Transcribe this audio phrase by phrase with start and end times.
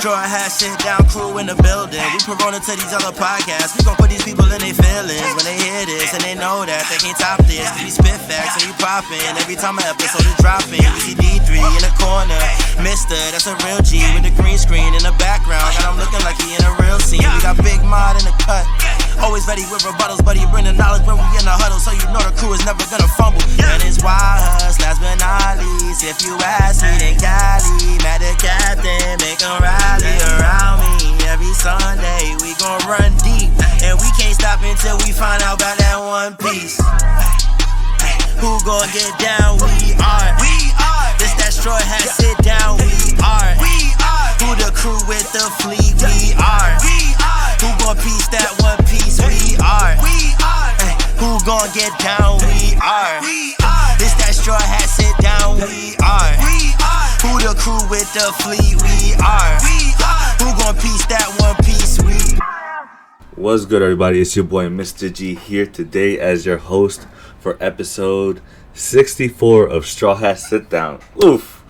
[0.00, 2.00] Straw hat sit down crew in the building.
[2.16, 3.76] We corona to these other podcasts.
[3.76, 6.64] We gon' put these people in their feelings when they hear this and they know
[6.64, 7.68] that they can't top this.
[7.84, 10.80] We spit facts and we poppin' every time an episode is dropping.
[10.80, 12.40] We see D3 in the corner,
[12.80, 15.68] Mister, that's a real G with the green screen in the background.
[15.76, 17.20] Got him looking like he in a real scene.
[17.20, 18.64] We got Big Mod in the cut.
[19.18, 21.90] Always ready with rebuttals, but he bring the knowledge when we in the huddle, so
[21.90, 23.42] you know the crew is never gonna fumble.
[23.58, 26.06] And it's wild us, last but not least.
[26.06, 31.18] If you ask me, then Kali, mad the captain, make 'em rally around me.
[31.26, 33.50] Every Sunday we gon' run deep,
[33.82, 36.78] and we can't stop until we find out about that one piece.
[38.40, 39.58] Who gon' get down?
[39.58, 40.28] We are.
[40.40, 41.12] We are.
[41.18, 42.78] This that straw hat sit down.
[42.78, 43.52] We are.
[43.60, 44.32] We are.
[44.40, 46.00] Who the crew with the fleet?
[46.00, 46.72] We are.
[46.80, 47.09] We are.
[47.60, 49.20] Who gon' piece that one piece?
[49.20, 49.92] We are.
[50.00, 50.72] We are.
[51.20, 52.40] Who gon' get down?
[52.48, 53.20] We are.
[53.20, 53.92] We are.
[54.00, 55.60] This that straw hat sit down.
[55.60, 56.32] We are.
[56.40, 57.08] We are.
[57.20, 58.80] Who the crew with the fleet?
[58.80, 59.60] We are.
[59.60, 60.32] We are.
[60.40, 62.00] Who gon' piece that one piece?
[62.00, 62.16] We
[63.36, 64.22] What's good, everybody?
[64.22, 67.06] It's your boy Mysta G here today as your host
[67.40, 68.40] for episode
[68.72, 71.00] 64 of Straw Hat Sit Down.
[71.22, 71.62] Oof.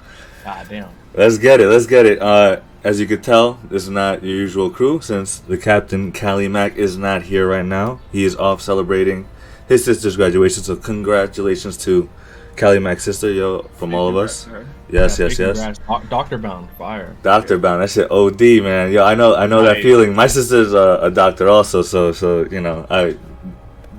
[0.44, 0.99] God damn.
[1.14, 1.68] Let's get it.
[1.68, 2.20] Let's get it.
[2.22, 6.48] Uh, as you could tell, this is not your usual crew since the captain, Kali
[6.48, 8.00] Mac, is not here right now.
[8.12, 9.28] He is off celebrating
[9.68, 10.62] his sister's graduation.
[10.62, 12.08] So, congratulations to
[12.56, 14.46] Kali Mac's sister, yo, from all of us.
[14.88, 15.78] Yes, Yeah, yes, yes.
[16.08, 17.16] Doctor Bound, fire.
[17.22, 18.92] Doctor bound, that shit OD, man.
[18.92, 20.14] Yo, I know, I know that feeling.
[20.14, 23.16] My sister's a, a doctor also, so, so you know, I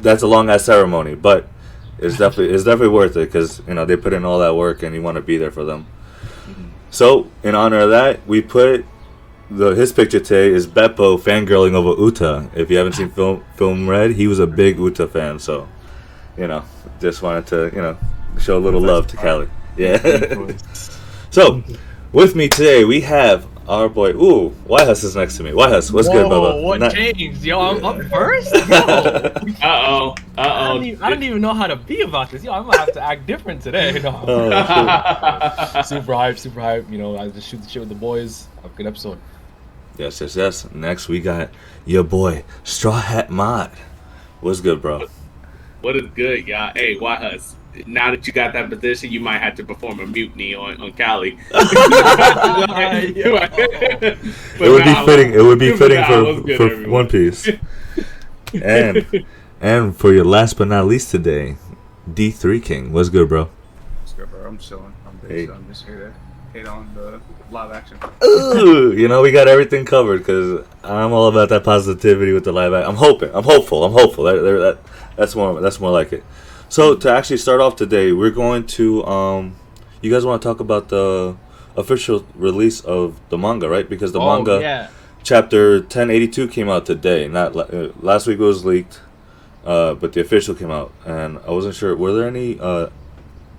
[0.01, 1.47] that's a long ass ceremony, but
[1.99, 4.83] it's definitely it's definitely worth it because you know they put in all that work
[4.83, 5.87] and you want to be there for them.
[6.91, 8.85] So, in honor of that, we put
[9.49, 12.49] the his picture today is Bepo fangirling over Uta.
[12.53, 15.67] If you haven't seen film film Red, he was a big Uta fan, so
[16.37, 16.63] you know,
[16.99, 17.97] just wanted to you know
[18.39, 19.49] show a little love to Kali.
[19.77, 20.53] Yeah.
[21.31, 21.63] So,
[22.11, 24.09] with me today we have our boy.
[24.11, 25.53] Ooh, Whitehouse is next to me.
[25.53, 26.63] Whitehouse, what's good, Whoa, Bubba?
[26.63, 27.43] What Not- changed?
[27.43, 28.53] Yo, I'm up first?
[28.69, 29.35] Yo.
[29.61, 30.15] Uh oh.
[30.37, 30.73] Uh I, oh.
[30.73, 32.43] don't even, I don't even know how to be about this.
[32.43, 33.99] Yo, I'm gonna have to act different today.
[34.01, 34.23] No.
[34.27, 36.89] Oh, super hype, super hype.
[36.89, 38.47] You know, I just shoot the shit with the boys.
[38.63, 39.19] Have a good episode.
[39.97, 40.71] yes, yes, yes.
[40.73, 41.49] Next we got
[41.85, 43.71] your boy Straw Hat Mod.
[44.41, 45.07] What's good, bro?
[45.81, 46.71] What is good, y'all?
[46.75, 47.55] Hey, White Hus.
[47.85, 50.91] Now that you got that position, you might have to perform a mutiny on, on
[50.93, 51.37] Kali.
[53.13, 55.33] It would be fitting.
[55.33, 57.49] It would be fitting for for One Piece.
[58.53, 59.25] And
[59.61, 61.55] and for your last but not least today,
[62.11, 62.91] D three King.
[62.93, 63.49] What's good, bro?
[63.99, 64.47] What's good, bro?
[64.47, 64.93] I'm chilling.
[65.07, 65.47] I'm, just, Hey.
[65.47, 66.13] I'm just here
[66.53, 67.21] to hate on the
[67.51, 67.97] live action.
[68.23, 72.51] Ooh, you know we got everything covered because I'm all about that positivity with the
[72.51, 72.73] live.
[72.73, 73.29] act- I'm hoping.
[73.33, 73.83] I'm hopeful.
[73.83, 74.25] I'm hopeful.
[74.25, 74.77] That, that, that
[75.15, 75.59] that's more.
[75.61, 76.23] That's more like it.
[76.71, 79.03] So to actually start off today, we're going to.
[79.03, 79.57] Um,
[80.01, 81.35] you guys want to talk about the
[81.75, 83.87] official release of the manga, right?
[83.87, 84.87] Because the oh, manga Yeah.
[85.21, 87.27] chapter 1082 came out today.
[87.27, 89.01] Not uh, last week it was leaked,
[89.65, 91.93] uh, but the official came out, and I wasn't sure.
[91.93, 92.87] Were there any uh,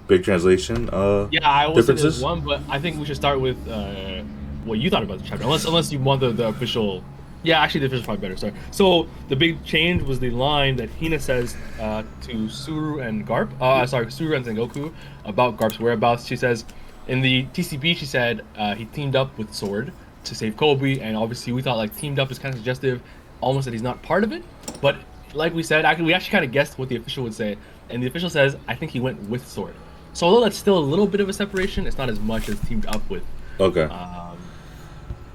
[0.09, 0.89] big translation?
[0.89, 2.23] Uh, Yeah, I will say there's Differences?
[2.23, 4.23] one, but I think we should start with uh,
[4.65, 5.45] what you thought about the chapter.
[5.45, 7.05] Unless, unless you want the, the official.
[7.45, 8.37] Yeah, actually, the fish official probably better.
[8.37, 8.53] Sorry.
[8.71, 13.51] So the big change was the line that Hina says uh, to Tsuru and Garp.
[13.61, 14.93] Uh, sorry, Tsuru and Sengoku
[15.25, 16.27] about Garp's whereabouts.
[16.27, 16.65] She says,
[17.09, 19.93] in the TCB, she said uh, he teamed up with Sword
[20.25, 23.03] to save Koby, and obviously we thought like teamed up is kind of suggestive,
[23.41, 24.45] almost that he's not part of it.
[24.81, 24.97] But
[25.35, 27.57] like we said, actually we actually kind of guessed what the official would say,
[27.91, 29.75] and the official says I think he went with Sword.
[30.13, 32.61] So although that's still a little bit of a separation, it's not as much as
[32.61, 33.25] teamed up with.
[33.59, 33.85] okay.
[33.85, 34.39] Um,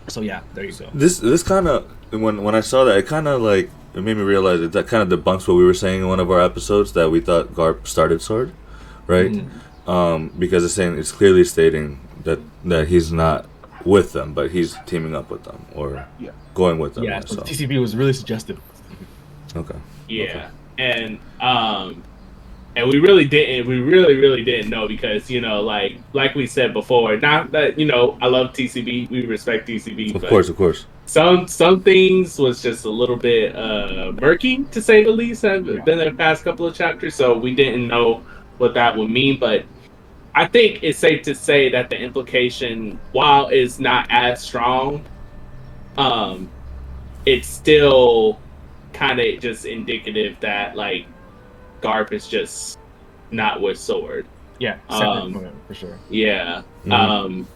[0.07, 0.89] so yeah, there you go.
[0.93, 4.17] This this kind of when when I saw that, it kind of like it made
[4.17, 6.41] me realize that that kind of debunks what we were saying in one of our
[6.41, 8.53] episodes that we thought Garp started Sword,
[9.07, 9.31] right?
[9.31, 9.89] Mm.
[9.89, 13.47] Um, because it's saying it's clearly stating that that he's not
[13.85, 16.31] with them, but he's teaming up with them or Yeah.
[16.53, 17.05] going with them.
[17.05, 17.35] Yeah, so.
[17.35, 18.59] so TCB was really suggestive.
[19.55, 19.75] okay.
[20.09, 22.03] Yeah, and um,
[22.75, 23.67] and we really didn't.
[23.67, 27.79] We really, really didn't know because you know, like like we said before, not that
[27.79, 29.09] you know, I love TCB.
[29.09, 30.13] We respect TCB.
[30.15, 30.85] Of but course, of course.
[31.07, 35.41] Some some things was just a little bit uh murky to say the least.
[35.41, 38.21] Have been in the past couple of chapters, so we didn't know
[38.59, 39.65] what that would mean, but.
[40.35, 45.03] I think it's safe to say that the implication, while is not as strong,
[45.97, 46.47] um,
[47.25, 48.39] it's still
[48.93, 51.07] kind of just indicative that like
[51.81, 52.77] Garp is just
[53.31, 54.27] not with Sword.
[54.59, 55.97] Yeah, separate Um, for sure.
[56.11, 56.61] Yeah.
[56.85, 56.91] Mhm.
[56.93, 57.47] Um,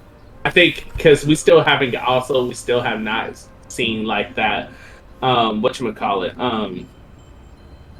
[0.43, 4.69] I think because we still haven't also we still have not seen like that.
[5.21, 6.38] Um, what you call it?
[6.39, 6.88] Um,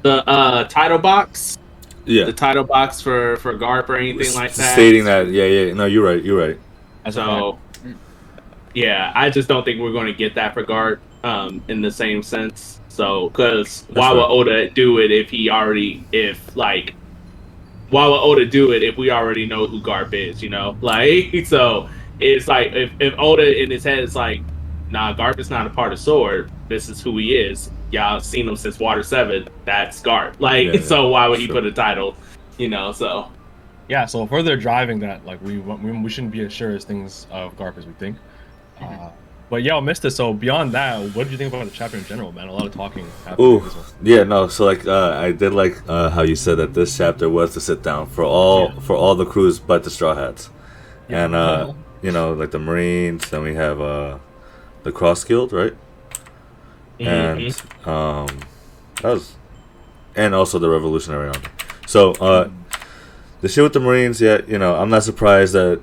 [0.02, 1.58] the uh title box,
[2.06, 4.74] Yeah, the title box for for Garp or anything like that.
[4.74, 5.28] stating that.
[5.28, 5.74] Yeah, yeah.
[5.74, 6.24] No, you're right.
[6.24, 6.60] You're right.
[7.12, 7.58] So,
[8.74, 11.92] yeah, I just don't think we're going to get that for Garp um, in the
[11.92, 12.80] same sense.
[12.90, 14.48] So, because why That's would.
[14.48, 16.94] Oda do it if he already, if like,
[17.90, 20.44] why would Oda do it if we already know who Garp is?
[20.44, 21.90] You know, like, so
[22.22, 24.42] it's like if, if Oda in his head is like,
[24.90, 26.52] nah, Garp is not a part of Sword.
[26.68, 27.70] This is who he is.
[27.92, 29.48] Y'all seen him since Water Seven.
[29.66, 30.40] That's Garp.
[30.40, 31.56] Like, Yeah, yeah, so why would he sure.
[31.56, 32.16] put a title?
[32.58, 33.30] You know, so
[33.90, 37.28] Yeah, so further driving that, like we we, we shouldn't be as sure as things
[37.32, 38.18] of Garp as we think.
[38.80, 39.10] Uh,
[39.50, 40.12] but yeah, I missed it.
[40.12, 42.48] So beyond that, what did you think about the chapter in general, man?
[42.48, 43.06] A lot of talking.
[43.40, 43.62] Ooh,
[44.02, 44.48] yeah, no.
[44.48, 47.60] So like, uh, I did like uh, how you said that this chapter was to
[47.60, 48.80] sit down for all Yeah.
[48.80, 50.50] for all the crews but the Straw Hats,
[51.10, 51.26] Yeah.
[51.26, 53.30] and uh, you know, like the Marines.
[53.30, 54.18] Then we have uh,
[54.84, 55.74] the Cross Guild, right?
[57.00, 57.40] And
[57.86, 58.28] um,
[59.02, 59.36] that was,
[60.16, 61.48] and also the Revolutionary Army.
[61.88, 62.50] So uh,
[63.42, 65.82] the shit with the Marines, yeah, you know, I'm not surprised that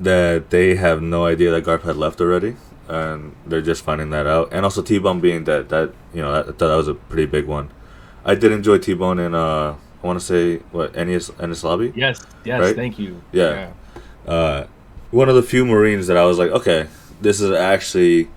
[0.00, 2.56] that they have no idea that Garp had left already,
[2.88, 4.48] and they're just finding that out.
[4.52, 7.46] And also T-Bone being dead, that you know, I thought that was a pretty big
[7.46, 7.70] one.
[8.24, 11.92] I did enjoy T-Bone in uh, I want to say what Enies Enies Lobby.
[11.96, 12.76] Yes, yes, Right?
[12.76, 13.20] thank you.
[13.32, 13.72] Yeah.
[14.26, 14.64] Uh,
[15.10, 16.88] one of the few Marines that I was like, okay,
[17.20, 18.28] this is actually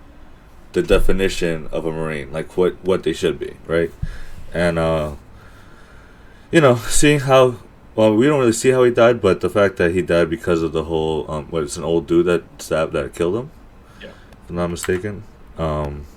[0.73, 3.91] the definition of a Marine, like what what they should be, right?
[4.53, 5.15] And uh,
[6.51, 7.57] you know, seeing how
[7.95, 10.61] well we don't really see how he died, but the fact that he died because
[10.63, 13.51] of the whole um, what it's an old dude that stabbed that killed him.
[14.01, 14.09] Yeah.
[14.43, 15.23] If I'm not mistaken.
[15.57, 16.07] Um,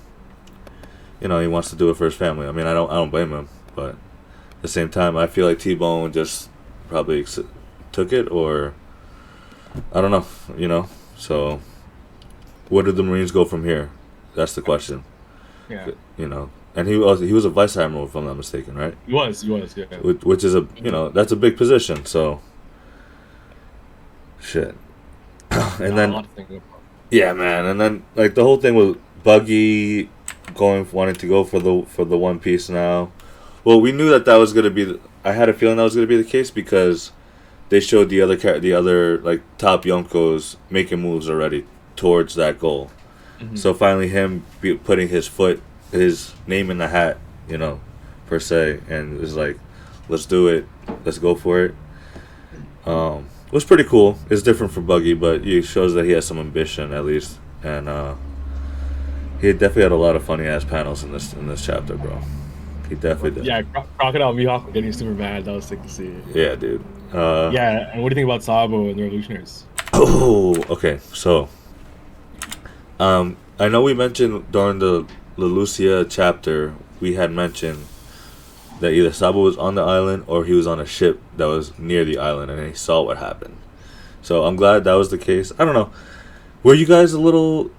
[1.21, 2.47] you know, he wants to do it for his family.
[2.47, 5.47] I mean, I don't I don't blame him, but at the same time, I feel
[5.47, 6.49] like T Bone just
[6.89, 7.39] probably ex-
[7.93, 8.75] took it or
[9.93, 10.27] I don't know,
[10.57, 10.89] you know.
[11.17, 11.61] So,
[12.69, 13.91] where did the Marines go from here?
[14.35, 15.05] That's the question,
[15.69, 15.91] yeah.
[16.17, 16.51] you know.
[16.75, 18.95] And he was he was a vice admiral, if I'm not mistaken, right?
[19.07, 19.87] He was, he was, yeah.
[20.03, 22.05] Which, which is a you know that's a big position.
[22.05, 22.41] So,
[24.41, 24.75] shit.
[25.51, 26.63] and Not a then
[27.11, 30.11] yeah, man, and then like the whole thing with Buggy
[30.55, 33.11] going wanting to go for the for the One Piece now.
[33.65, 34.85] Well, we knew that that was gonna be.
[34.85, 37.13] The, I had a feeling that was gonna be the case because
[37.69, 41.65] they showed the other the other like top Yonkos making moves already
[41.97, 42.91] towards that goal.
[43.41, 43.59] Mhm.
[43.59, 45.61] So finally, him be, putting his foot,
[45.93, 47.19] his name in the hat,
[47.49, 47.81] you know,
[48.27, 49.59] per se, and it's like,
[50.09, 50.67] let's do it,
[51.05, 51.75] let's go for it.
[52.87, 54.19] Um, it was pretty cool.
[54.31, 57.89] It's different from Buggy, but it shows that he has some ambition at least, and
[57.89, 58.15] uh,
[59.41, 62.19] he definitely had a lot of funny ass panels in this in this chapter, bro.
[62.89, 63.47] He definitely did.
[63.47, 65.45] Yeah, Cro- Crocodile Mihawk getting super mad.
[65.45, 66.15] That was sick to see.
[66.33, 66.85] Yeah, dude.
[67.17, 69.65] Uh, Yeah, and what do you think about Sabo and the Revolutionaries?
[69.93, 70.99] Oh, okay.
[71.13, 71.49] So,
[73.01, 77.87] um, I know we mentioned during the Lulusia chapter, we had mentioned
[78.81, 81.77] that either Sabo was on the island or he was on a ship that was
[81.79, 83.57] near the island and he saw what happened.
[84.21, 85.53] So I'm glad that was the case.
[85.59, 85.91] I don't know.
[86.63, 87.71] Were you guys a little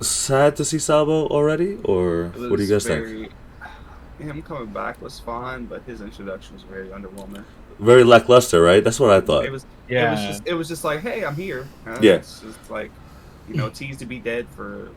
[0.00, 3.32] sad to see Sabo already, or what do you guys was think?
[4.18, 7.44] Him coming back was fine, but his introduction was very underwhelming.
[7.78, 8.82] Very lackluster, right?
[8.82, 9.44] That's what I thought.
[9.44, 10.08] It was, Yeah.
[10.08, 11.66] it was just, it was just like, hey, I'm here.
[11.86, 12.14] Uh, Yeah.
[12.14, 12.90] It's just like,
[13.48, 14.90] you know, teased to be dead for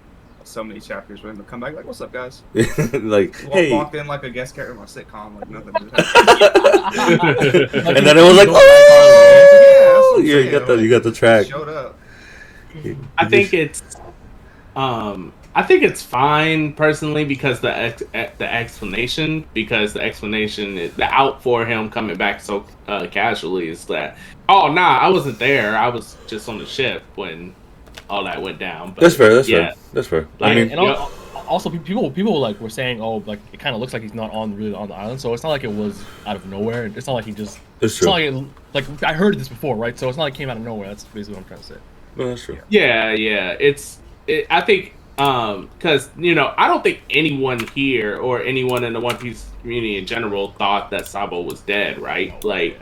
[0.43, 1.75] so many chapters for him to come back.
[1.75, 2.41] Like, what's up, guys?
[2.53, 5.73] like, Walk, hey, Walked in like a guest character in my sitcom, like nothing.
[5.89, 7.35] Just happened.
[7.97, 11.03] and then it was like, Yeah, oh, what yeah, you saying, got the you got
[11.03, 11.47] the track.
[11.47, 11.97] Showed up.
[13.17, 13.81] I think it's,
[14.75, 18.03] um, I think it's fine personally because the ex-
[18.37, 23.67] the explanation because the explanation is the out for him coming back so uh, casually
[23.67, 24.17] is that
[24.49, 27.55] oh nah I wasn't there I was just on the ship when
[28.09, 28.93] all that went down.
[28.93, 29.35] But That's fair.
[29.35, 29.75] That's yeah, fair.
[29.93, 30.27] That's fair.
[30.41, 31.11] I mean, and al-
[31.47, 34.31] also people people like were saying, oh, like it kind of looks like he's not
[34.31, 35.19] on really on the island.
[35.19, 36.85] So it's not like it was out of nowhere.
[36.85, 37.59] It's not like he just.
[37.81, 38.07] it's It's true.
[38.07, 38.13] not
[38.73, 39.97] like it, like I heard this before, right?
[39.97, 40.87] So it's not like it came out of nowhere.
[40.87, 41.79] That's basically what I'm trying to say.
[42.15, 42.57] No, that's true.
[42.69, 43.55] Yeah, yeah.
[43.59, 48.83] It's it, I think um because you know I don't think anyone here or anyone
[48.83, 52.41] in the One Piece community in general thought that Sabo was dead, right?
[52.43, 52.79] Like,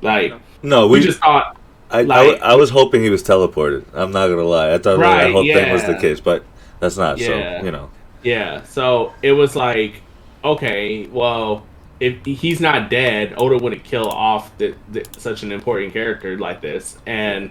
[0.00, 1.56] like No, we we, just thought
[1.90, 3.84] I, I, like- I was hoping he was teleported.
[3.92, 4.72] I'm not gonna lie.
[4.74, 6.44] I thought Right, that whole thing was the case, but
[6.80, 7.18] that's not.
[7.18, 7.60] Yeah.
[7.60, 7.90] So you know,
[8.22, 10.02] Yeah, so it was like,
[10.44, 11.64] okay, well,
[12.00, 16.60] if he's not dead, Oda wouldn't kill off the, the, such an important character like
[16.60, 17.50] this, and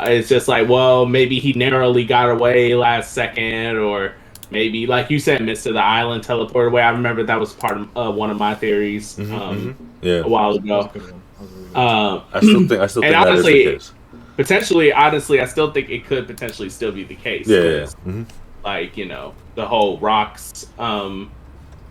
[0.00, 4.14] it's just like, well, maybe he narrowly got away last second, or
[4.50, 6.82] maybe like you said, Mister the Island teleported away.
[6.82, 10.28] I remember that was part of uh, one of my theories Mhm, um, Yeah, a
[10.28, 10.80] while ago.
[10.80, 11.22] a good one.
[11.38, 11.76] That was a really good.
[11.76, 13.92] Um, I still think I still think that is honestly, the case.
[14.36, 17.46] potentially, honestly, I still think it could potentially still be the case.
[17.48, 17.70] Yeah, yeah.
[17.70, 17.80] yeah.
[17.80, 18.22] 'cause, hmm
[18.64, 21.30] Like you know, the whole rocks um,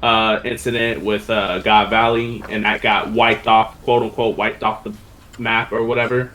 [0.04, 4.84] uh, incident with uh, God Valley, and that got wiped off, quote unquote, wiped off
[4.84, 4.94] the
[5.40, 6.32] map or whatever.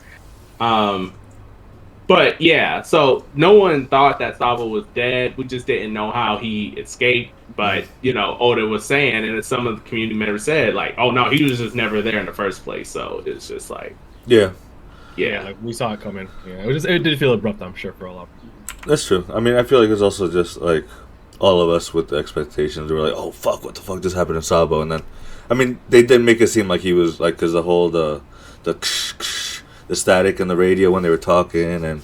[0.58, 1.12] Um,
[2.10, 5.36] but yeah, so no one thought that Sabo was dead.
[5.36, 7.32] We just didn't know how he escaped.
[7.54, 11.12] But you know, Oda was saying, and some of the community members said, like, "Oh
[11.12, 13.94] no, he was just never there in the first place." So it's just like,
[14.26, 14.50] Yeah,
[15.14, 16.28] yeah, yeah, like we saw it coming.
[16.44, 17.62] Yeah, it was just, it did feel abrupt.
[17.62, 18.28] I'm sure for a lot.
[18.88, 19.24] that's true.
[19.32, 20.84] I mean, I feel like it's also just like
[21.38, 22.90] all of us with the expectations.
[22.90, 25.02] We were like, "Oh fuck, what the fuck just happened to Sabo?" And then,
[25.48, 28.20] I mean, they did make it seem like he was like, because the whole the
[28.64, 28.74] the
[29.90, 32.00] the static in the radio when they were talking and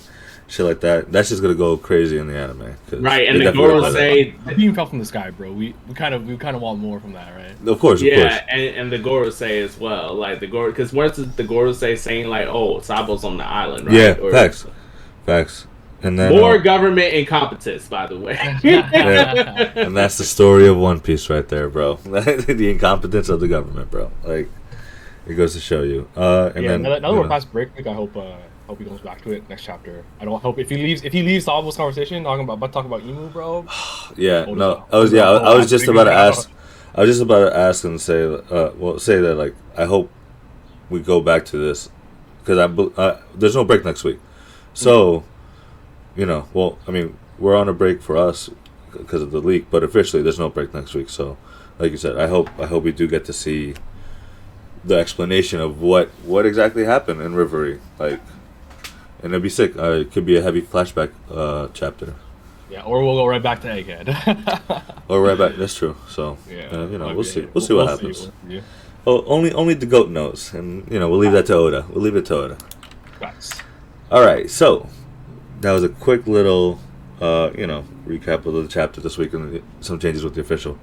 [0.48, 1.10] shit like that.
[1.12, 2.62] That's just gonna go crazy in the anime.
[3.00, 3.28] right.
[3.28, 5.52] And the definitely Goro let it- say, The beam fell from the sky, bro.
[5.52, 7.54] We we kind of we kind of want more from that, right?
[7.68, 8.40] of course, of yeah, course.
[8.50, 12.26] and, and the Gorosei as well, like the Goro, because where's the, the Gorosei saying
[12.26, 13.94] like, "Oh, Sabo's on the island," right?
[13.96, 14.66] Yeah, Or- facts,
[15.24, 15.66] facts.
[16.02, 18.34] And then More uh, government incompetence, by the way.
[18.62, 19.72] Yeah.
[19.74, 21.94] and that's the story of One Piece right there, bro.
[22.04, 24.10] the incompetence of the government, bro.
[24.24, 24.48] Like
[25.26, 26.08] it goes to show you.
[26.16, 28.84] Uh, and yeah, then now that, now we're past break I hope uh, hope he
[28.84, 30.04] comes back to it next chapter.
[30.20, 32.90] I don't hope if he leaves if he leaves Sabo's conversation talking about about talking
[32.90, 33.66] about Imu, bro.
[34.16, 34.84] yeah, no.
[34.92, 36.50] I was yeah, I, I was just about to ask.
[36.94, 40.10] I was just about to ask and say, uh, well, say that like I hope
[40.88, 41.90] we go back to this
[42.40, 44.18] because I, uh, there's no break next week,
[44.72, 45.24] so
[46.16, 48.50] you know, well, I mean, we're on a break for us
[48.92, 51.10] because of the leak, but officially there's no break next week.
[51.10, 51.36] So,
[51.78, 53.74] like you said, I hope I hope we do get to see
[54.86, 58.20] the explanation of what what exactly happened in Reverie, like,
[59.22, 59.76] and it'd be sick.
[59.76, 62.14] Uh, it could be a heavy flashback uh, chapter,
[62.70, 64.06] Yeah, or we'll go right back to Egghead.
[65.08, 65.56] or right back.
[65.56, 65.96] That's true.
[66.08, 67.40] So, yeah, uh, you know, we'll see.
[67.40, 67.54] it.
[67.54, 68.30] We'll see what happens.
[68.44, 68.66] we'll see.
[69.06, 71.86] Oh, only only the goat knows, and you know we'll leave that to Oda.
[71.90, 72.56] We'll leave it to Oda.
[73.20, 73.60] Facts.
[74.10, 74.88] All right, so
[75.60, 76.78] that was a quick little,
[77.20, 80.78] uh, you know, recap of the chapter this week and some changes with the official.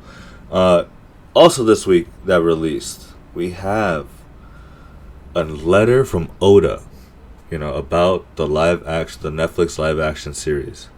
[0.52, 0.86] Uh,
[1.34, 4.08] also, this week that released, we have
[5.36, 6.82] a letter from Oda,
[7.50, 10.90] you know, about the live action, the Netflix live action series.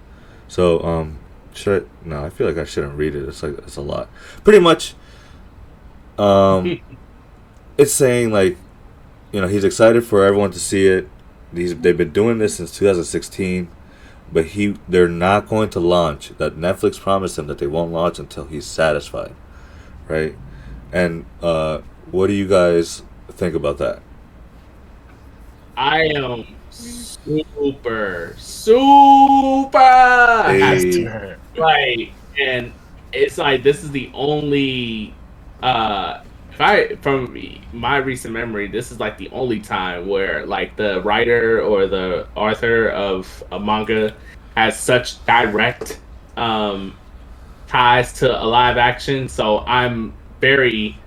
[0.47, 1.19] So, um,
[1.53, 3.27] should I, no, I feel like I shouldn't read it.
[3.27, 4.09] It's like it's a lot.
[4.43, 4.93] Pretty much,
[6.17, 6.81] um,
[7.77, 8.57] it's saying like,
[9.31, 11.09] you know, he's excited for everyone to see it.
[11.53, 13.69] These they've been doing this since 2016,
[14.31, 16.33] but he they're not going to launch.
[16.37, 19.33] That Netflix promised him that they won't launch until he's satisfied,
[20.07, 20.35] right?
[20.91, 21.81] And uh,
[22.11, 24.01] what do you guys think about that?
[25.77, 31.05] I am super, super happy.
[31.05, 31.35] Hey.
[31.57, 32.71] Like, and
[33.11, 35.13] it's like this is the only,
[35.61, 36.21] uh,
[36.51, 37.37] if I from
[37.73, 42.27] my recent memory, this is like the only time where like the writer or the
[42.35, 44.15] author of a manga
[44.55, 45.99] has such direct
[46.37, 46.95] um
[47.67, 49.27] ties to a live action.
[49.27, 50.97] So I'm very,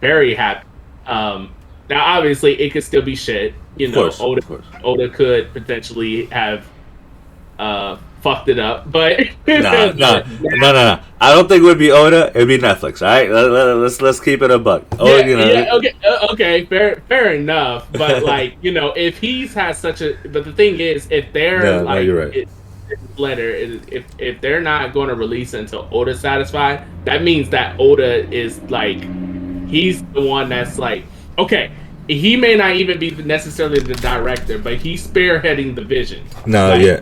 [0.00, 0.66] very happy.
[1.06, 1.54] Um,
[1.88, 3.54] now obviously it could still be shit.
[3.76, 4.62] You Of know, course, Oda.
[4.84, 6.66] Oda could potentially have
[7.58, 11.00] uh fucked it up, but no, nah, no, no, no.
[11.20, 12.30] I don't think it would be Oda.
[12.34, 13.00] It'd be Netflix.
[13.02, 14.84] All right, let, let, let's let's keep it a buck.
[14.98, 17.90] Oh, yeah, you know, yeah, okay, uh, okay, fair, fair enough.
[17.92, 21.62] But like, you know, if he's has such a, but the thing is, if they're
[21.62, 22.34] no, like, you're right.
[22.36, 22.48] it-
[23.16, 27.78] letter, is- if if they're not going to release until Oda's satisfied, that means that
[27.78, 28.98] Oda is like,
[29.68, 31.04] he's the one that's like,
[31.38, 31.70] okay,
[32.08, 36.24] he may not even be necessarily the director, but he's spearheading the vision.
[36.46, 37.00] no, Like, yeah,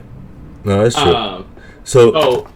[0.64, 1.14] no, that's true.
[1.14, 1.46] Um,
[1.84, 2.48] so, oh,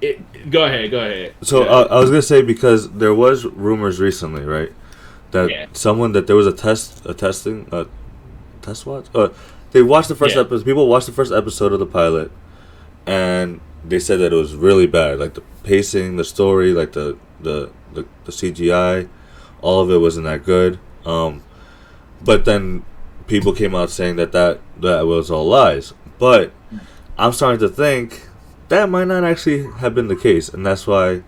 [0.00, 1.34] it, go ahead, go ahead.
[1.42, 1.88] So uh.
[1.90, 4.70] I was gonna say because there was rumors recently, right,
[5.30, 5.66] that Yeah.
[5.72, 7.86] someone that there was a test, a testing, a
[8.60, 9.06] test watch.
[9.14, 9.28] Uh,
[9.72, 10.42] they watched the first Yeah.
[10.42, 10.64] episode.
[10.66, 12.30] People watched the first episode of the pilot,
[13.06, 15.18] and they said that it was really bad.
[15.18, 19.08] Like the pacing, the story, like the the the, the CGI,
[19.60, 20.78] all of it wasn't that good.
[21.04, 21.42] Um,
[22.22, 22.84] but then
[23.26, 25.94] people came out saying that that that was all lies.
[26.18, 26.52] But
[27.18, 28.28] I'm starting to think
[28.68, 31.22] that might not actually have been the case, and that's why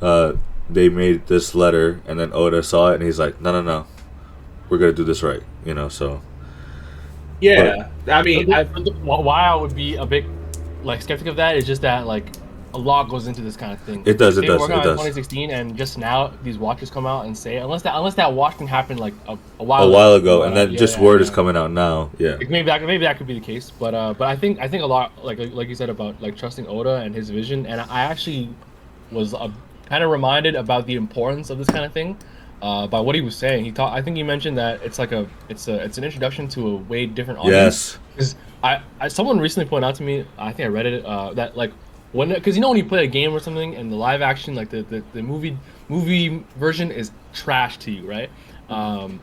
[0.00, 0.34] uh,
[0.68, 3.86] they made this letter, and then Oda saw it, and he's like, "No, no, no,
[4.68, 5.88] we're gonna do this right," you know.
[5.88, 6.22] So
[7.40, 10.24] yeah, I mean, I, why I would be a bit
[10.82, 12.26] like skeptic of that is just that like
[12.74, 14.02] a lot goes into this kind of thing.
[14.04, 14.98] It does, it does, it does.
[14.98, 18.56] 2016, and just now these watches come out and say unless that unless that watch
[18.56, 21.04] thing happened like a, a while a while ago, and Uh, then yeah, just yeah,
[21.04, 22.10] word is coming out now.
[22.18, 24.58] Yeah, Like, maybe that maybe that could be the case, but uh, but I think
[24.60, 27.66] I think a lot like like you said about like trusting Oda and his vision,
[27.66, 28.50] and I actually
[29.10, 29.50] was uh,
[29.86, 32.16] kind of reminded about the importance of this kind of thing
[32.62, 33.64] uh, by what he was saying.
[33.64, 36.48] He taught I think he mentioned that it's like a it's a it's an introduction
[36.48, 37.96] to a way different audience.
[37.96, 41.04] yes, Because I, I someone recently pointed out to me, I think I read it,
[41.04, 41.72] uh, that like
[42.14, 44.54] when because you know when you play a game or something and the live action
[44.54, 48.30] like the, the, the movie movie version is trash to you, right?
[48.68, 49.20] Um,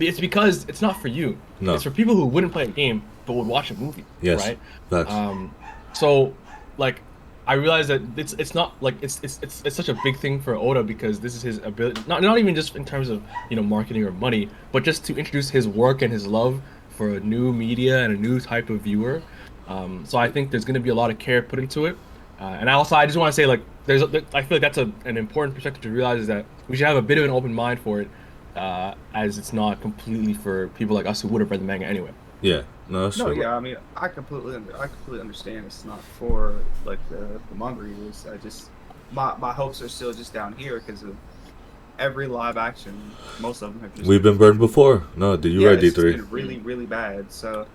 [0.00, 1.38] it's because it's not for you.
[1.60, 1.74] No.
[1.74, 4.04] It's for people who wouldn't play a game but would watch a movie.
[4.20, 4.40] Yes.
[4.40, 4.58] Right.
[4.90, 5.12] Facts.
[5.12, 5.54] Um,
[5.92, 6.34] so
[6.76, 7.00] like
[7.46, 10.40] I realized that it's it's not like it's it's it's, it's such a big thing
[10.40, 13.54] for Oda because this is his ability not not even just in terms of you
[13.54, 16.60] know marketing or money, but just to introduce his work and his love
[16.90, 19.22] for a new media and a new type of viewer.
[19.68, 21.96] Um, so I think there's going to be a lot of care put into it.
[22.40, 24.78] Uh, and also I just want to say like there's a, I feel like that's
[24.78, 27.30] a, an important perspective to realize is that we should have a bit of an
[27.30, 28.08] open mind for it,
[28.54, 31.86] uh, as it's not completely for people like us who would have read the manga
[31.86, 32.12] anyway.
[32.40, 33.40] yeah, no, that's No, true.
[33.40, 35.66] yeah, I mean, I completely, under, I completely understand.
[35.66, 36.54] It's not for
[36.84, 38.26] like the, the manga readers.
[38.32, 38.70] I just,
[39.10, 41.16] my my hopes are still just down here because of
[41.98, 42.94] every live action.
[43.40, 45.02] Most of them have just We've been burned before.
[45.16, 46.14] No, did you yeah, read D three?
[46.20, 47.32] really, really bad.
[47.32, 47.66] So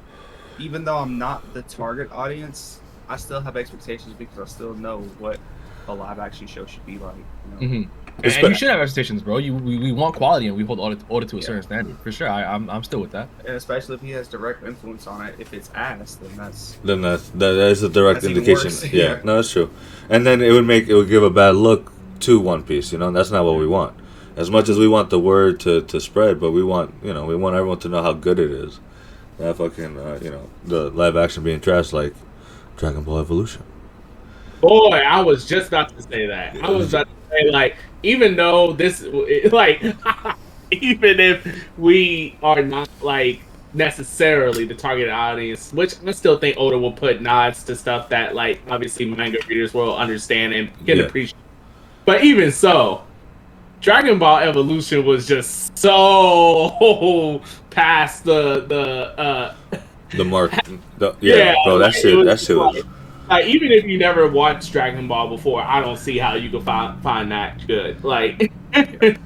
[0.59, 2.79] even though I'm not the target audience,
[3.13, 5.39] I still have expectations because I still know what
[5.87, 7.15] a live action show should be like.
[7.15, 7.57] You know?
[7.57, 7.91] Mm-hmm.
[8.15, 9.37] And, It's and you should have expectations, bro.
[9.37, 11.45] You we, we want quality and we hold Oda, Oda to a Yeah.
[11.45, 12.27] certain standard for sure.
[12.29, 13.27] I, I'm I'm still with that.
[13.45, 15.35] And especially if he has direct influence on it.
[15.39, 18.71] If it's ass, then that's Then that that is a direct indication.
[18.91, 19.19] Yeah, yeah.
[19.23, 19.69] no, that's true.
[20.09, 21.91] And then it would make it would give a bad look
[22.21, 22.91] to One Piece.
[22.91, 23.93] You know, and that's not what we want.
[24.35, 27.25] As much as we want the word to, to spread, but we want you know
[27.25, 28.79] we want everyone to know how good it is.
[29.37, 32.13] That fucking uh, you know the live action being trash like
[32.77, 33.63] Dragon Ball Evolution.
[34.61, 36.55] Boy, I was just about to say that.
[36.63, 39.05] I was about to say like, even though this,
[39.51, 39.81] like,
[40.71, 43.41] even if we are not like
[43.73, 48.35] necessarily the target audience, which I still think Oda will put nods to stuff that
[48.35, 51.03] like obviously manga readers will understand and can Yeah.
[51.03, 51.35] appreciate.
[52.05, 53.03] But even so,
[53.81, 59.55] Dragon Ball Evolution was just so past the the uh
[60.15, 60.51] The mark,
[60.97, 62.75] the, yeah, Yeah, bro, that like, it shit, was that shit was.
[62.75, 62.85] like-
[63.29, 66.63] like even if you never watched Dragon Ball before, I don't see how you could
[66.63, 68.03] find find that good.
[68.03, 69.17] Like it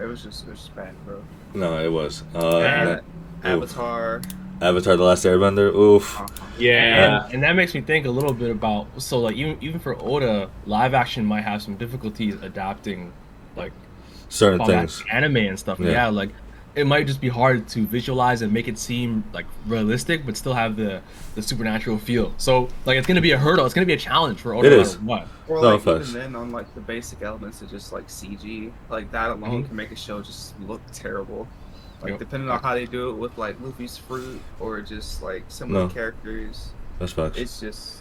[0.00, 1.22] was just it was just bad, bro.
[1.54, 2.22] No, it was.
[2.34, 3.04] Uh, that-
[3.42, 4.20] Avatar.
[4.60, 5.72] Avatar: The Last Airbender.
[5.74, 6.20] Oof.
[6.20, 6.26] uh,
[6.58, 7.24] yeah.
[7.24, 9.96] And, and that makes me think a little bit about so like even even for
[10.02, 13.12] Oda, live action might have some difficulties adapting
[13.56, 13.72] like
[14.28, 15.02] Certain combat things.
[15.10, 15.80] anime and stuff.
[15.80, 15.90] Yeah.
[15.90, 16.08] Yeah.
[16.08, 16.30] like
[16.74, 20.54] it might just be hard to visualize and make it seem like realistic, but still
[20.54, 21.00] have the
[21.34, 22.32] the supernatural feel.
[22.38, 23.64] So like it's gonna be a hurdle.
[23.64, 24.68] It's gonna be a challenge for Oda.
[24.68, 24.98] It no is.
[24.98, 25.26] What?
[25.48, 26.10] Or No, like facts.
[26.10, 29.66] even then on like the basic elements of just like CG, like that alone Mhm.
[29.68, 31.48] can make a show just look terrible.
[32.00, 32.18] Like Yep.
[32.20, 35.88] depending on how they do it with like Luffy's fruit or just like similar No.
[35.88, 37.38] characters, That's facts.
[37.38, 37.98] it's just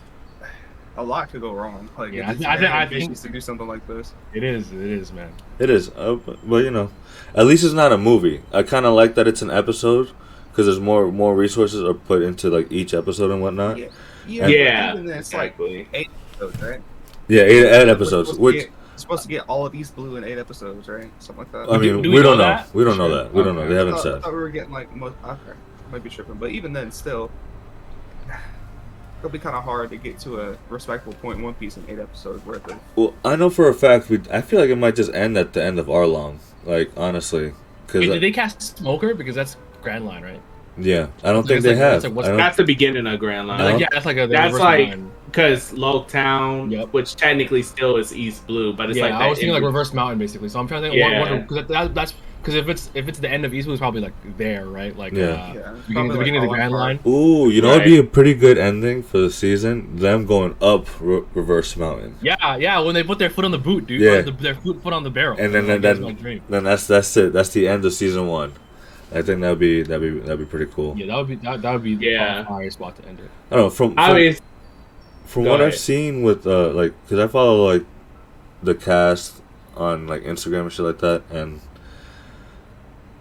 [0.98, 1.90] a lot could go wrong.
[1.98, 4.14] Like Yeah, if I it's thi- I thi- I think- to do something like this.
[4.34, 4.72] It is.
[4.72, 5.32] It is, man.
[5.60, 6.90] It is, uh, but, but you know,
[7.36, 8.42] at least it's not a movie.
[8.52, 10.10] I kind of like that it's an episode
[10.52, 13.78] because there's more more resources are put into like each episode and whatnot.
[13.78, 13.94] Yeah, And-
[14.42, 15.56] but Yeah, Even then, it's like
[15.94, 16.82] eight episodes, right?
[17.28, 18.30] Yeah, eight, eight We're episodes.
[18.30, 21.12] supposed Which get- supposed to get all of East Blue in eight episodes, right?
[21.20, 21.72] Something like that.
[21.72, 22.64] I mean, do we, we don't know know.
[22.74, 23.34] We don't know that.
[23.34, 23.68] We don't know.
[23.68, 25.16] They haven't thought, I thought we were getting like most.
[25.24, 25.40] Okay,
[25.92, 27.30] might be tripping, but even then, still,
[29.20, 32.00] it'll be kind of hard to get to a respectable point One Piece in eight
[32.00, 32.80] episodes worth of.
[32.96, 34.10] Well, I know for a fact.
[34.10, 34.20] We.
[34.32, 36.38] I feel like it might just end at the end of Arlong.
[36.66, 37.54] Like honestly, Hey,
[37.88, 40.42] because did they cast Smoker because that's Grand Line, right?
[40.80, 41.94] yeah, I don't think they like- have.
[41.96, 43.60] it's like what's I don't- That's the beginning of Grand Line.
[43.62, 43.72] Uh-huh.
[43.72, 45.12] Like, yeah, that's like a That's reverse like- line.
[45.28, 46.94] Because Loguetown, Yep.
[46.94, 49.94] which technically still is East Blue, but it's yeah, like I was thinking like reverse
[49.94, 50.50] mountain basically.
[50.50, 51.00] So I'm trying to think.
[51.00, 51.10] Yeah.
[51.32, 51.38] Yeah.
[51.40, 54.02] Because that, that's because if it's if it's the end of East Blue, it's probably
[54.02, 54.96] like there, right?
[54.98, 55.26] Like Yeah.
[55.26, 57.00] uh, Yeah, beginning, probably, the beginning of the Grand Line.
[57.06, 59.98] Ooh, you know, it'd be a pretty good ending for the season.
[59.98, 62.80] Them going up re- reverse mountain, Yeah, yeah.
[62.80, 64.02] When they put their foot on the boot, dude.
[64.02, 64.12] Yeah.
[64.12, 65.38] Or the, their foot, foot on the barrel.
[65.40, 67.34] and then Like, then that's then, then that's that's it.
[67.34, 68.54] That's the end of season one.
[69.14, 70.98] I think that'd be that'd be that'd be pretty cool.
[70.98, 72.40] Yeah, that would be that, that would be Yeah.
[72.42, 73.30] the fire spot to end it.
[73.52, 74.36] I don't know from, I from mean,
[75.26, 77.86] from Go what I've seen with uh like because I follow like
[78.64, 79.42] the cast
[79.76, 81.62] on like Instagram and shit like that and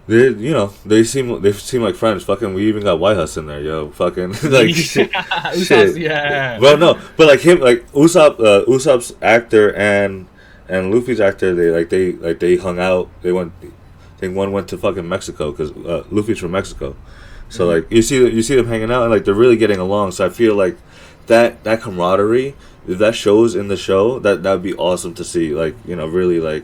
[0.07, 3.37] they you know they seem they seem like friends fucking we even got White House
[3.37, 5.97] in there yo fucking like shit, yeah, shit.
[5.97, 6.59] yeah.
[6.59, 10.27] well no but like him like Usopp uh, Usopp's actor and
[10.69, 14.51] and Luffy's actor they like they like they hung out they went I think one
[14.51, 16.95] went to fucking Mexico because uh, Luffy's from Mexico
[17.49, 17.83] so Mm-hmm.
[17.83, 20.25] like you see you see them hanging out and like they're really getting along so
[20.25, 20.77] I feel like
[21.27, 22.55] that that camaraderie
[22.87, 25.53] if that shows in the show, that that'd be awesome to see.
[25.53, 26.63] Like you know, really like,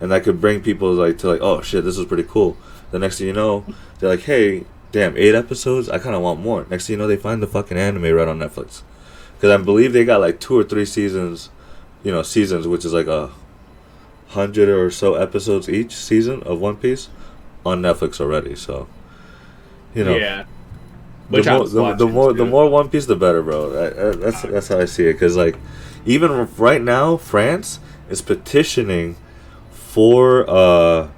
[0.00, 2.56] and that could bring people like to like, oh shit, this is pretty cool.
[2.92, 3.64] The next thing you know,
[3.98, 5.88] they're like, hey, damn, eight episodes.
[5.88, 6.66] I kind of want more.
[6.70, 8.82] Next thing you know, they find the fucking anime right on Netflix,
[9.34, 11.50] because I believe they got like two or three seasons,
[12.04, 13.30] you know, seasons, which is like a
[14.28, 17.08] hundred or so episodes each season of One Piece
[17.66, 18.54] on Netflix already.
[18.54, 18.88] So,
[19.94, 20.44] you know, yeah.
[21.30, 23.72] the Which I more, the, the more the more One Piece, the better, bro.
[23.72, 25.18] I, I, that's that's how I see it.
[25.18, 25.56] Cause like,
[26.04, 29.16] even right now, France is petitioning
[29.70, 31.08] for uh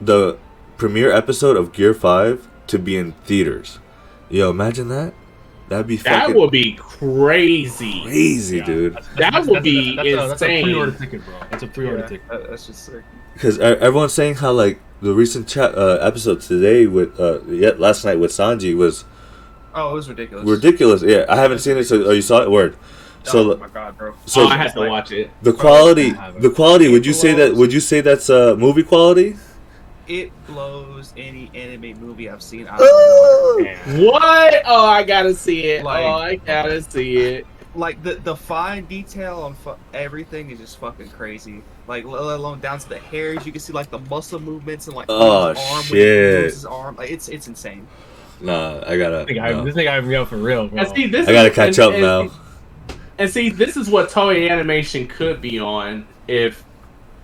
[0.00, 0.38] the
[0.76, 3.78] premiere episode of Gear Five to be in theaters.
[4.30, 5.14] Yo, imagine that.
[5.68, 8.02] That'd be That fucking would be crazy.
[8.04, 8.92] crazy, Yeah, dude.
[8.94, 11.34] that's- That that's- would that's- be that's a, that's a pre-order ticket, bro.
[11.50, 12.28] That's a pre-order Yeah, ticket.
[12.30, 13.02] that- that's just sick.
[13.34, 18.04] Because everyone's saying how like the recent chat uh, episode today with uh yeah last
[18.04, 19.04] night with Sanji was
[19.74, 20.44] Oh, it was ridiculous.
[20.48, 21.02] ridiculous.
[21.02, 21.84] Yeah, I haven't seen it.
[21.84, 22.50] So oh, you saw it?
[22.50, 22.76] Word.
[23.22, 24.14] So oh my god, bro.
[24.26, 25.30] so oh, I had to watch it.
[25.42, 26.88] The quality, the quality.
[26.88, 27.54] Would you say that?
[27.54, 29.36] Would you say that's uh, movie quality?
[30.08, 33.76] It blows any anime movie I've seen out of the
[34.10, 34.62] What?
[34.64, 35.84] Oh, I gotta see it.
[35.84, 37.46] Like- oh, I gotta see it.
[37.74, 41.62] Like the the fine detail on fu- everything is just fucking crazy.
[41.86, 44.86] Like let let alone down to the hairs, you can see like the muscle movements
[44.86, 46.44] and like Oh, his arm when shit.
[46.44, 46.96] his arm.
[46.96, 47.86] Like it's it's insane.
[48.40, 49.18] Nah, I gotta.
[49.18, 49.64] This thing, I, no.
[49.64, 50.82] this thing I me up for real, bro.
[50.94, 52.30] See, this I gotta is- catch and- up and- now.
[53.18, 56.64] And see, this is what Toei Animation could be on if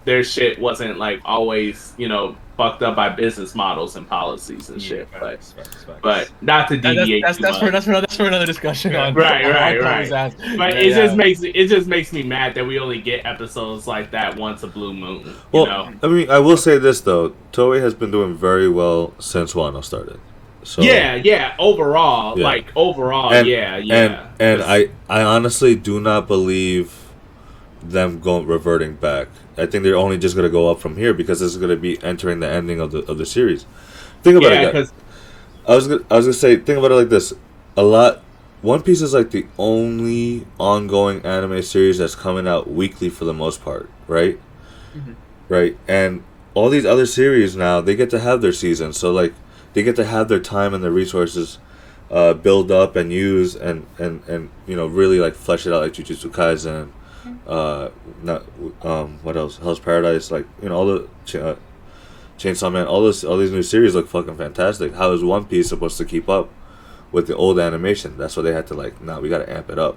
[0.05, 4.81] their shit wasn't like always, you know, fucked up by business models and policies and
[4.81, 5.09] Yeah, shit.
[5.12, 6.01] But, facts, facts, facts.
[6.03, 7.73] but not to That- deviate that's, that's, too that's, for, much.
[7.73, 10.19] that's, for, that's for another discussion on Right, on right, Tommy's right.
[10.33, 10.35] ass.
[10.57, 11.17] But Yeah, it just yeah.
[11.17, 14.67] makes it just makes me mad that we only get episodes like that once a
[14.69, 15.23] blue moon.
[15.27, 15.93] You Well, know?
[16.03, 19.83] I mean, I will say this though: Toei has been doing very well since Wano
[19.85, 20.21] started.
[20.62, 21.55] So yeah, yeah.
[21.59, 22.45] Overall, Yeah.
[22.45, 23.95] like overall, and, yeah, yeah.
[24.38, 26.93] and and I I honestly do not believe
[27.90, 29.29] them going reverting back.
[29.57, 32.03] I think they're only just gonna go up from here because this is gonna be
[32.03, 33.66] entering the ending of the of the series.
[34.23, 34.73] Think about yeah, it.
[34.73, 34.92] guys.
[35.66, 37.33] I was gonna, I was gonna say, think about it like this:
[37.77, 38.23] a lot.
[38.62, 43.35] One Piece is like the only ongoing anime series that's coming out weekly for the
[43.35, 44.38] most part, right?
[44.97, 45.16] Mhm.
[45.49, 46.23] Right, and
[46.55, 49.35] all these other series now they get to have their seasons, so like
[49.75, 51.59] they get to have their time and their resources
[52.11, 55.83] uh, build up and use and and and you know really like flesh it out
[55.83, 56.90] like Jujutsu Kaisen,
[57.47, 57.89] uh,
[58.23, 58.45] not
[58.83, 61.09] um what else Hell's Paradise, like you know all the.
[61.25, 61.57] Ch- uh,
[62.37, 64.95] Chainsaw Man, all this, all these new series look fucking fantastic.
[64.95, 66.49] How is One Piece supposed to keep up
[67.13, 68.19] with the old animation?
[68.19, 69.97] That's why they had to like, nah, we gotta amp it up.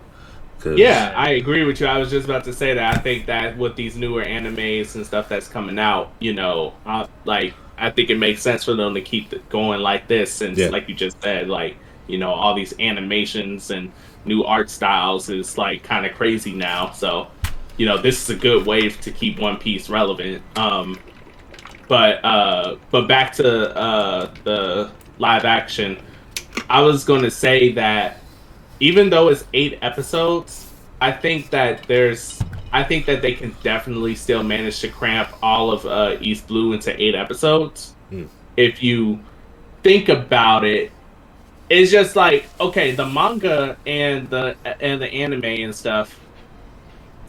[0.59, 1.87] 'Cause- Yeah, I agree with you.
[1.87, 2.95] I was just about to say that.
[2.95, 7.07] I think that with these newer animes and stuff that's coming out, you know, uh,
[7.25, 10.69] like I think it makes sense for them to keep going like this, since, Yeah.
[10.69, 11.75] like you just said, like
[12.07, 13.91] you know, all these animations and
[14.27, 16.91] new art styles is like kind of crazy now.
[16.91, 17.27] So,
[17.77, 20.43] you know, this is a good way to keep One Piece relevant.
[20.57, 20.99] Um,
[21.87, 25.97] but uh, but back to uh, the live action,
[26.69, 28.19] I was going to say that
[28.79, 34.15] even though it's eight episodes, I think that there's I think that they can definitely
[34.15, 37.95] still manage to cramp all of uh, East Blue into eight episodes.
[38.09, 38.25] Hmm.
[38.57, 39.19] If you
[39.83, 40.91] think about it,
[41.69, 46.19] it's just like okay, the manga and the and the anime and stuff.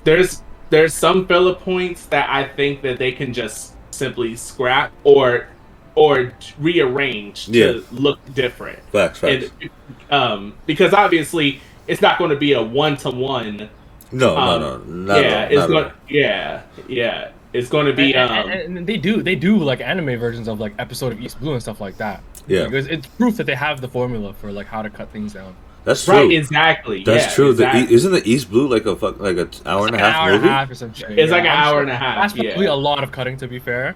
[0.05, 5.48] There's there's some filler points that I think that they can just simply scrap or
[5.94, 7.81] or rearrange to Yeah.
[7.90, 9.51] look different facts, facts.
[9.61, 9.70] and
[10.11, 13.68] um, because obviously it's not going to be a one to one.
[14.12, 15.85] no, um, no, no, Yeah, it's not at going.
[15.87, 15.90] all.
[16.09, 18.15] Yeah, yeah, it's going to be.
[18.15, 21.21] and, Um, and- and they do they do like anime versions of like episode of
[21.21, 22.23] East Blue and stuff like that.
[22.47, 22.65] Yeah.
[22.65, 25.55] because it's proof that they have the formula for like how to cut things down.
[25.85, 26.15] That's true.
[26.15, 27.03] right, exactly.
[27.05, 27.51] That's yeah, true.
[27.51, 27.83] Exactly.
[27.85, 29.99] The, e- isn't the East Blue like a fuck, like a t- hour and a
[29.99, 30.43] an half hour movie?
[30.43, 31.19] and a half or some shit.
[31.19, 32.73] It's like an I'm hour sure- and a half, That's probably yeah.
[32.73, 33.95] a lot of cutting, to be fair.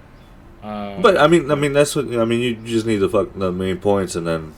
[0.62, 2.40] Uh, But I mean, I mean that's what I mean.
[2.40, 4.54] You just need the fuck the main points, and then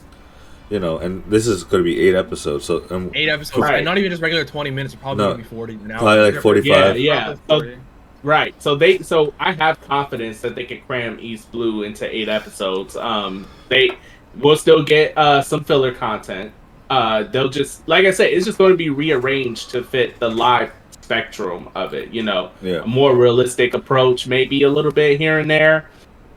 [0.69, 3.75] you know, and this is going to be eight episodes, so um, eight episodes, Right.
[3.75, 4.95] and not even just regular twenty minutes.
[4.95, 5.31] Probably No.
[5.31, 5.99] gonna be forty now.
[5.99, 6.99] Probably like 40 yeah, 45.
[6.99, 7.33] yeah.
[7.33, 7.77] So, 40.
[8.25, 8.61] Right.
[8.61, 8.99] So they.
[8.99, 12.95] So I have confidence that they can cram East Blue into eight episodes.
[12.95, 13.91] Um, they
[14.35, 16.51] will still get uh some filler content.
[16.89, 20.29] Uh, they'll just like I said, it's just going to be rearranged to fit the
[20.29, 22.11] live spectrum of it.
[22.11, 22.51] You know.
[22.61, 25.89] yeah, a more realistic approach, maybe a little bit here and there.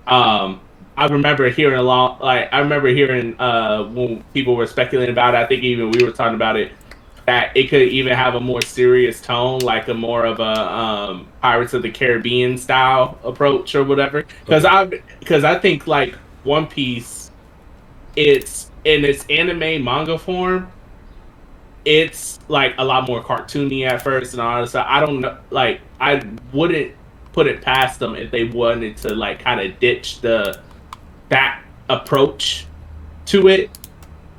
[0.07, 0.61] Um,
[0.97, 5.35] I remember hearing a lot, like I remember hearing uh, when people were speculating about
[5.35, 5.39] it.
[5.39, 6.73] I think even we were talking about it
[7.29, 11.29] that it could even have a more serious tone, like a more of a um,
[11.43, 14.25] Pirates of the Caribbean style approach or whatever.
[14.47, 14.87] Because I
[15.21, 16.15] because I think like
[16.45, 17.31] One Piece,
[18.17, 20.73] it's in its anime manga form.
[21.85, 24.87] it's like a lot more cartoony at first and all that stuff.
[24.89, 26.95] I don't know, like I wouldn't
[27.33, 30.61] put it past them if they wanted to like kind of ditch the
[31.31, 32.67] that approach
[33.27, 33.71] to it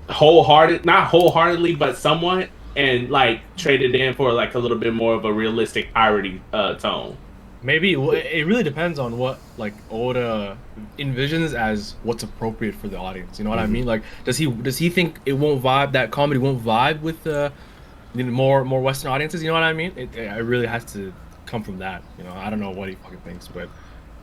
[0.09, 2.49] wholehearted, not wholeheartedly, but somewhat,
[2.79, 6.39] and like trade it in for like a little bit more of a realistic piratey
[6.53, 7.17] uh, tone.
[7.61, 10.57] Maybe it really depends on what like Oda
[10.97, 13.37] envisions as what's appropriate for the audience.
[13.37, 13.85] You know what I mean?
[13.85, 17.51] Like, does he does he think it won't vibe that comedy won't vibe with the
[18.13, 19.43] know, more more Western audiences?
[19.43, 19.91] You know what I mean?
[19.97, 21.11] It, it really has to
[21.45, 22.01] come from that.
[22.17, 23.67] You know, I don't know what he fucking thinks, but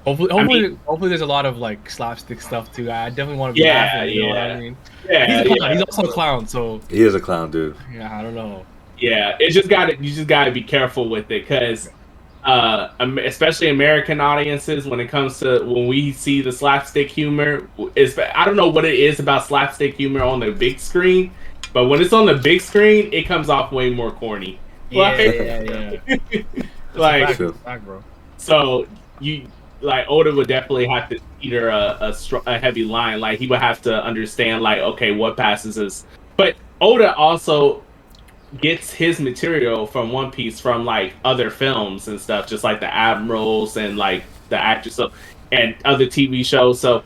[0.06, 2.90] hopefully, hopefully, mean- hopefully, there's a lot of like slapstick stuff too.
[2.90, 4.14] I definitely want to be Yeah, laughing.
[4.14, 4.76] You know what I mean?
[5.08, 5.56] Yeah, He's, a clown.
[5.60, 5.72] yeah.
[5.74, 7.76] He's also a clown, so He is a clown, dude.
[7.92, 8.64] yeah, I don't know.
[8.98, 11.90] Yeah, it's just got to you just got to be careful with it because,
[12.44, 12.88] uh,
[13.24, 18.44] especially American audiences, when it comes to when we see the slapstick humor, is I
[18.46, 21.30] don't know what it is about slapstick humor on the big screen,
[21.74, 24.58] but when it's on the big screen, it comes off way more corny.
[24.88, 26.52] Yeah, Like- yeah, yeah.
[26.94, 27.46] Like- fact, True.
[27.48, 28.02] that's a fact, bro.
[28.38, 28.86] So
[29.20, 29.46] you
[29.80, 33.20] like Oda would definitely have to either a a, a heavy line.
[33.20, 36.04] Like he would have to understand like okay what passes is.
[36.36, 37.82] But Oda also
[38.60, 42.92] gets his material from One Piece from like other films and stuff, just like the
[42.92, 45.12] Admirals and like the actors so
[45.52, 46.80] and other TV shows.
[46.80, 47.02] So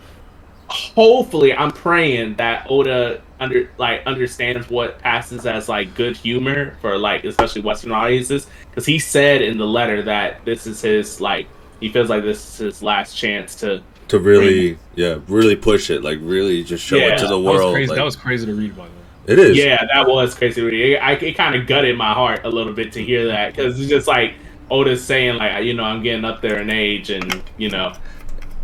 [0.69, 6.99] hopefully, I'm praying that Oda under like understands what passes as like good humor for
[6.99, 11.49] like especially Western audiences because he said in the letter that this is his like
[11.81, 16.03] he feels like this is his last chance to To really, yeah, really push it,
[16.03, 17.47] like really just show Yeah, it to the world.
[17.47, 17.75] That was world.
[17.75, 17.89] crazy.
[17.91, 19.33] like- that was crazy to read, by the way.
[19.33, 19.57] it is.
[19.57, 22.93] yeah that was crazy it, I, it kind of gutted my heart a little bit
[22.93, 24.35] to hear that because it's just like
[24.71, 27.93] Oda's saying like you know I'm getting up there in age and you know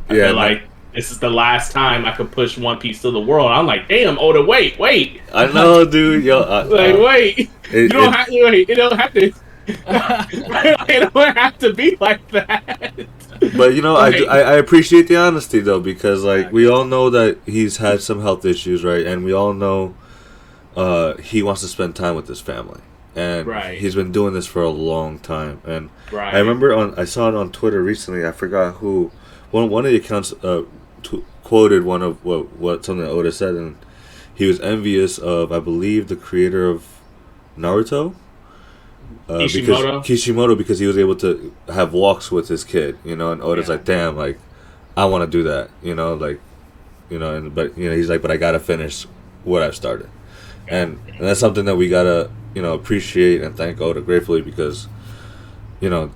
[0.09, 0.41] I Yeah, feel no.
[0.47, 0.63] like
[0.95, 3.87] this is the last time I could push One Piece to the world I'm like
[3.89, 6.25] damn Oda wait wait I know, dude.
[6.25, 9.13] Yo, uh, like uh, wait it- you don't it- have to wait it don't have
[9.13, 9.33] to
[9.69, 12.93] it don't have to be like that
[13.57, 17.11] But you know, I, I I appreciate the honesty though because like we all know
[17.11, 19.05] that he's had some health issues, right?
[19.07, 19.95] And we all know
[20.75, 22.81] uh, he wants to spend time with his family,
[23.15, 23.79] and Right.
[23.79, 25.61] he's been doing this for a long time.
[25.67, 28.27] And right I remember on I saw it on Twitter recently.
[28.27, 29.11] I forgot who
[29.51, 30.63] one one of the accounts uh,
[31.03, 33.77] t- quoted one of what what something that Oda said, and
[34.35, 36.85] he was envious of I believe the creator of
[37.57, 38.15] Naruto.
[39.29, 39.99] Uh, Kishimoto?
[39.99, 43.43] because Kishimoto because he was able to have walks with his kid, you know, and
[43.43, 43.75] Oda's Yeah.
[43.75, 44.39] like, damn, like
[44.97, 46.41] I want to do that, you know, like,
[47.11, 49.05] you know, and but you know he's like, but I gotta finish
[49.45, 50.09] what I've started,
[50.69, 54.87] and, and that's something that we gotta you know appreciate and thank Oda gratefully because,
[55.81, 56.11] you know,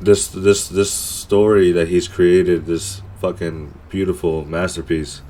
[0.00, 5.22] this this this story that he's created, this fucking beautiful masterpiece,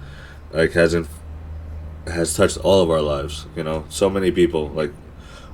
[0.53, 1.07] like hasn't
[2.07, 4.92] has touched all of our lives, you know, so many people, like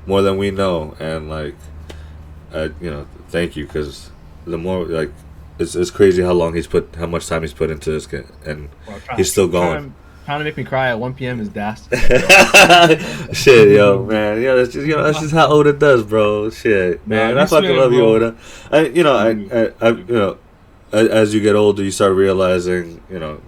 [0.07, 1.55] more than we know, and like,
[2.54, 4.10] I you know, thank you because
[4.46, 5.10] the more like.
[5.58, 8.24] It's, it's crazy how long he's put, how much time he's put into this, kid,
[8.46, 8.70] and
[9.04, 9.70] trying- He's still going.
[9.70, 11.40] Trying, trying to make me cry at 1 p.m.
[11.40, 11.86] is das.
[13.32, 16.48] Shit, yo, man, yeah, that's just you know that's just how Oda does, bro.
[16.50, 18.14] Shit, man, Nah, I fucking love you, bro.
[18.14, 18.36] Oda.
[18.70, 20.38] I, you know, I, I, I, you know,
[20.92, 23.40] as you get older, you start realizing, you know,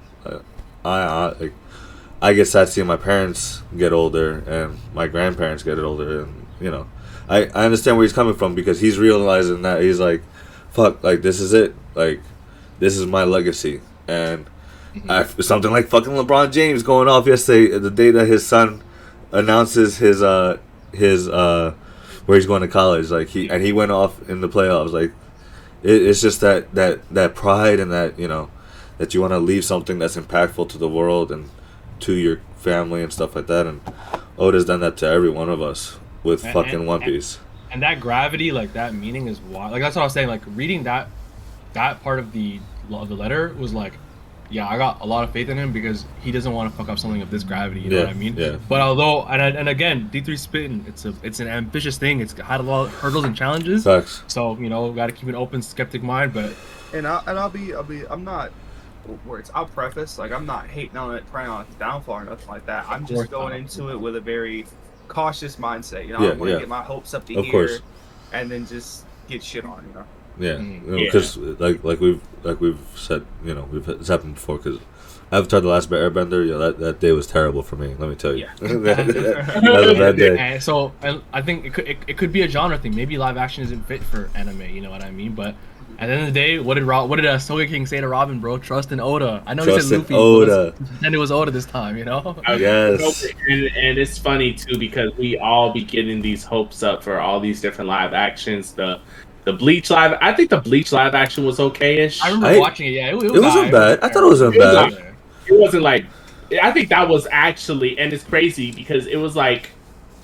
[0.85, 1.53] I, I, like,
[2.21, 6.71] I get sad seeing my parents get older and my grandparents get older, and you
[6.71, 6.87] know,
[7.29, 10.23] I, I understand where he's coming from because he's realizing that he's like,
[10.71, 12.21] fuck, like this is it, like,
[12.79, 14.49] this is my legacy, and.
[15.09, 18.81] I, something like fucking LeBron James going off yesterday, the day that his son
[19.33, 20.59] announces his uh
[20.93, 21.75] his uh
[22.27, 24.93] where he's going to college, like he and he went off in the playoffs.
[24.93, 25.13] Like
[25.83, 28.51] it, it's just that that that pride and that you know
[28.99, 31.51] that you want to leave something that's impactful to the world and
[32.01, 33.67] to your family and stuff like that.
[33.67, 33.81] And
[34.39, 37.39] Oda's done that to every one of us with And- fucking and- One and- Piece.
[37.71, 39.71] and that gravity, like that meaning, is wild.
[39.73, 40.29] Like that's what I was saying.
[40.29, 41.09] Like reading that,
[41.75, 42.59] that part of the
[42.93, 43.93] of the letter was like,
[44.51, 46.89] yeah, I got a lot of faith in him because he doesn't want to fuck
[46.89, 47.81] up something of this gravity.
[47.81, 48.37] You know Yeah, what I mean?
[48.37, 48.57] yeah.
[48.69, 52.21] But although, and and again, D three spitting, it's a it's an ambitious thing.
[52.21, 53.85] It's had a lot of hurdles and challenges.
[53.85, 54.23] Facts.
[54.29, 56.33] So you know, got to keep an open, skeptic mind.
[56.35, 56.53] But
[56.93, 58.53] And I and I'll be I'll be I'm not
[59.27, 59.51] words.
[59.55, 62.67] I'll preface like I'm not hating on it, praying on its downfall or nothing like
[62.67, 62.87] that.
[62.89, 64.67] I'm just going into it with a very
[65.15, 66.07] cautious mindset.
[66.07, 66.59] You know, Yeah, I want to yeah.
[66.61, 67.81] get my hopes up to Of here, course.
[68.33, 69.85] and then just get shit on.
[69.89, 70.05] You know.
[70.37, 71.05] Yeah, Mm, yeah.
[71.07, 74.59] because like like we've like we've said, you know, we've it's happened before.
[74.59, 74.81] Because
[75.31, 77.95] Avatar: The Last Airbender, yeah, that, that day was terrible for me.
[77.99, 78.53] Let me tell you, Yeah.
[78.61, 80.37] that, that was bad day.
[80.37, 82.95] And so and I think it could it, it could be a genre thing.
[82.97, 84.63] Maybe live action isn't fit for anime.
[84.63, 85.35] You know what I mean?
[85.35, 85.55] But
[85.99, 88.09] At the end of the day, what did Ro- what did uh, Sogeking say to
[88.09, 88.59] Robin, bro?
[88.59, 89.43] Trust in Oda.
[89.47, 90.15] I know Trust he said Luffy.
[90.15, 90.75] Oda.
[91.05, 92.37] And it was Oda this time, you know.
[92.47, 93.25] I- Yes.
[93.49, 97.39] And, and it's funny too because we all be getting these hopes up for all
[97.41, 98.73] these different live actions.
[98.73, 99.01] The
[99.45, 102.23] the Bleach live, I think the Bleach live action was okay-ish.
[102.23, 102.93] I remember I- watching it.
[102.93, 104.01] Yeah, it, it, was It wasn't alright.
[104.01, 104.11] bad.
[104.11, 105.15] I thought it wasn't It was bad.
[105.47, 106.07] It wasn't like
[106.63, 109.71] I think that was actually, and it's crazy because it was like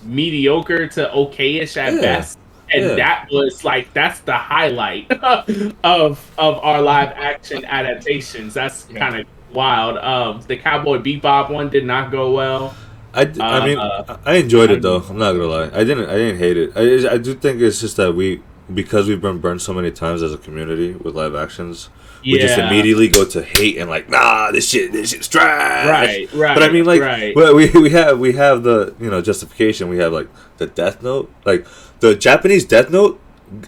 [0.02, 2.00] mediocre to okayish at Yeah.
[2.00, 2.38] best.
[2.72, 2.94] And Yeah.
[2.96, 5.10] that was like that's the highlight
[5.84, 8.54] of of our live action adaptations.
[8.54, 8.98] That's Yeah.
[8.98, 9.98] kind of wild.
[9.98, 12.74] Um, the Cowboy Bebop one did not go well.
[13.12, 14.98] I, d- I mean, Uh, I enjoyed it though.
[15.08, 15.70] I'm not gonna lie.
[15.74, 16.08] I didn't.
[16.08, 16.72] I didn't hate it.
[16.76, 18.40] I, I do think it's just that we,
[18.72, 21.88] because we've been burned so many times as a community with live actions,
[22.22, 25.88] we just immediately go to hate and like, nah, this shit, this shit's trash.
[25.88, 26.54] Right, right.
[26.54, 27.34] But I mean, like, right.
[27.34, 29.88] well, we we have we have the you know justification.
[29.88, 30.28] We have like
[30.58, 31.66] the Death Note, like
[32.00, 33.20] the Japanese Death Note,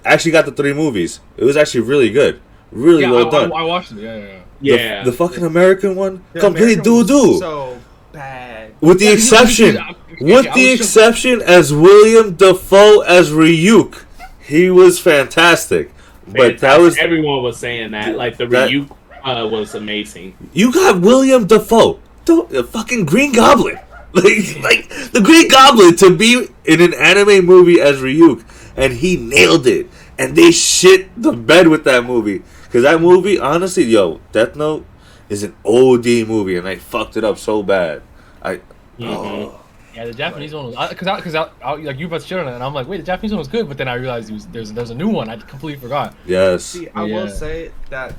[0.05, 1.21] actually got the three movies.
[1.37, 2.41] It was actually really good,
[2.71, 3.53] really Yeah, well I, done.
[3.53, 3.99] I, I watched it.
[3.99, 4.25] Yeah, yeah.
[4.25, 4.77] yeah.
[4.77, 5.05] The- yeah.
[5.05, 7.39] the, fucking American one, The complete American doo doo.
[7.39, 7.79] So
[8.13, 8.75] bad.
[8.81, 12.35] With the Yeah, he- he- exception, I- with I the was just- exception as William
[12.35, 14.05] Dafoe as Ryuk,
[14.41, 15.93] he was fantastic.
[16.29, 18.17] But that was everyone was saying that.
[18.17, 18.91] Like the That- Ryuk
[19.25, 20.35] uh, was amazing.
[20.53, 23.79] you got William Dafoe, the, the fucking Green Goblin,
[24.23, 28.45] like like the Green Goblin to be in an anime movie as Ryuk,
[28.77, 29.89] and he nailed it.
[30.19, 34.85] And they shit the bed with that movie because that movie, honestly, yo, Death Note
[35.29, 38.03] is an OD movie, and I fucked it up so bad.
[38.43, 38.57] I
[38.99, 39.09] Mhm.
[39.09, 39.59] oh.
[39.95, 42.53] Yeah, the Japanese one was because because I, I, like you about shit on it,
[42.55, 44.73] and I'm like, wait, the Japanese one was good, but then I realized was, there's
[44.73, 45.29] there's a new one.
[45.29, 46.15] I completely forgot.
[46.27, 47.15] yes, See, I Yeah.
[47.17, 48.15] will say that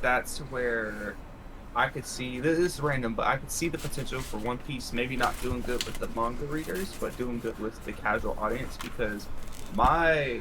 [0.00, 1.14] that's where
[1.80, 4.92] I could see this is random, but I could see the potential for One Piece
[4.92, 8.76] maybe not doing good with the manga readers, but doing good with the casual audience
[8.82, 9.26] because
[9.74, 10.40] my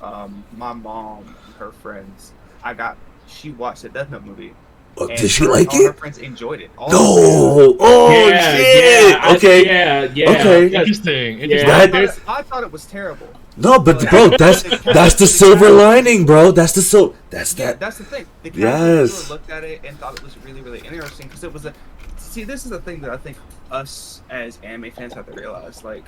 [0.00, 2.96] um my mom and her friends, I got
[3.26, 4.54] she watched the Death Note movie.
[4.98, 6.70] Oh, and did she her- like all Her friends enjoyed it.
[6.78, 7.76] All No!
[7.80, 9.10] Oh yeah, shit!
[9.10, 9.66] yeah, I- okay.
[9.66, 10.30] yeah, yeah.
[10.30, 10.64] Okay.
[10.68, 11.38] because- Interesting.
[11.38, 11.44] Yeah.
[11.44, 11.70] Interesting.
[11.70, 13.28] I, That- thought, I thought it was terrible.
[13.56, 16.50] No, but bro, that's that's the silver lining, bro.
[16.52, 17.16] That's the sil.
[17.30, 17.80] That's Yeah, that.
[17.80, 18.26] that's the thing.
[18.42, 19.30] The Yes.
[19.30, 21.72] looked at it and thought it was really, really interesting because it was a.
[22.18, 23.38] See, this is the thing that I think
[23.70, 25.82] us as anime fans have to realize.
[25.84, 26.04] Like,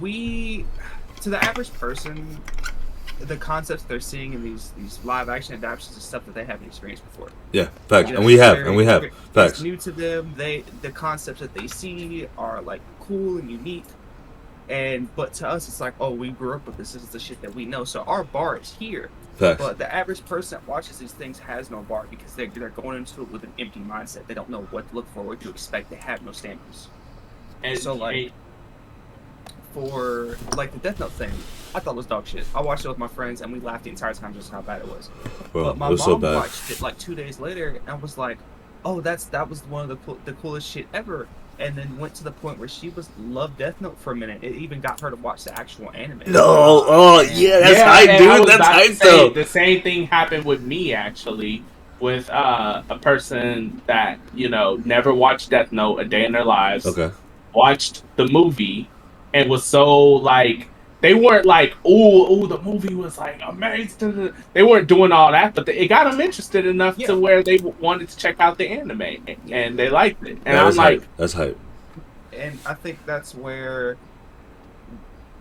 [0.00, 0.66] we,
[1.22, 2.38] to the average person,
[3.20, 6.66] the concepts they're seeing in these these live action adaptations is stuff that they haven't
[6.66, 7.30] experienced before.
[7.52, 9.60] Yeah, facts, You know, and we have, very- and we have It's facts.
[9.62, 10.34] new to them.
[10.36, 13.84] They the concepts that they see are like cool and unique.
[14.70, 16.92] And but to us, it's like, oh, we grew up with this.
[16.92, 17.84] This is the shit that we know.
[17.84, 19.10] So our bar is here.
[19.34, 19.60] Facts.
[19.60, 22.96] But the average person that watches these things has no bar because they're, they're going
[22.98, 24.26] into it with an empty mindset.
[24.28, 25.90] They don't know what to look for, what to expect.
[25.90, 26.88] They have no standards.
[27.64, 28.32] and, So, like-
[29.72, 31.30] For like the Death Note thing,
[31.74, 32.44] I thought it was dog shit.
[32.54, 34.82] I watched it with my friends and we laughed the entire time just how bad
[34.82, 35.08] it was.
[35.52, 36.34] Bro, but my it was mom so bad.
[36.34, 38.38] watched it like two days later and was like,
[38.84, 41.28] "Oh, that's that was one of the cool, the coolest shit ever."
[41.60, 44.42] And then went to the point where she was loved Death Note for a minute.
[44.42, 46.22] It even got her to watch the actual anime.
[46.26, 48.46] No, oh yeah, that's Yeah, hype, and I dude.
[48.46, 49.30] was That's about to hype say, though.
[49.30, 51.62] The same thing happened with me actually,
[52.00, 56.44] with uh, a person that you know never watched Death Note a day in their
[56.44, 56.86] lives.
[56.86, 57.10] Okay.
[57.54, 58.88] Watched the movie
[59.34, 60.68] and was so like
[61.00, 64.32] they weren't like ooh ooh the movie was like amazing.
[64.52, 67.08] They weren't doing all that, but it got them interested enough Yeah.
[67.08, 69.02] to where they wanted to check out the anime
[69.50, 70.38] and they liked it.
[70.44, 71.08] And Yeah, I'm that's like, hype.
[71.16, 71.58] That's hype.
[72.32, 73.96] and I think that's where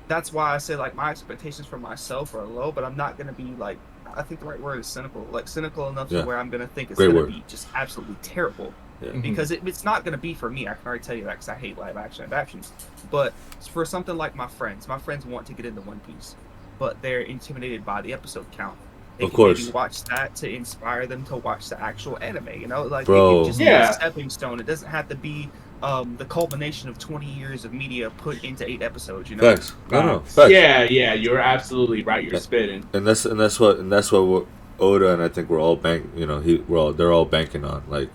[0.08, 3.34] that's why I say like my expectations for myself are low, but I'm not gonna
[3.34, 3.78] be like
[4.16, 6.22] I think the right word is cynical, like cynical enough Yeah.
[6.22, 7.28] to where I'm gonna think it's Great gonna word.
[7.30, 9.12] be just absolutely terrible Yeah.
[9.22, 10.68] because it, it's not gonna be for me.
[10.68, 12.72] I can already tell you that because I hate live action adaptations.
[13.10, 13.34] But
[13.72, 16.36] for something like my friends, my friends want to get into One Piece,
[16.78, 18.78] but they're intimidated by the episode count.
[19.18, 19.60] They Of can course.
[19.60, 22.50] maybe watch that to inspire them to watch the actual anime.
[22.60, 23.32] You know, like Bro.
[23.32, 23.90] it can just be Yeah.
[23.90, 24.60] a stepping stone.
[24.60, 25.50] It doesn't have to be
[25.82, 29.30] um, the culmination of 20 years of media put into eight episodes.
[29.30, 29.74] You know, Facts.
[29.90, 30.52] No, no, facts.
[30.52, 32.24] yeah, yeah, you're absolutely right.
[32.24, 32.86] You're spitting.
[32.94, 34.46] And that's and that's what and that's what we're,
[34.78, 36.10] Oda and I think we're all bank.
[36.16, 38.10] You know, he we're all they're all banking on like.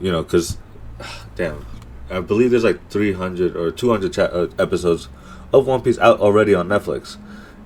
[0.00, 0.56] You know, because,
[1.36, 1.64] damn,
[2.10, 5.08] I believe there's like 300 or 200 cha- uh, episodes
[5.52, 7.16] of One Piece out already on Netflix,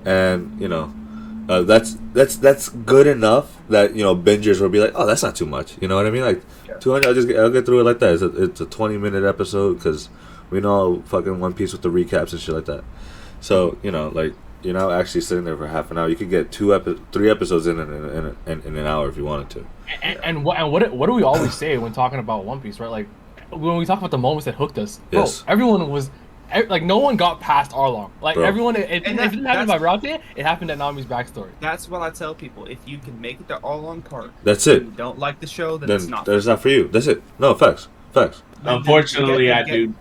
[0.05, 0.93] and you know.
[1.49, 5.21] Uh, that's that's that's good enough that you know bingers will be like, oh, that's
[5.21, 5.75] not too much.
[5.81, 6.21] You know what I mean?
[6.21, 6.75] Like, Yeah.
[6.75, 7.07] two hundred.
[7.07, 8.13] I'll just get, I'll get through it like that.
[8.13, 10.07] It's a, it's a twenty minute episode because
[10.49, 12.85] we know fucking One Piece with the recaps and shit like that.
[13.41, 14.33] So you know, like
[14.63, 16.07] you're not actually sitting there for half an hour.
[16.09, 19.17] You could get two epi- three episodes in in, in, in, in an hour if
[19.17, 19.65] you wanted to.
[20.01, 22.79] And, and what and what what do we always say when talking about One Piece,
[22.79, 22.89] right?
[22.91, 23.07] Like
[23.51, 25.43] when we talk about the moments that hooked us, bro, Yes.
[25.47, 26.09] everyone was
[26.69, 28.11] like no one got past Arlong.
[28.21, 28.43] Like Bro.
[28.45, 31.49] everyone, if, if And it didn't happen by that's- it happened at Nami's backstory.
[31.59, 32.65] That's what I tell people.
[32.65, 34.83] If you can make it to Arlong Park, That's and it.
[34.85, 36.25] you don't like the show, then, it's Then not.
[36.25, 36.87] that's not for you.
[36.89, 37.23] That's it.
[37.39, 37.87] No facts.
[38.11, 38.43] Facts.
[38.55, 39.93] Then- then Unfortunately, get- I get- do.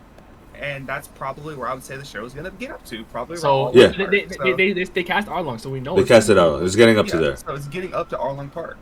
[0.63, 3.03] And that's probably where I would say the show is gonna get up to.
[3.07, 3.37] Probably.
[3.37, 3.89] So around Yeah.
[3.89, 4.29] Arlong they, they, Park.
[4.29, 5.97] they, So- they, they, they cast Arlong, so we know.
[5.97, 6.63] They cast it gonna out.
[6.63, 7.37] It's getting up to there.
[7.37, 8.77] So it's getting up to Arlong Park.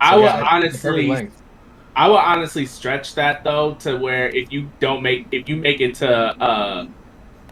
[0.00, 1.30] I So, would yeah, it's honestly.
[1.96, 5.80] I would honestly stretch that though to where if you don't make, if you make
[5.80, 6.86] it to uh,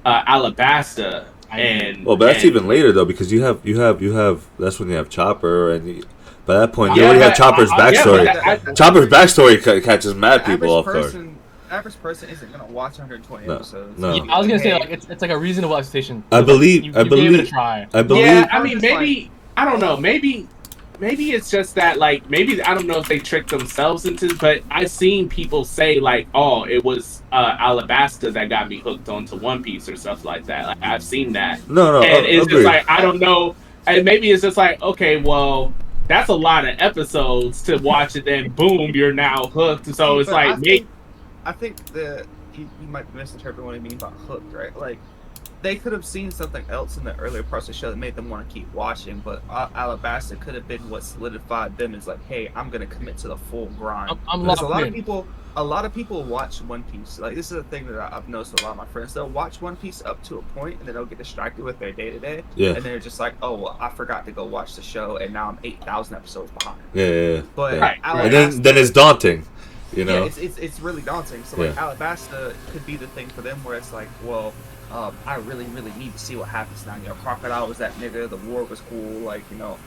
[0.05, 4.03] uh, Alabasta and Well, but that's and- even later though, because you have you have
[4.03, 6.05] you have that's when you have Chopper, and you,
[6.45, 8.29] by that point you Yeah, already have Chopper's I- I- yeah, backstory.
[8.69, 11.34] I- Chopper's backstory catches mad people off average guard.
[11.83, 13.99] Person, average person isn't gonna watch 120 No, episodes.
[13.99, 14.15] no.
[14.15, 16.23] Yeah, I was gonna say like it's, it's like a reasonable expectation.
[16.33, 17.87] I believe- You, I you gave it a believe- try.
[17.93, 18.25] I believe.
[18.27, 19.97] yeah, I mean, just maybe I don't know.
[19.97, 20.49] Maybe
[21.01, 24.63] maybe it's just that like maybe I don't know if they tricked themselves into, but
[24.71, 29.37] I've seen people say like, oh, it was uh, Alabasta that got me hooked onto
[29.37, 30.67] One Piece or stuff like that.
[30.67, 32.63] Like I've seen that, No, no, and uh, it's agreed.
[32.63, 33.55] just like I don't know.
[33.87, 35.73] And maybe it's just like okay, well.
[36.07, 39.87] That's a lot of episodes to watch, and then boom, you're now hooked.
[39.95, 40.87] So it's but I like, think, maybe,
[41.45, 44.77] I think that you, you might misinterpret what I mean by hooked, right?
[44.77, 44.99] Like
[45.63, 48.15] they could have seen something else in the earlier parts of the show that made
[48.17, 52.07] them want to keep watching, but uh, Alabasta could have been what solidified them as
[52.07, 54.11] like, hey, I'm gonna commit to the full grind.
[54.11, 54.89] I'm, I'm locked a lot in.
[54.89, 55.27] of people,
[55.57, 57.19] a lot of people watch One Piece.
[57.19, 58.61] Like this is a thing that I- I've noticed.
[58.61, 60.95] A lot of my friends they'll watch One Piece up to a point, and then
[60.97, 63.77] they'll get distracted with their day to day, yeah, and they're just like, oh, well,
[63.81, 66.81] I forgot to go watch the show, and now I'm eight thousand episodes behind.
[66.93, 67.33] yeah, yeah.
[67.37, 67.43] yeah.
[67.57, 67.81] But Yeah.
[67.81, 69.47] Right, Alabasta, And then then it's daunting,
[69.97, 70.21] you know.
[70.21, 71.45] yeah, it's, it's, it's really daunting.
[71.45, 71.95] So like Yeah.
[71.95, 74.53] Alabasta could be the thing for them where it's like, well,
[74.93, 76.97] um, I really really need to see what happens now.
[76.97, 78.29] You know, Crocodile was that nigga.
[78.29, 78.99] The war was cool.
[79.21, 79.79] Like you know,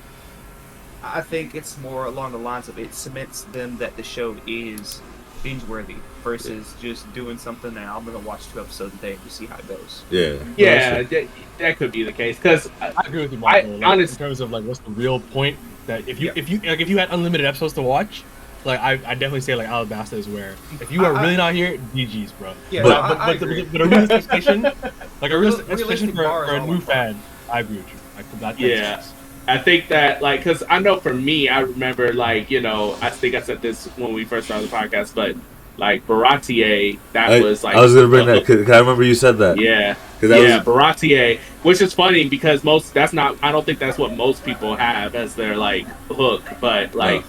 [1.03, 5.01] I think it's more along the lines of it cements them that the show is
[5.43, 9.23] binge worthy versus just doing something that I'm gonna watch two episodes a day and
[9.23, 10.03] just see how it goes.
[10.09, 11.27] yeah, yeah, that,
[11.59, 12.37] that could be the case.
[12.37, 13.67] Because I agree with you, I- Marco.
[13.77, 16.33] Like, honest- in terms of like what's the real point that if you Yeah.
[16.35, 18.23] if you like if you had unlimited episodes to watch,
[18.65, 21.37] like I I definitely say like Alabasta is where if you are I- I- really
[21.37, 22.53] not here, DGs, bro.
[22.69, 23.61] Yeah, But- no, I, but, I but, agree.
[23.63, 24.61] but, but a real expectation,
[25.21, 27.19] like a real Real- expectation for, for a new fan,
[27.51, 27.99] I agree with you.
[28.15, 29.03] Like that, Yeah.
[29.47, 33.09] I think that like because I know for me, I remember like you know I
[33.09, 35.35] think I said this when we first started the podcast, but
[35.77, 38.45] like Baratie, that I, was like I was gonna bring that.
[38.45, 39.57] Cause, 'cause I remember you said that.
[39.57, 43.65] Yeah, 'Cause that yeah, was Baratie, which is funny because most that's not I don't
[43.65, 47.23] think that's what most people have as their like hook, but like,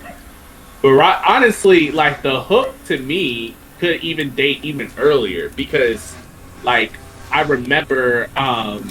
[0.82, 6.14] Barat honestly like the hook to me could even date even earlier because
[6.62, 6.92] like
[7.32, 8.88] I remember um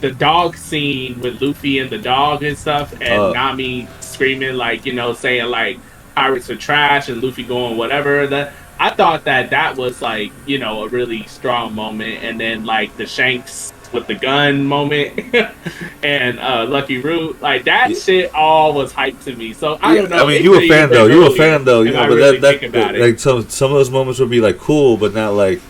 [0.00, 3.32] the dog scene with Luffy and the dog and stuff, and Uh.
[3.32, 5.78] Nami screaming like you know saying like
[6.14, 8.26] pirates are trash and Luffy going whatever.
[8.26, 12.64] That I thought that that was like you know a really strong moment, and then
[12.64, 15.18] like the Shanks with the gun moment
[16.02, 17.96] and uh Lucky Roux like that Yeah.
[17.98, 19.52] shit all was hype to me.
[19.52, 20.24] So I don't know.
[20.24, 21.06] I mean, it you a fan though.
[21.08, 21.82] been You a fan though.
[21.82, 24.30] You know, I but really that that think like some some of those moments would
[24.30, 25.60] be like cool, but not like,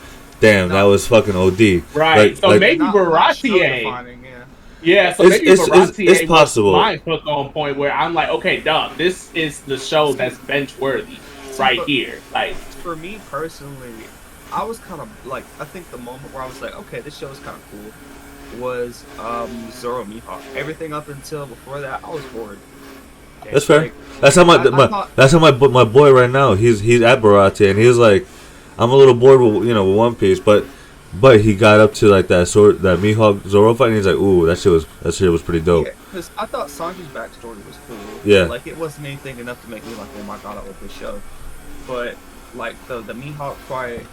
[0.40, 1.82] damn, that was fucking OD.
[1.94, 2.30] Right.
[2.30, 3.78] Like- so like- maybe Not- not show Baratie.
[3.78, 4.30] defining, yeah.
[4.82, 6.72] Yeah, so It's- maybe it's- it's- it's possible.
[6.72, 10.36] was my hook on point where I'm like, okay, dog, this is the show that's
[10.38, 11.16] bench worthy
[11.58, 12.20] right But- here.
[12.34, 12.54] Like,
[12.84, 13.94] For me personally,
[14.52, 17.16] I was kind of like, I think the moment where I was like, okay, this
[17.16, 17.90] show is kind of cool,
[18.58, 20.42] was um, Zoro Mihawk.
[20.56, 22.58] Everything up until before that, I was bored.
[23.42, 23.80] Okay, That's fair.
[23.82, 26.54] like, That's how my, I- I my thought- that's how my my boy right now.
[26.54, 28.26] He's he's at Baratie and he's like,
[28.78, 30.64] I'm a little bored with you know with One Piece, but
[31.12, 34.16] but he got up to like that sword that Mihawk Zoro fight and he's like,
[34.16, 35.86] ooh, that shit was that shit was pretty dope.
[35.86, 37.96] Yeah, because I thought Sanji's backstory was cool.
[38.24, 38.44] Yeah.
[38.44, 40.92] Like it wasn't anything enough to make me like, oh my god, I love this
[40.92, 41.20] show.
[41.86, 42.16] But
[42.54, 44.06] like the the Mihawk fight,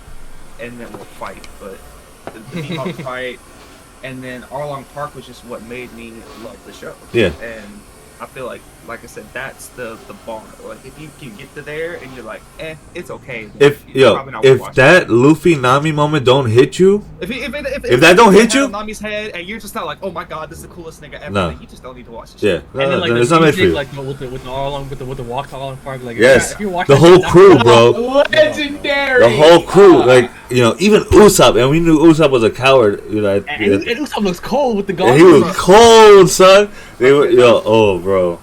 [0.60, 1.78] and then we'll fight, but
[2.26, 3.40] the, the Mihawk fight,
[4.04, 6.96] and then Arlong Park was just what made me love the show.
[7.14, 7.32] Yeah.
[7.42, 7.80] And
[8.22, 10.44] I feel like, like I said, that's the the bar.
[10.64, 13.50] Like if you can get to there and you're like, eh, it's okay.
[13.60, 14.76] If you're yo, probably not if watching.
[14.76, 18.32] that Luffy Nami moment don't hit you, If, it- if, it, if, if that don't
[18.34, 20.68] hit you- on Nami's head and you're just not like, oh my god, this is
[20.68, 21.50] the coolest nigga ever, No.
[21.50, 22.44] then you just don't need to watch this.
[22.44, 22.76] yeah, shit.
[22.76, 23.98] no, And then no, like no, the it's not meant for music, you.
[23.98, 26.04] like with the with the all along with the with the walk to Arlong Park,
[26.04, 26.56] like if Yes.
[26.60, 28.24] you're- if you're The whole shit, crew, that's- bro.
[28.32, 29.20] legendary.
[29.24, 33.02] The whole crew, like you know, even Usopp, and we knew Usopp was a coward.
[33.10, 36.70] You know, And, and, and Usopp looks cold with the and he was cold, son.
[37.02, 38.40] They were yo, oh, bro.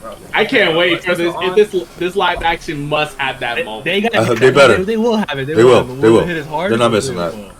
[0.00, 0.16] Bro.
[0.34, 1.34] I can't wait for this.
[1.38, 3.84] If this this live action must have that moment.
[3.84, 4.78] they, gotta Uh, they better.
[4.78, 5.44] They, they will have it.
[5.46, 5.84] They, They will.
[5.84, 5.92] will.
[5.92, 6.00] It.
[6.00, 6.24] They Will will.
[6.26, 6.70] hit as hard?
[6.72, 7.34] They're not They missing that.
[7.34, 7.52] will.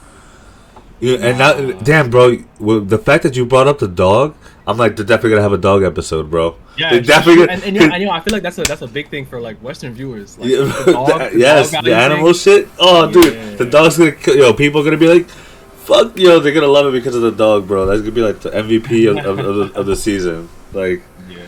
[1.01, 1.53] You, and now,
[1.83, 2.37] damn, bro,
[2.81, 4.37] the fact that you brought up the dog,
[4.69, 6.55] I'm like, they're definitely gonna have a dog episode, bro.
[6.79, 8.63] Yeah, They're it's- definitely and, and, yeah, and, you know, I feel like that's a
[8.63, 10.39] that's a big thing for like Western viewers.
[10.39, 12.63] Like, Yeah, the dog, that- the yes, dog the animal thing.
[12.65, 12.69] shit.
[12.79, 13.57] Oh, dude, Yeah.
[13.57, 14.37] the dog's gonna kill.
[14.37, 15.27] Yo, people are gonna be like,
[15.85, 17.87] Fuck yo, they're gonna love it because of the dog, bro.
[17.87, 20.49] That's gonna be like the MVP of, of, of, the, of the season.
[20.73, 21.39] Like, Yeah.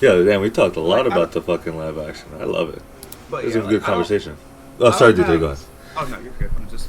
[0.00, 2.28] yeah, damn, we talked a lot Like, I- about the fucking live action.
[2.40, 2.82] I love it.
[3.30, 4.36] But It was yeah, a like, good conversation.
[4.78, 5.58] Oh, sorry, don't DJ, go ahead.
[5.96, 6.50] Oh no, you're good.
[6.56, 6.88] I'm just.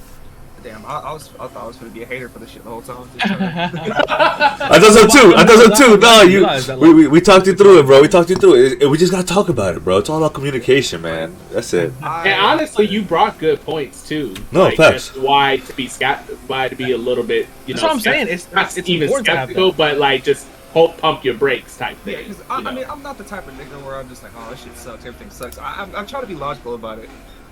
[0.64, 1.30] Damn, I, I was.
[1.40, 3.10] I thought I was gonna be a hater for this shit the whole time.
[3.20, 5.34] I thought so too.
[5.36, 5.98] I thought so too.
[5.98, 6.80] No, you.
[6.80, 8.00] We, we, we talked you through it, bro.
[8.02, 8.82] We talked you through it.
[8.84, 9.98] It- We just gotta talk about it, bro.
[9.98, 11.36] It's all about communication, man.
[11.52, 11.94] That's it.
[12.04, 14.36] And honestly, you brought good points too.
[14.52, 15.16] No, like, facts.
[15.16, 16.20] Why to be scat?
[16.48, 17.48] Why to be a little bit?
[17.66, 18.28] You That's know, what I'm skep- saying.
[18.28, 21.76] It's- not it's- it's even important to skeptical, but like just hold, pump your brakes
[21.76, 22.28] type Yeah, thing.
[22.30, 24.32] because I, you I mean, I'm not the type of nigga where I'm just like,
[24.38, 25.58] oh, this shit sucks, everything sucks.
[25.58, 27.10] I, I'm, I'm trying to be logical about it,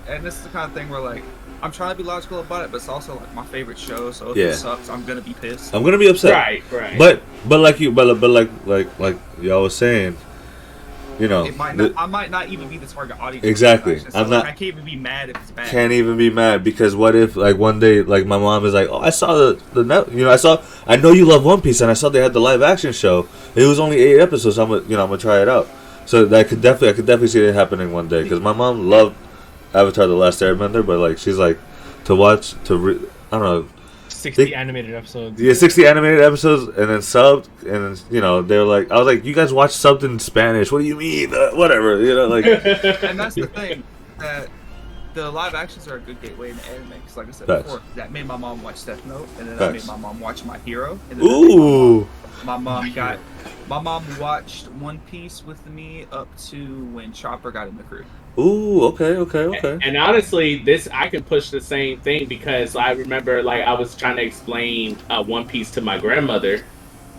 [0.08, 1.22] and this is the kind of thing where like,
[1.62, 4.10] I'm trying to be logical about it, but it's also like my favorite show.
[4.12, 4.46] So if Yeah.
[4.46, 5.74] it sucks, I'm gonna be pissed.
[5.74, 6.32] I'm gonna be upset.
[6.32, 6.98] right, right.
[6.98, 10.16] But but like you, but but like like like y'all was saying,
[11.18, 13.44] you know, It might the- I might not even be the target audience.
[13.44, 13.98] Exactly.
[13.98, 15.68] for this action, So I'm like, not- I can't even be mad if it's bad.
[15.68, 18.88] can't even be mad because what if like one day like my mom is like,
[18.90, 21.60] oh, I saw the the net, you know, I saw, I know you love One
[21.60, 23.28] Piece, and I saw they had the live action show.
[23.54, 24.56] It was only eight episodes.
[24.56, 25.68] So I'm gonna, you know, I'm gonna try it out.
[26.06, 28.88] So that could definitely, I could definitely see it happening one day because my mom
[28.88, 29.14] loved
[29.74, 31.58] Avatar: The Last Airbender, but like she's like
[32.04, 33.00] to watch to re-
[33.32, 33.68] I don't know.
[34.08, 35.40] 60 They- animated episodes.
[35.40, 38.98] Yeah, 60 animated episodes and then subbed, and then, you know, they were like, I
[38.98, 40.70] was like, you guys watch subbed in Spanish.
[40.70, 41.32] What do you mean?
[41.32, 42.44] Uh, whatever, you know, like,
[43.02, 43.82] and that's the thing
[44.18, 44.48] that
[45.14, 46.88] the live actions are a good gateway into anime.
[47.00, 47.62] Because like I said Facts.
[47.62, 49.86] before, that made my mom watch Death Note, and then that Facts.
[49.86, 50.98] made my mom watch My Hero.
[51.10, 52.06] And then that made ooh.
[52.44, 53.18] My mom got.
[53.68, 58.04] My mom watched One Piece with me up to when Chopper got in the crew.
[58.38, 59.78] Ooh, okay, okay, okay.
[59.82, 63.94] And honestly, this I can push the same thing because I remember like I was
[63.94, 66.64] trying to explain uh, One Piece to my grandmother,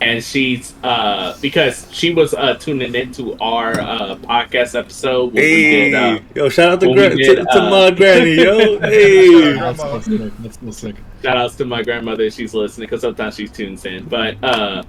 [0.01, 5.63] and she's uh because she was uh tuning into our uh podcast episode when we
[5.63, 7.91] Hey, did uh, yo, shout out to, when gra- we to, did, to uh, my
[7.91, 8.79] granny, yo.
[8.81, 9.53] Hey.
[9.53, 10.33] That's sick.
[10.39, 10.95] That's sick.
[11.23, 14.81] shout outs to my grandmother she's listening because sometimes she tunes in but uh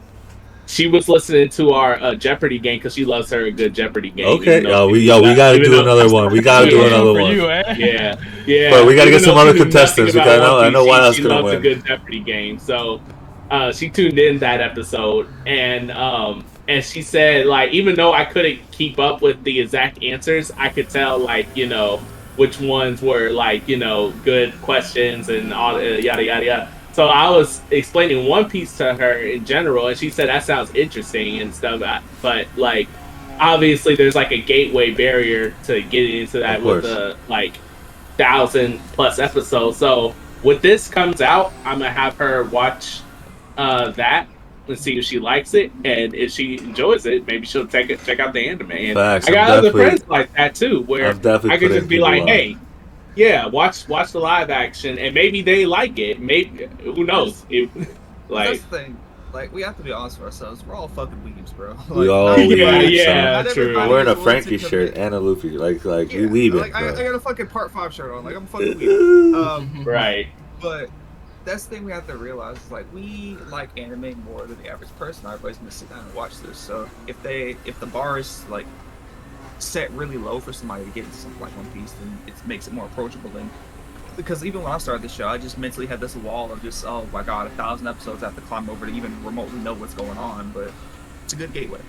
[0.72, 4.10] she was listening to our uh, Jeopardy game because she loves her a good Jeopardy
[4.10, 4.26] game.
[4.26, 6.32] Okay, even yo, we, yo, we gotta do another one.
[6.32, 7.30] We gotta do another one.
[7.30, 7.74] you, eh?
[7.78, 8.70] Yeah, yeah.
[8.70, 11.14] But we gotta get some other contestants, because I know- One I know Piece, Wild
[11.14, 11.56] she, gonna she loves win.
[11.56, 13.00] a good Jeopardy game, so
[13.50, 18.24] uh, she tuned in that episode, and um, and she said like even though I
[18.24, 21.98] couldn't keep up with the exact answers, I could tell like you know
[22.36, 26.72] which ones were like you know good questions and all uh, yada yada yada.
[26.92, 30.74] So I was explaining One Piece to her in general, and she said that sounds
[30.74, 32.02] interesting and stuff.
[32.20, 32.88] But like,
[33.40, 37.56] obviously, there's like a gateway barrier to getting into that with the like
[38.18, 39.78] thousand plus episodes.
[39.78, 40.10] So
[40.42, 43.00] when this comes out, I'm gonna have her watch
[43.56, 44.28] uh, that
[44.68, 48.04] and see if she likes it, and if she enjoys it, maybe she'll take it
[48.04, 48.70] check out the anime.
[48.70, 51.98] And Facts, I got I'm other friends like that too, where I could just be
[51.98, 52.56] like, hey.
[53.14, 56.20] Yeah, watch watch the live action, and maybe they like it.
[56.20, 57.44] Maybe who knows?
[57.50, 57.68] It,
[58.28, 58.96] like, That's the thing.
[59.34, 60.64] Like we have to be honest with ourselves.
[60.64, 61.74] We're all fucking weebs, bro.
[61.90, 63.06] We Like, all not weebs, everybody- son.
[63.16, 63.62] yeah, not true.
[63.64, 65.06] everybody I'm wearing a is willing to Frankie shirt commit.
[65.06, 65.50] and a Luffy.
[65.50, 68.24] Like, like, Yeah, we leaving, like, I, I got a fucking part five shirt on.
[68.24, 69.34] Like I'm fucking weeb.
[69.46, 70.28] Um, right?
[70.60, 70.90] but
[71.44, 72.56] that's the thing we have to realize.
[72.58, 75.26] is, Like we like anime more than the average person.
[75.26, 76.56] Everybody's gonna sit down and watch this.
[76.58, 78.66] So if they if the bar is like
[79.62, 82.66] set really low for somebody to get into something like One Piece, then it makes
[82.66, 83.30] it more approachable.
[83.30, 83.50] Than
[84.16, 86.84] because even when I started the show, I just mentally had this wall of just
[86.84, 89.74] oh my god, a thousand episodes I have to climb over to even remotely know
[89.74, 90.52] what's going on.
[90.52, 90.72] But
[91.24, 91.80] it's a good gateway.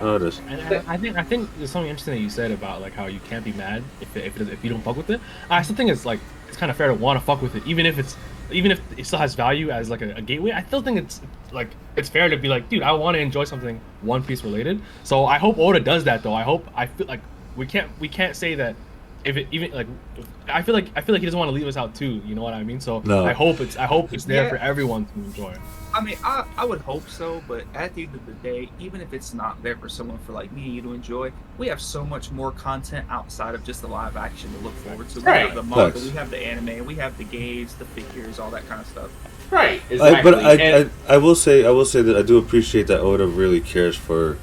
[0.00, 0.40] Oh, it is.
[0.48, 3.06] And I, I think I think there's something interesting that you said about like how
[3.06, 5.20] you can't be mad if it, if, it, if you don't fuck with it.
[5.48, 7.64] I still think it's like it's kind of fair to want to fuck with it,
[7.66, 8.16] even if it's
[8.50, 10.50] even if it still has value as like a, a gateway.
[10.50, 11.20] I still think it's
[11.54, 14.82] like it's fair to be like, dude, I want to enjoy something One Piece related.
[15.04, 16.34] So I hope Oda does that though.
[16.34, 17.20] I hope I feel like
[17.56, 18.74] we can't we can't say that
[19.24, 19.86] if it even like
[20.48, 22.20] I feel like I feel like he doesn't want to leave us out too.
[22.26, 22.80] You know what I mean?
[22.80, 23.24] So No.
[23.24, 24.50] I hope it's I hope it's there Yeah.
[24.50, 25.54] for everyone to enjoy.
[25.94, 29.00] I mean, I, I would hope so, but at the end of the day, even
[29.00, 31.80] if it's not there for someone for like me and you to enjoy, we have
[31.80, 35.20] so much more content outside of just the live action to look forward to.
[35.20, 35.46] We Right.
[35.46, 36.02] have the manga, Facts.
[36.04, 39.08] we have the anime, we have the games, the figures, all that kind of stuff.
[39.50, 39.80] Right.
[39.90, 42.86] I, but I, And- I, I will say, I will say that I do appreciate
[42.88, 44.38] that Oda really cares for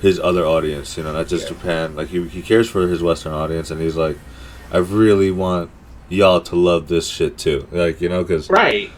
[0.00, 0.96] his other audience.
[0.96, 1.48] You know, not just Yeah.
[1.56, 1.96] Japan.
[1.96, 4.18] Like he, he cares for his Western audience, and he's like,
[4.70, 5.70] I really want
[6.08, 7.66] y'all to love this shit too.
[7.72, 8.90] Like you know, because right.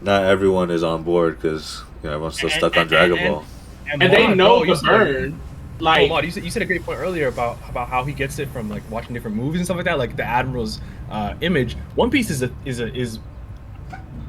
[0.00, 3.18] not everyone is on board because you know everyone's still And- stuck on and- Dragon
[3.18, 3.44] and- Ball.
[3.90, 5.40] And they Mod, know bro, you the said- burn.
[5.80, 8.12] Like, oh, Mod, you said, you said a great point earlier about about how he
[8.12, 10.80] gets it from like watching different movies and stuff like that, like the Admiral's
[11.10, 11.74] uh, image.
[11.96, 13.18] One Piece is a is a is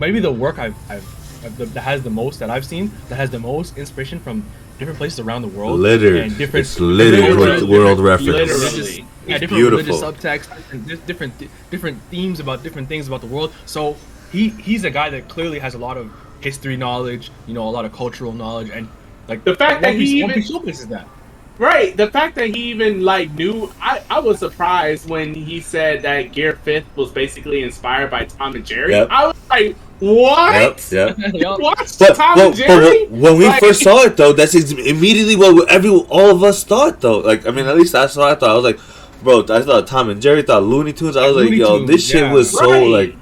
[0.05, 1.05] maybe the work I've, I've,
[1.45, 4.43] I've that has the most that I've seen that has the most inspiration from
[4.79, 5.79] different places around the world.
[5.79, 6.15] Littered.
[6.17, 8.77] and different It's littered different- with different world religious- reference.
[8.77, 9.05] Literally.
[9.27, 9.77] yeah, different beautiful.
[9.77, 11.33] religious subtext and different
[11.71, 13.53] different themes about different things about the world.
[13.65, 13.95] So
[14.31, 17.73] he he's a guy that clearly has a lot of history knowledge, you know, a
[17.77, 18.87] lot of cultural knowledge, and
[19.29, 21.07] like The fact that One Piece- he One even- Piece showcases that.
[21.59, 21.95] Right.
[21.95, 26.31] The fact that he even like knew I, I was surprised when he said that
[26.33, 28.91] Gear Fifth was basically inspired by Tom and Jerry.
[28.93, 29.07] Yep.
[29.11, 30.91] I was like, what?
[30.91, 31.33] Yep, yep.
[31.33, 31.57] Yup.
[31.59, 33.05] You watched But, Tom but, and Jerry?
[33.05, 36.63] but when we Like- first saw it, though, that's immediately what every all of us
[36.63, 37.19] thought, though.
[37.19, 38.49] Like, I mean, at least that's what I thought.
[38.51, 38.79] I was like,
[39.23, 41.15] bro, I thought Tom and Jerry, thought Looney Tunes.
[41.15, 42.33] I was like, Looney yo, Tunes, this shit yeah.
[42.33, 42.87] was so Right.
[42.87, 43.15] like.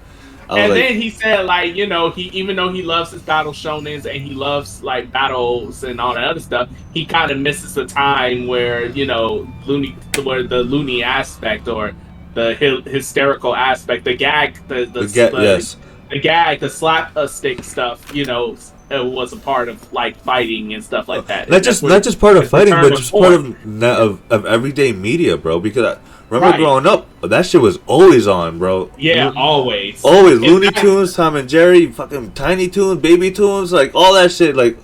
[0.49, 3.11] I was and like, then he said like you know he even though he loves
[3.11, 7.31] his battle shonens and he loves like battles and all that other stuff he kind
[7.31, 11.93] of misses the time where you know loony where the loony aspect or
[12.33, 15.77] the hy- hysterical aspect the gag the the, the ga- the, yes,
[16.11, 18.55] the gag the slap a stick stuff you know
[18.93, 22.03] uh, was a part of like fighting and stuff like that not And just not
[22.03, 25.59] just part of fighting, but just part of, of of everyday media, bro.
[25.61, 25.99] Because I
[26.29, 26.59] remember Right.
[26.59, 28.91] growing up, that shit was always on, bro.
[28.97, 33.71] yeah Lo- always always In Looney Tunes, Tom and Jerry, fucking Tiny Toons, Baby Tunes,
[33.71, 34.77] like all that shit, like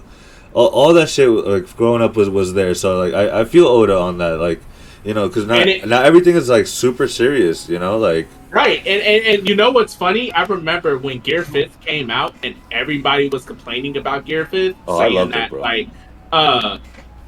[0.54, 2.74] all, all that shit, like growing up was was there.
[2.76, 4.62] So like I, I feel Oda on that, like
[5.04, 8.80] you know, because now it- now everything is like super serious, you know, like Right,
[8.88, 10.32] and, and and you know what's funny?
[10.32, 15.00] I remember when Gear Fifth came out, and everybody was complaining about Gear Fifth, Oh,
[15.00, 15.62] I saying loved it, that bro.
[15.62, 15.89] like,
[16.32, 16.78] uh,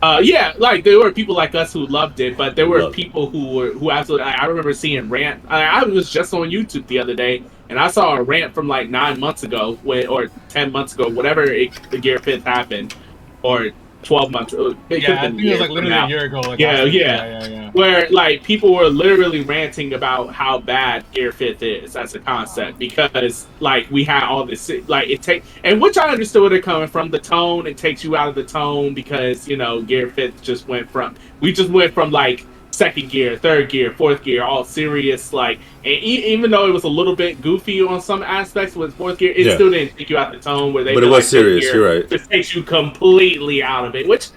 [0.01, 2.97] uh, yeah, like there were people like us who loved it, but there were Loved
[2.97, 3.03] it.
[3.03, 4.28] people who were who absolutely.
[4.28, 5.43] I I remember seeing rant.
[5.49, 8.70] I, I was just on YouTube the other day, and I saw a rant from
[8.70, 12.95] like nine months ago, when, or ten months ago, whatever it, the Gear Fifth happened,
[13.43, 13.72] or
[14.04, 14.54] twelve months.
[14.54, 16.39] It Yeah, I think it was like literally now a year ago.
[16.41, 16.86] Like, Yeah, yeah.
[16.86, 17.72] yeah, yeah, yeah.
[17.72, 22.80] where like people were literally ranting about how bad Gear Fifth is as a concept
[22.80, 26.62] because like we had all this like it take and which I understood where they're
[26.62, 30.10] coming from the tone it takes you out of the tone because you know Gear
[30.10, 32.45] Fifth just went from we just went from like
[32.80, 36.86] second gear third gear fourth gear all serious like and e- even though it was
[36.86, 39.55] a little bit goofy on some aspects with fourth gear it Yeah.
[39.55, 41.75] still didn't take you out the tone where they But it was like serious, gear
[41.75, 42.11] you're right.
[42.11, 44.27] It takes you completely out of it which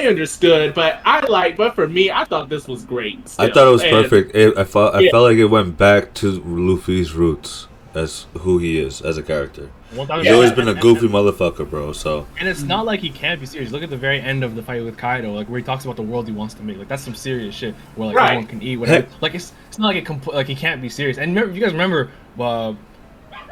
[0.00, 1.56] I understood, but I like.
[1.56, 3.20] But for me, I thought this was great.
[3.38, 4.34] I thought it was And- perfect.
[4.34, 5.10] It, I felt I Yeah.
[5.12, 9.70] felt like it went back to Luffy's roots as who he is as a character.
[9.94, 11.92] One thousand He's always been a goofy motherfucker, bro.
[11.92, 13.70] So And it's not like he can't be serious.
[13.72, 15.96] Look at the very end of the fight with Kaido, like where he talks about
[15.96, 16.78] the world he wants to make.
[16.78, 17.74] Like that's some serious shit.
[17.96, 18.24] Where like Right.
[18.30, 19.06] everyone can eat whatever.
[19.06, 19.08] Heck.
[19.22, 21.18] Like it's it's not like it compl- like he can't be serious.
[21.18, 22.72] And remember, you guys remember, uh,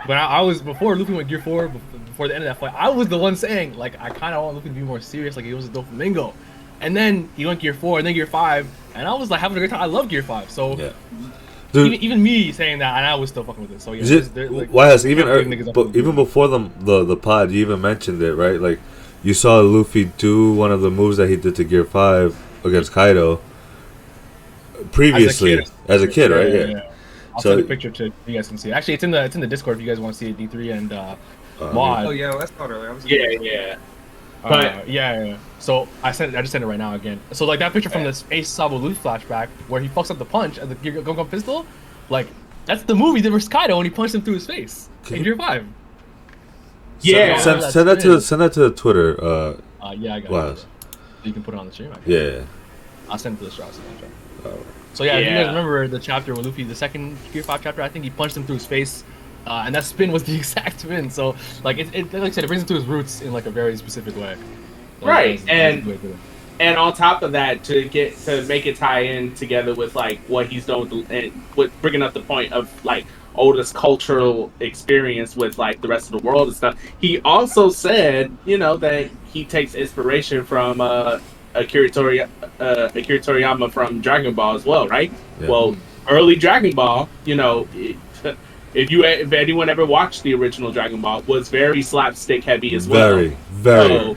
[0.07, 2.73] when I, I was before Luffy went Gear Four, before the end of that fight,
[2.75, 5.37] I was the one saying like I kind of want Luffy to be more serious,
[5.37, 6.33] like he was a Doflamingo.
[6.83, 9.59] And then he went Gear Four, and then Gear Five, and I was like having
[9.59, 9.83] a great time.
[9.83, 10.93] I love Gear Five, so yeah,
[11.73, 11.87] dude.
[11.95, 13.81] even, even me saying that, and I was still fucking with it.
[13.83, 15.97] So yeah, Is there's- it, there- like, why has even er, big niggas up but
[15.97, 18.61] even before the, the the pod, you even mentioned it, right?
[18.61, 18.81] Like
[19.23, 22.93] you saw Luffy do one of the moves that he did to Gear Five against
[22.93, 23.41] Kaido
[24.93, 26.53] previously as a kid, right?
[26.53, 26.91] Yeah.
[27.35, 28.71] I'll So- send a picture to you guys can see.
[28.71, 28.73] it.
[28.73, 30.37] Actually, it's in the it's in the Discord if you guys want to see it.
[30.39, 31.17] D three and uh,
[31.61, 32.07] Uh, Mod.
[32.07, 32.91] Oh yeah, that's not earlier.
[32.91, 33.77] I was Yeah, yeah.
[34.45, 35.37] Uh, But- yeah, yeah, yeah.
[35.59, 37.21] So I sent I just sent it right now again.
[37.33, 40.25] So like that picture from the Ace Sabo Luffy flashback where he fucks up the
[40.25, 41.67] punch at the Gear Gum Gum pistol,
[42.09, 42.27] like
[42.65, 45.37] that's the movie that was Kaido when he punched him through his face in Gear
[45.37, 45.67] Five.
[47.03, 47.39] Yeah.
[47.39, 49.23] Send, send that to send that to the Twitter.
[49.23, 50.47] Uh, Uh, yeah, I got Wow.
[50.49, 50.67] it.
[51.25, 51.91] You can put it on the stream.
[51.93, 52.15] actually.
[52.15, 52.41] yeah.
[53.09, 53.63] I'll send it to the show.
[53.65, 54.57] I'll send it to the show.
[54.57, 54.67] Oh.
[54.95, 57.81] So yeah, if you guys remember the chapter with Luffy, the second Gear Five chapter,
[57.83, 59.05] I think he punched him through his face,
[59.47, 61.11] uh, and that spin was the exact spin.
[61.11, 63.47] So like it, it, like I said, it brings him to his roots in like
[63.47, 64.37] a very specific way.
[65.01, 66.17] So Right, that's- that's and- way to do it.
[66.61, 70.19] And on top of that, to get to make it tie in together with like
[70.29, 75.35] what he's done with, and with bringing up the point of like Oda's cultural experience
[75.37, 76.79] with like the rest of the world and stuff.
[77.01, 81.21] He also said, you know, that he takes inspiration from uh,
[81.55, 82.27] Akira, Tori- uh,
[82.95, 85.11] Akira Toriyama from Dragon Ball as well, right?
[85.41, 85.49] Yeah.
[85.49, 85.77] Well,
[86.11, 87.97] early Dragon Ball, you know, it-
[88.75, 92.89] if you if anyone ever watched the original Dragon Ball, was very slapstick heavy as
[92.89, 93.15] well.
[93.15, 93.89] Very, very.
[93.89, 94.17] So,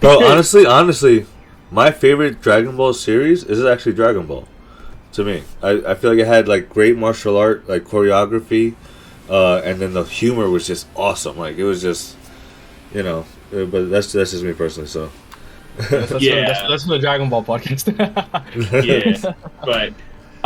[0.00, 1.26] Bro, honestly, honestly,
[1.70, 4.46] my favorite Dragon Ball series is actually Dragon Ball.
[5.12, 8.74] To me, I, I feel like it had like great martial art, like choreography,
[9.30, 11.38] uh, and then the humor was just awesome.
[11.38, 12.16] Like it was just,
[12.92, 13.24] you know.
[13.54, 14.88] uh, But that's that's just me personally.
[14.88, 15.10] So
[15.78, 16.46] That's, that's, for, Yeah.
[16.46, 17.86] that's, that's for the Dragon Ball podcast.
[18.84, 19.32] yeah,
[19.64, 19.92] but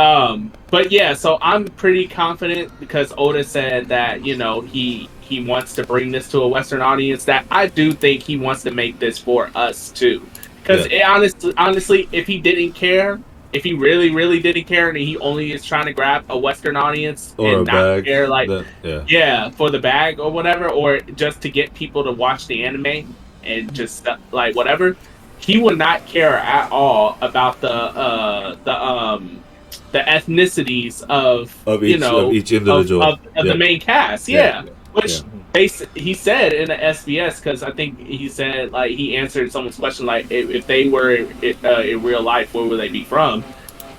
[0.01, 1.13] um, but yeah.
[1.13, 6.11] So I'm pretty confident because Oda said that you know he he wants to bring
[6.11, 7.25] this to a Western audience.
[7.25, 10.25] That I do think he wants to make this for us too.
[10.61, 13.19] Because honestly, honestly, if he didn't care,
[13.53, 16.75] if he really really didn't care, and he only is trying to grab a Western
[16.75, 18.05] audience or and not bag.
[18.05, 19.03] care, like the- yeah.
[19.07, 23.13] yeah, for the bag or whatever, or just to get people to watch the anime
[23.43, 24.95] and just like whatever.
[25.39, 29.41] He would not care at all about the uh the um
[29.91, 33.03] the ethnicities of, Of you each- know of each individual.
[33.03, 33.51] of, of, of Yeah.
[33.53, 34.27] the main cast.
[34.29, 34.63] Yeah.
[34.63, 34.71] Yeah.
[34.93, 35.23] Which Yeah.
[35.53, 39.77] they he said in the SBS because I think he said like he answered someone's
[39.77, 41.25] question like if, if they were
[41.63, 43.43] uh, in real life, where would they be from?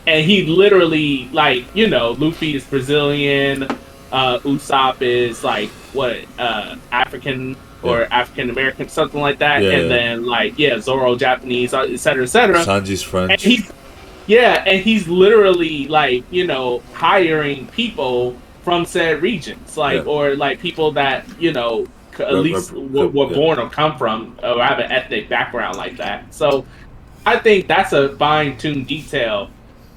[0.07, 3.65] And he literally like you know Luffy is Brazilian,
[4.13, 9.83] uh, Usopp is like what uh, African or African American something like that, Yeah, and
[9.83, 9.89] yeah.
[9.89, 12.65] then like yeah Zoro Japanese, uh, et cetera, et cetera.
[12.65, 13.47] Sanji's And French.
[14.27, 20.11] Yeah, and he's literally like you know hiring people from said regions, like Yeah.
[20.11, 21.87] or like people that you know
[22.19, 26.33] at least were, were born or come from or have an ethnic background like that.
[26.35, 26.67] So
[27.27, 29.51] I think that's a fine tuned detail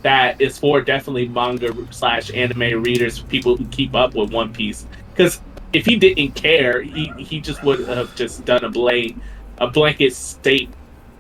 [0.04, 4.86] that is for definitely manga slash anime readers, people who keep up with One Piece.
[5.12, 5.42] Because
[5.74, 9.18] if he didn't care, he he just would have just done a blank
[9.60, 10.70] a blanket state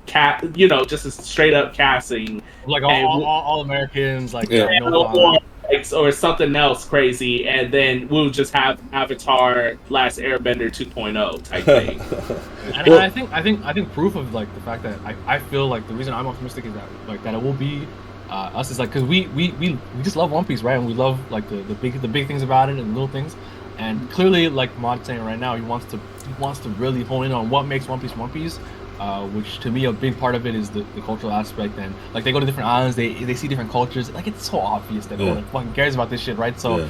[0.06, 4.34] cap, you know, just a straight up casting Like all, And all, all, all Americans,
[4.34, 4.68] like Yeah.
[4.80, 5.40] no
[5.72, 11.64] or, or something else crazy, and then we'll just have Avatar Last Airbender 2.0 type
[11.66, 12.00] thing.
[12.74, 15.16] And Well- I think I think I think proof of like the fact that I,
[15.36, 17.88] I feel like the reason I'm optimistic is that like that it will be
[18.30, 20.88] uh, us is like because we, we we we just love One Piece right and
[20.88, 23.36] we love like the, the big the big things about it and little things
[23.78, 27.26] and clearly like Mod's saying right now he wants to he wants to really hone
[27.28, 28.58] in on what makes One Piece One Piece.
[29.00, 31.94] Uh, which to me a big part of it is the, the cultural aspect and
[32.14, 35.06] like they go to different islands they they see different cultures like it's so obvious
[35.08, 36.88] that no one fucking cares about this shit right so Yeah.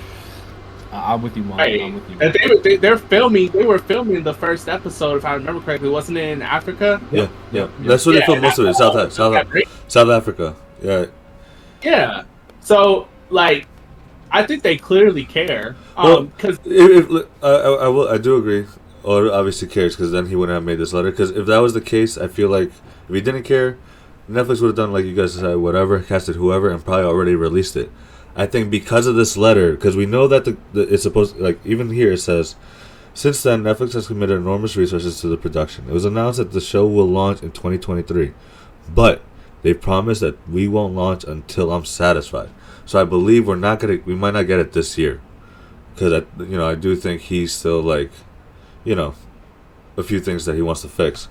[0.93, 1.81] uh, I'm with you Mon Right.
[1.81, 3.49] I'm with you And they, they, they're filming.
[3.51, 5.89] They were filming the first episode, if I remember correctly.
[5.89, 7.01] Wasn't it in Africa?
[7.11, 7.67] yeah, yeah.
[7.79, 8.75] That's where they Yeah, film most of it.
[8.75, 9.61] South, South, Yeah.
[9.87, 10.55] South Africa.
[10.83, 11.05] Yeah.
[11.81, 12.23] Yeah.
[12.61, 13.67] So like,
[14.31, 15.75] I think they clearly care.
[15.97, 18.07] Well, Um, because If, if, I, I, I will.
[18.09, 18.65] I do agree.
[19.05, 21.11] Oh, or obviously cares because then he wouldn't have made this letter.
[21.11, 22.71] Because if that was the case, I feel like
[23.07, 23.77] if he didn't care,
[24.29, 27.75] Netflix would have done like you guys said, whatever, casted whoever, and probably already released
[27.75, 27.91] it.
[28.35, 31.59] I think because of this letter, because we know that the, the it's supposed like
[31.65, 32.55] even here it says,
[33.13, 35.87] since then Netflix has committed enormous resources to the production.
[35.87, 38.33] It was announced that the show will launch in 2023,
[38.93, 39.21] but
[39.61, 42.49] they promised that we won't launch until I'm satisfied.
[42.85, 45.21] So I believe we're not gonna, we might not get it this year,
[45.93, 48.11] because I, you know, I do think he's still like,
[48.85, 49.13] you know,
[49.97, 51.27] a few things that he wants to fix,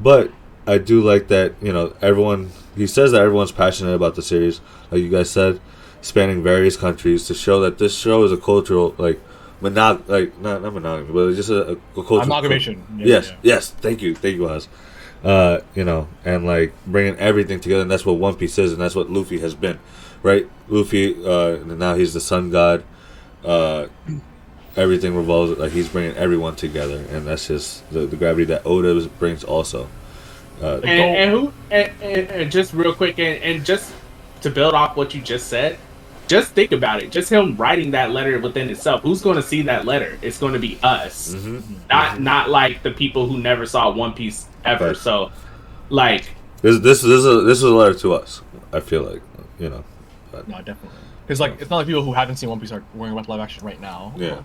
[0.00, 0.30] but
[0.66, 2.50] I do like that you know everyone.
[2.76, 5.60] He says that everyone's passionate about the series, like you guys said,
[6.02, 9.20] spanning various countries to show that this show is a cultural like
[9.62, 13.36] monog like not not monogamy, but just a, a cultural amalgamation Yeah, yes, yeah.
[13.42, 13.70] yes.
[13.70, 14.68] Thank you, thank you, Oz.
[15.24, 18.80] Uh, you know, and like bringing everything together, and that's what One Piece is, and
[18.80, 19.78] that's what Luffy has been,
[20.22, 20.48] right?
[20.68, 22.84] Luffy, uh, and now he's the Sun God.
[23.44, 23.86] Uh,
[24.76, 29.08] everything revolves like he's bringing everyone together, and that's just the, the gravity that Oda
[29.18, 29.88] brings also.
[30.62, 33.92] Uh, and, and who and, and, and just real quick and, and just
[34.40, 35.78] to build off what you just said
[36.28, 39.60] just think about it just him writing that letter within itself who's going to see
[39.60, 41.62] that letter it's going to be us mhm.
[41.90, 44.96] not not like the people who never saw one piece ever Right.
[44.96, 45.30] so
[45.90, 46.30] like
[46.62, 48.42] This this this is a, this is a letter to us.
[48.72, 49.22] I feel like
[49.58, 49.84] you know.
[50.32, 50.98] No, definitely.
[51.24, 53.64] Because like it's not like people who haven't seen One Piece are wearing live action
[53.64, 54.12] right now.
[54.16, 54.42] Yeah.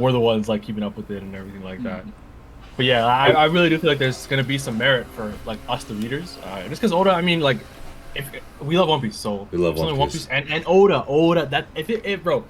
[0.00, 2.04] We're the ones like keeping up with it and everything like that.
[2.76, 5.58] But yeah, I, I really do feel like there's gonna be some merit for like
[5.68, 6.38] us, the readers.
[6.42, 7.58] Uh, just because Oda, I mean, like,
[8.14, 8.30] if
[8.60, 10.26] we love One Piece, so We love it's only One Piece.
[10.28, 12.44] and and Oda, Oda, that if it, if bro,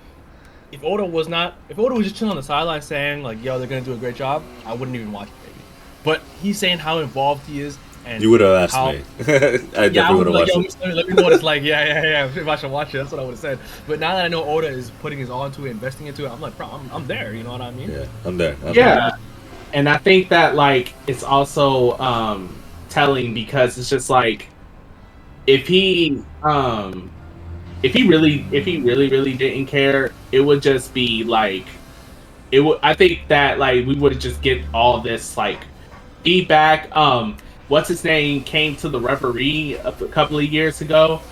[0.73, 3.59] if Oda was not, if Oda was just chilling on the sideline saying like, yo,
[3.59, 5.65] they're gonna do a great job, I wouldn't even watch it, maybe.
[6.05, 7.77] But he's saying how involved he is,
[8.07, 9.03] and You would have asked how- me.
[9.29, 10.95] I yeah, I definitely would would like, have yo, it.
[10.95, 11.63] let me, know what it's like.
[11.71, 12.41] Yeah, yeah, yeah.
[12.41, 13.59] If I should watch it, that's what I would have said.
[13.87, 16.31] But now that I know Oda is putting his all into it, investing into it,
[16.31, 17.35] I'm like, bro, I'm, I'm there.
[17.35, 17.91] You know what I mean?
[17.91, 18.57] Yeah, I'm there.
[18.65, 19.11] I'm yeah
[19.73, 22.53] and i think that like it's also um
[22.89, 24.49] telling because it's just like
[25.47, 27.09] if he um
[27.83, 31.67] if he really if he really really didn't care it would just be like
[32.51, 35.61] it would i think that like we would just get all this like
[36.25, 37.37] feedback um
[37.71, 41.23] what's his name came to the referee a couple of years ago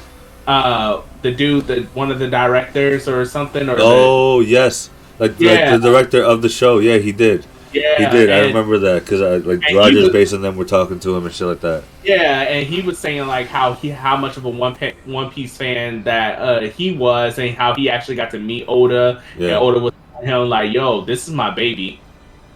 [0.47, 5.35] uh the dude the one of the directors or something or the- Oh yes, like,
[5.39, 5.73] Yeah.
[5.73, 6.79] like the director of the show.
[6.79, 7.45] Yeah, he did.
[7.75, 8.31] yeah he did.
[8.31, 11.27] I remember that because I like Rogers was- Base and them were talking to him
[11.27, 11.83] and shit like that.
[12.03, 14.75] Yeah, and he was saying like how he how much of a one
[15.05, 19.23] One Piece fan that uh, he was, and how he actually got to meet Oda,
[19.35, 22.01] and Yeah, Oda was telling him like, "Yo, this is my baby."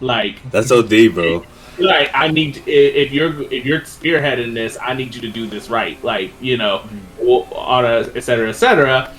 [0.01, 1.45] Like, that's OD, bro.
[1.79, 5.69] Like I need if you're if you're spearheading this, I need you to do this
[5.69, 6.01] right.
[6.03, 6.83] Like, you know,
[7.17, 9.13] w- on a et cetera, et cetera,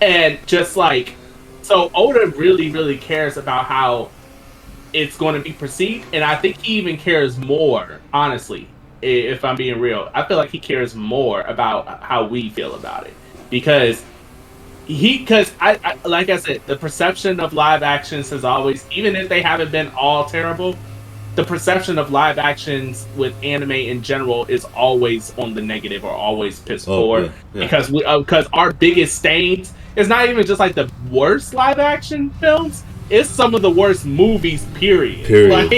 [0.00, 1.14] and just like
[1.62, 4.10] so, Oda really really cares about how
[4.92, 8.68] it's going to be perceived, and I think he even cares more, honestly.
[9.02, 13.06] If I'm being real, I feel like he cares more about how we feel about
[13.06, 13.14] it
[13.48, 14.04] because
[14.86, 19.16] he because I, I like I said, the perception of live actions has always, even
[19.16, 20.76] if they haven't been all terrible,
[21.36, 26.10] the perception of live actions with anime in general is always on the negative or
[26.10, 27.60] always piss Oh, poor yeah, yeah.
[27.62, 32.30] because we because our biggest stains is not even just like the worst live action
[32.40, 32.84] films.
[33.10, 34.64] It's some of the worst movies.
[34.74, 35.26] Period.
[35.26, 35.50] Period.
[35.52, 35.70] Like,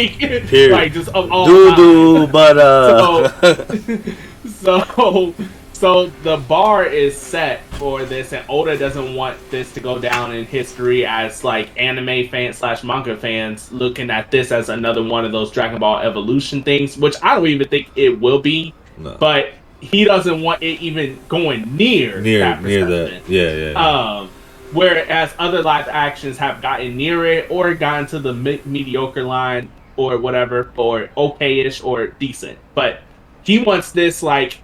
[0.49, 0.73] Period.
[0.73, 3.29] like just of all Doo doo, but uh.
[4.45, 5.35] So, so
[5.83, 10.45] the bar is set for this, and Oda doesn't want this to go down in
[10.45, 15.33] history as like anime fans slash manga fans looking at this as another one of
[15.33, 18.73] those Dragon Ball Evolution things, which I don't even think it will be.
[18.97, 19.17] no.
[19.19, 23.29] But he doesn't want it even going near near that near that.
[23.29, 23.71] Yeah, yeah.
[23.73, 24.19] yeah.
[24.21, 24.31] Um,
[24.71, 29.69] whereas other live actions have gotten near it or gotten to the me- mediocre line
[29.97, 32.57] or whatever, or okay-ish or decent.
[32.77, 33.01] But
[33.43, 34.61] he wants this like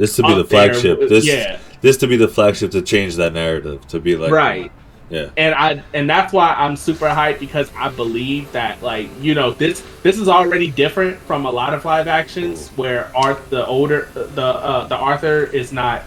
[0.00, 1.08] this to be the up there flagship.
[1.08, 1.58] This yeah.
[1.82, 4.72] this to be the flagship to change that narrative to be like right.
[5.10, 5.28] Yeah.
[5.36, 9.50] And I and that's why I'm super hyped because I believe that like you know
[9.50, 14.08] this this is already different from a lot of live actions where Art the older
[14.14, 16.02] the uh, the Arthur is not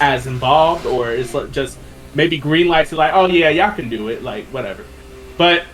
[0.00, 1.78] as involved or is like just
[2.14, 4.84] maybe green lights are like oh yeah y'all can do it like whatever,
[5.38, 5.64] but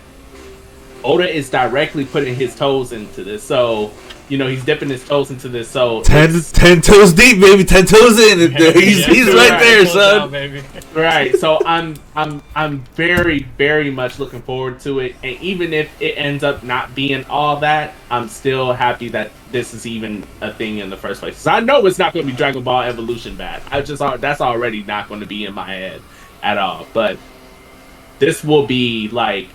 [1.03, 3.91] Oda is directly putting his toes into this so
[4.29, 7.63] you know he's dipping his toes into this so Ten, ten toes deep, baby.
[7.63, 8.39] Ten toes in.
[8.51, 9.59] he's Yeah, he's right right.
[9.59, 10.21] there, Close son.
[10.21, 10.63] out, baby.
[10.93, 15.89] right so i'm i'm i'm very very much looking forward to it and even if
[16.01, 20.51] it ends up not being all that i'm still happy that this is even a
[20.51, 22.81] thing in the first place 'Cause i know it's not going to be dragon ball
[22.81, 26.01] evolution bad i just that's already not going to be in my head
[26.41, 27.17] at all but
[28.19, 29.47] this will be like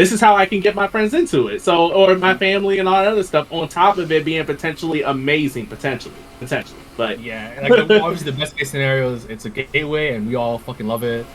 [0.00, 1.60] this is how I can get my friends into it.
[1.62, 3.46] So, or my family and all that other stuff.
[3.52, 6.78] On top of it being potentially amazing, potentially, potentially.
[6.96, 10.34] But Yeah, and like obviously the best case scenario is it's a gateway, and we
[10.34, 11.26] all fucking love it.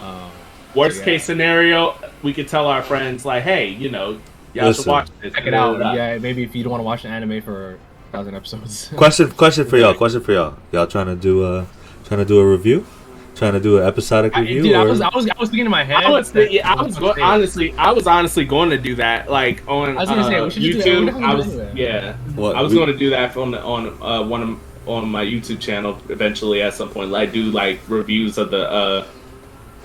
[0.00, 0.30] Um,
[0.74, 1.04] Worst Yeah.
[1.04, 4.18] case scenario, we could tell our friends like, "Hey, you know,
[4.54, 5.32] y'all should watch this.
[5.32, 5.94] check it out.
[5.94, 8.90] Yeah, maybe if you don't want to watch an anime for a thousand episodes.
[8.96, 9.94] Question question for y'all.
[10.02, 10.56] Question for y'all.
[10.72, 11.66] Y'all trying to do a
[12.06, 12.86] trying to do a review?
[13.34, 14.62] Trying to do an episodic I, review?
[14.62, 16.04] dude, I was, I was, I was thinking in my head.
[16.04, 19.28] I was, that- yeah, I was go- honestly, I was honestly going to do that,
[19.30, 21.14] like on I was gonna say, uh, we should just do that.
[21.14, 21.22] YouTube.
[21.24, 21.72] I was, anyway.
[21.74, 24.60] yeah, What, I was we- going to do that on the, on uh, one of
[24.86, 27.10] on my YouTube channel eventually at some point.
[27.10, 29.06] Like do like reviews of the uh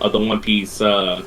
[0.01, 1.23] of the One Piece uh,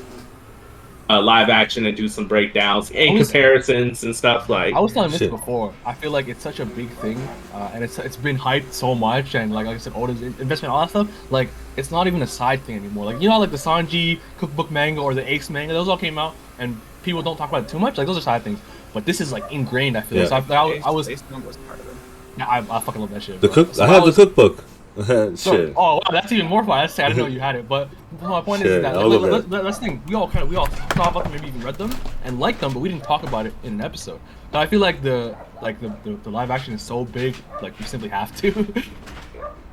[1.13, 4.75] uh live action and do some breakdowns and was- comparisons and stuff like.
[4.75, 5.73] I was telling this before.
[5.85, 7.19] I feel like it's such a big thing,
[7.53, 10.21] uh, and it's it's been hyped so much, and like, like I said, all this
[10.41, 11.09] investment, all that stuff.
[11.31, 13.05] Like, it's not even a side thing anymore.
[13.05, 16.19] Like, you know, like the Sanji cookbook manga or the Ace manga, those all came
[16.19, 17.99] out, and people don't talk about it too much.
[17.99, 18.59] Like, those are side things.
[18.95, 19.97] But this is like ingrained.
[19.97, 20.19] I feel.
[20.19, 20.27] Yeah.
[20.27, 21.95] So I, I, was- I was, Ace One was part of it.
[22.39, 23.41] yeah, I, I fucking love that shit.
[23.41, 23.55] the bro.
[23.65, 23.75] cook.
[23.75, 24.65] So I have the was- cookbook.
[25.07, 25.75] so- Shit.
[25.77, 26.81] oh, wow, that's even more fun.
[26.81, 27.69] That's, I didn't know you had it.
[27.69, 27.89] But
[28.21, 30.07] my point Shit, is that I'll let, let, let, let's think.
[30.07, 32.61] We all kind of we all thought about them, maybe even read them and liked
[32.61, 34.21] them, but we didn't talk about it in an episode.
[34.51, 37.79] But I feel like the like the, the, the live action is so big, like
[37.79, 38.73] we simply have to.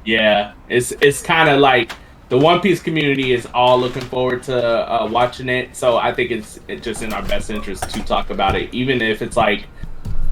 [0.05, 1.91] Yeah, it's it's kind of like
[2.30, 5.76] the One Piece community is all looking forward to uh, watching it.
[5.76, 9.01] So I think it's it's just in our best interest to talk about it, even
[9.01, 9.65] if it's like,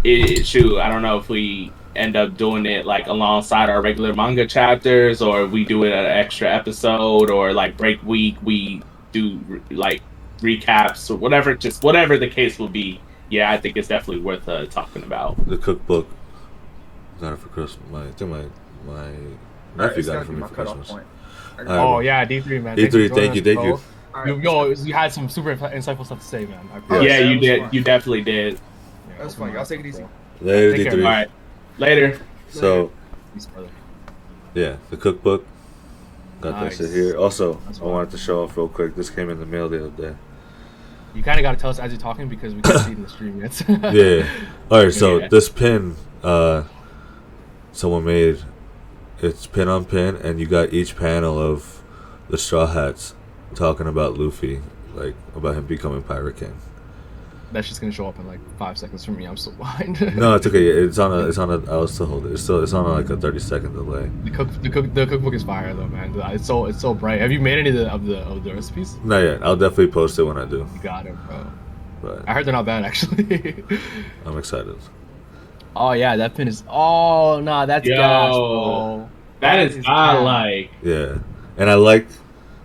[0.03, 4.13] it, shoot, I don't know if we end up doing it like alongside our regular
[4.13, 8.81] manga chapters, or we do it at an extra episode, or like break week we
[9.11, 9.39] do
[9.71, 10.01] like
[10.39, 12.99] recaps or whatever, just whatever the case will be.
[13.29, 15.45] Yeah, I think it's definitely worth uh, talking about.
[15.47, 16.07] The cookbook.
[17.19, 17.89] Got it for Christmas.
[17.91, 18.45] My I think my
[18.85, 19.09] my
[19.75, 20.91] nephew It's got it for me my for Christmas.
[20.91, 21.05] point.
[21.57, 21.67] I Alright.
[21.67, 22.77] got- oh yeah, D three man.
[22.77, 23.79] D3, Thanks for thank you, thank you.
[24.13, 26.59] Alright, You, yo, you had some super insightful stuff to say, man.
[26.71, 27.59] I Yeah, appreciate Yeah, you did.
[27.61, 27.69] fun.
[27.73, 28.59] You definitely did.
[29.17, 29.51] That was fun.
[29.53, 30.05] Y'all take it easy.
[30.41, 30.91] Later, Take D care.
[30.93, 31.03] three.
[31.05, 31.29] All right,
[31.77, 32.19] later.
[32.49, 32.91] So
[33.33, 33.69] Peace, brother.
[34.53, 35.45] yeah, the cookbook.
[36.41, 36.77] Got Nice.
[36.77, 37.17] that shit here.
[37.17, 37.91] Also, That's I fine.
[37.91, 38.95] wanted to show off real quick.
[38.95, 40.15] This came in the mail the other day.
[41.15, 43.01] You kind of got to tell us as you're talking because we can't see in
[43.01, 43.59] the stream yet.
[43.93, 44.29] yeah.
[44.69, 44.93] All right.
[44.93, 45.27] So Yeah.
[45.29, 46.63] this pin, uh,
[47.71, 48.39] someone made.
[49.19, 51.81] It's pin on pin, and you got each panel of
[52.29, 53.15] the Straw Hats
[53.55, 54.61] talking about Luffy,
[54.93, 56.55] like about him becoming Pirate King.
[57.51, 59.25] That's just gonna show up in like five seconds for me.
[59.25, 60.01] I'm so behind.
[60.17, 60.67] No, it's okay.
[60.67, 61.27] It's on a.
[61.27, 61.71] It's on a.
[61.71, 62.33] I'll still hold it.
[62.33, 62.61] It's still.
[62.61, 64.09] It's on a, like a thirty second delay.
[64.25, 66.13] The cook, the cook, the cookbook is fire though, man.
[66.33, 67.21] It's so, it's so bright.
[67.21, 68.95] Have you made any of the of the of the recipes?
[69.03, 69.43] Not yet.
[69.43, 70.67] I'll definitely post it when I do.
[70.73, 71.45] You got it, bro.
[72.01, 73.63] But I heard they're not bad actually.
[74.25, 74.75] I'm excited.
[75.75, 76.63] oh yeah, that pin is.
[76.69, 77.95] Oh nah, that's Yo.
[77.95, 79.09] gas, bro.
[79.39, 80.71] That is I like.
[80.83, 81.19] Yeah,
[81.57, 82.07] and I like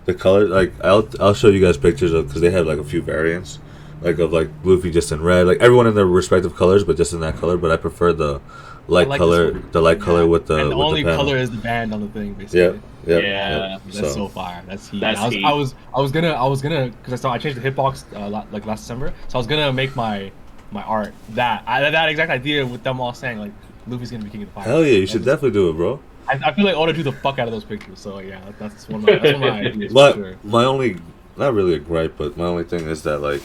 [0.05, 0.47] the color.
[0.47, 3.59] Like I'll I'll show you guys pictures of because they have like a few variants,
[4.03, 7.13] like of like Luffy just in red, like everyone in their respective colors, but just
[7.13, 7.57] in that color.
[7.57, 8.41] But I prefer the
[8.87, 11.25] light like color, the light color with the and the with only the panel.
[11.25, 12.81] color is the band on the thing, basically.
[13.05, 14.61] Yeah, yeah, Yeah, That's so, fire.
[14.67, 14.99] That's heat.
[15.01, 15.43] That's I was, heat.
[15.45, 18.03] I was, I was gonna, I was gonna, because I saw I changed the hitbox
[18.15, 20.31] uh, la- like last December, so I was gonna make my
[20.71, 23.51] my art that I, that exact idea with them all saying like
[23.87, 24.69] Luffy's gonna be king of the pirates.
[24.69, 25.99] Hell yeah, you I should just- definitely do it, bro.
[26.27, 27.99] I, I feel like Oda drew the fuck out of those pictures.
[27.99, 30.37] So yeah, that's one of my, that's one of my ideas for My sure.
[30.45, 30.97] my only,
[31.35, 33.41] not really a gripe, but my only thing is that like,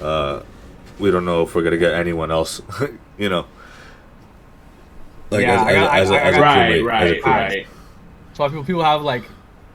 [0.00, 0.42] uh,
[0.98, 2.60] we don't know if we're gonna get anyone else.
[3.18, 3.46] you know.
[5.30, 7.22] Like Yeah, as, got- as, a, I as a got- right, crewmate, as a right,
[7.22, 7.24] crewmate.
[7.24, 7.66] right.
[8.34, 9.24] So people people have like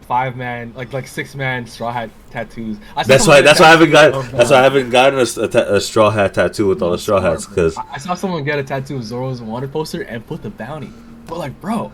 [0.07, 2.77] five man, like like six man straw hat tattoos.
[2.95, 3.41] I That's why.
[3.41, 4.13] That's why I haven't got.
[4.13, 6.91] of, That's why I haven't gotten a, a ta- a straw hat tattoo with all
[6.91, 10.01] the straw hats because I, I saw someone get a tattoo of Zoro's wanted poster
[10.01, 10.91] and put the bounty.
[11.27, 11.91] But like, bro,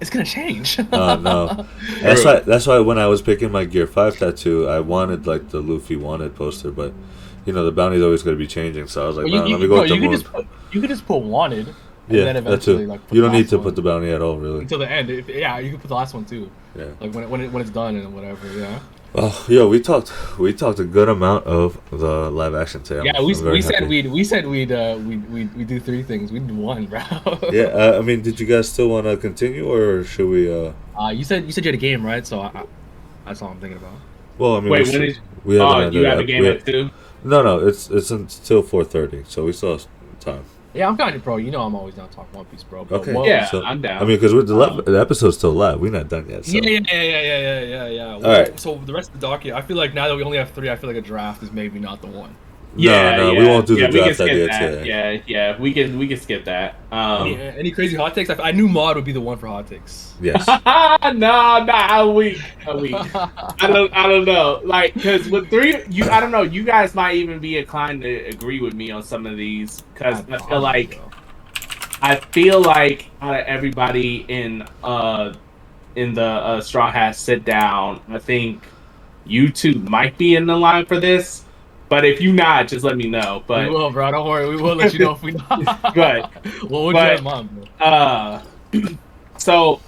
[0.00, 0.78] it's gonna change.
[0.92, 1.66] Oh no.
[2.00, 2.40] That's why.
[2.40, 5.96] That's why when I was picking my Gear Five tattoo, I wanted like the Luffy
[5.96, 6.92] wanted poster, but
[7.44, 8.86] you know the bounty's always going to be changing.
[8.88, 10.00] So I was like, Well, you, "Man, you, let me go bro, with the you
[10.00, 10.20] could moon.
[10.20, 11.68] just put, you could just put wanted.
[12.08, 12.88] And Yeah, then that's it.
[12.88, 14.60] like, you don't need to put the bounty at all, really.
[14.60, 15.08] until the end.
[15.08, 16.50] If, yeah, you can put the last one too.
[16.76, 16.86] Yeah.
[17.00, 18.46] Like when it, when it, when it's done and whatever.
[18.52, 18.80] Yeah.
[19.14, 20.10] Oh, yo, we talked.
[20.38, 23.00] We talked a good amount of the live action today.
[23.00, 23.86] I'm- yeah, we, I'm we said happy.
[23.86, 26.32] we'd we said we'd uh we'd, we'd do three things.
[26.32, 27.00] We did one, bro.
[27.52, 30.50] Yeah, uh, I mean, did you guys still want to continue, or should we?
[30.52, 32.26] uh Uh, you said you said you had a game, right?
[32.26, 32.64] So I, I,
[33.26, 33.92] that's all I'm thinking about.
[34.38, 36.48] Well, I mean, Wait, we, should- is- we haven't Oh, you have a game we-
[36.48, 36.90] at two?
[37.24, 39.86] No, no, it's it's until four thirty, so we still have
[40.20, 40.44] time.
[40.74, 41.36] Yeah, I'm kind of bro.
[41.36, 42.84] You know I'm always down to talk One Piece, bro.
[42.86, 43.12] But Okay.
[43.12, 44.02] what- Yeah, So- I'm down.
[44.02, 45.78] I mean, because the, Um, the episode's still live.
[45.78, 46.46] We're not done yet.
[46.46, 46.52] So.
[46.52, 48.16] Yeah, yeah, yeah, yeah, yeah, yeah, yeah, yeah.
[48.16, 48.58] Well, right.
[48.58, 50.70] So the rest of the docket, I feel like now that we only have three,
[50.70, 52.34] I feel like a draft is maybe not the one.
[52.76, 54.60] Yeah, no, no, yeah, we won't do the we can draft idea that.
[54.60, 54.86] today.
[54.86, 56.76] Yeah, yeah, we can we can skip that.
[56.90, 58.30] Um, Any, any crazy hot takes?
[58.30, 60.14] I, I knew Mod would be the one for hot takes.
[60.20, 60.46] Yes.
[61.14, 62.94] no, no, a week, a week.
[62.94, 64.60] I don't, I don't know.
[64.64, 66.42] Like, cause with three, you, I don't know.
[66.42, 70.22] You guys might even be inclined to agree with me on some of these, cause
[70.30, 71.00] I feel like,
[72.02, 75.34] I feel like out of everybody in, uh,
[75.96, 78.62] in the uh, Straw Hat sit down, I think
[79.24, 81.44] you two might be in the line for this.
[81.92, 83.44] But if you not, just let me know.
[83.46, 84.10] But we will, bro.
[84.10, 84.48] Don't worry.
[84.48, 85.94] We will let you know if we not.
[85.94, 86.24] Good.
[86.70, 87.86] Well, we'll But- do mom, bro.
[87.86, 88.42] Uh,
[89.36, 89.78] so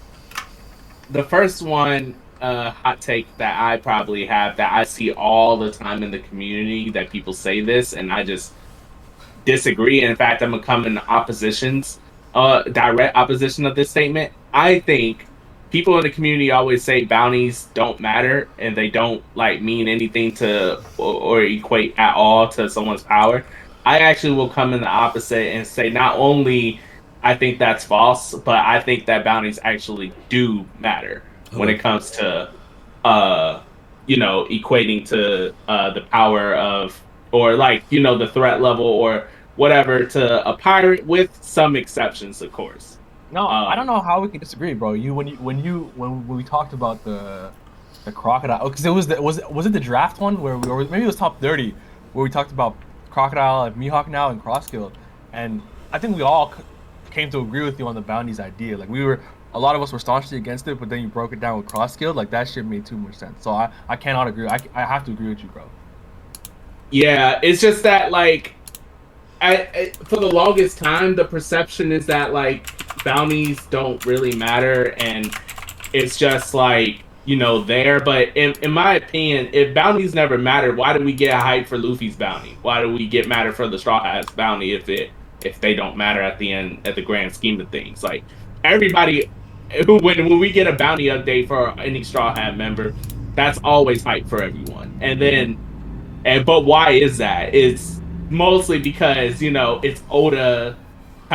[1.12, 5.70] the first one uh, hot take that I probably have that I see all the
[5.70, 8.52] time in the community that people say this, and I just
[9.46, 10.02] disagree.
[10.02, 12.00] And in fact, I'm gonna come in oppositions,
[12.34, 14.30] uh, direct opposition of this statement.
[14.52, 15.24] I think
[15.74, 20.32] people in the community always say bounties don't matter and they don't like mean anything
[20.32, 23.44] to or, or equate at all to someone's power.
[23.84, 26.78] I actually will come in the opposite and say not only
[27.24, 32.12] I think that's false, but I think that bounties actually do matter when it comes
[32.12, 32.52] to,
[33.04, 33.60] uh,
[34.06, 37.02] you know, equating to uh, the power of,
[37.32, 42.42] or like, you know, the threat level or whatever to a pirate, with some exceptions,
[42.42, 42.98] of course.
[43.34, 44.92] No, Um, I don't know how we can disagree, bro.
[44.92, 47.50] You when you when you when, when we talked about the
[48.04, 50.84] the crocodile, because it was the, was was it the draft one where we or
[50.84, 51.74] maybe it was top thirty
[52.12, 52.76] where we talked about
[53.10, 54.96] crocodile and Mihawk now and Cross Guild,
[55.32, 55.60] and
[55.90, 56.54] I think we all
[57.10, 58.78] came to agree with you on the bounties idea.
[58.78, 59.20] Like we were.
[59.52, 61.66] A lot of us were staunchly against it, but then you broke it down with
[61.68, 62.16] Cross Guild.
[62.16, 63.40] Like that shit made too much sense.
[63.44, 64.48] So I, I cannot agree.
[64.48, 65.62] I, I have to agree with you, bro.
[66.90, 68.54] Yeah, it's just that like,
[69.40, 74.94] I, I for the longest time the perception is that like bounties don't really matter
[74.98, 75.34] and
[75.92, 78.00] it's just like you know there.
[78.00, 81.78] But in in my opinion, if bounties never mattered, why do we get hype for
[81.78, 82.58] Luffy's bounty?
[82.62, 85.10] Why do we get matter for the Straw Hats bounty if it
[85.42, 88.02] if they don't matter at the end at the grand scheme of things?
[88.02, 88.24] Like
[88.62, 89.30] everybody.
[89.86, 92.94] Who when, when we get a bounty update for any Straw Hat member,
[93.34, 94.96] that's always hype for everyone.
[95.00, 95.58] And then
[96.24, 97.54] and but why is that?
[97.54, 98.00] It's
[98.30, 100.76] mostly because you know it's Oda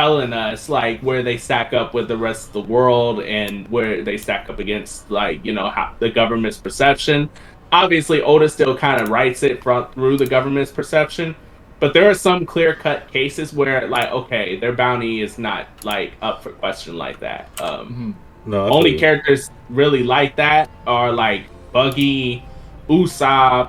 [0.00, 4.02] telling us like where they stack up with the rest of the world and where
[4.02, 7.28] they stack up against like you know how the government's perception.
[7.70, 11.36] Obviously, Oda still kind of writes it from through the government's perception,
[11.80, 16.12] but there are some clear cut cases where like okay, their bounty is not like
[16.22, 17.50] up for question like that.
[17.60, 17.98] Um,
[18.46, 18.98] No, only feel you.
[18.98, 21.42] characters really like that are like
[21.72, 22.42] Buggy,
[22.88, 23.68] Usopp,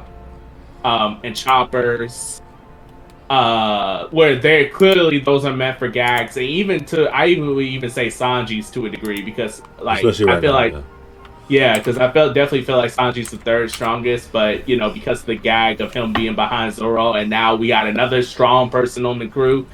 [0.85, 2.41] um, and Choppers.
[3.31, 7.63] Uh, where they're clearly those are meant for gags, and even to I even would
[7.63, 10.81] even say Sanji's to a degree because like right I feel now, like yeah.
[11.47, 15.21] yeah, because I felt definitely feel like Sanji's the third strongest, but you know because
[15.21, 19.05] of the gag of him being behind Zoro, and now we got another strong person
[19.05, 19.65] on the crew,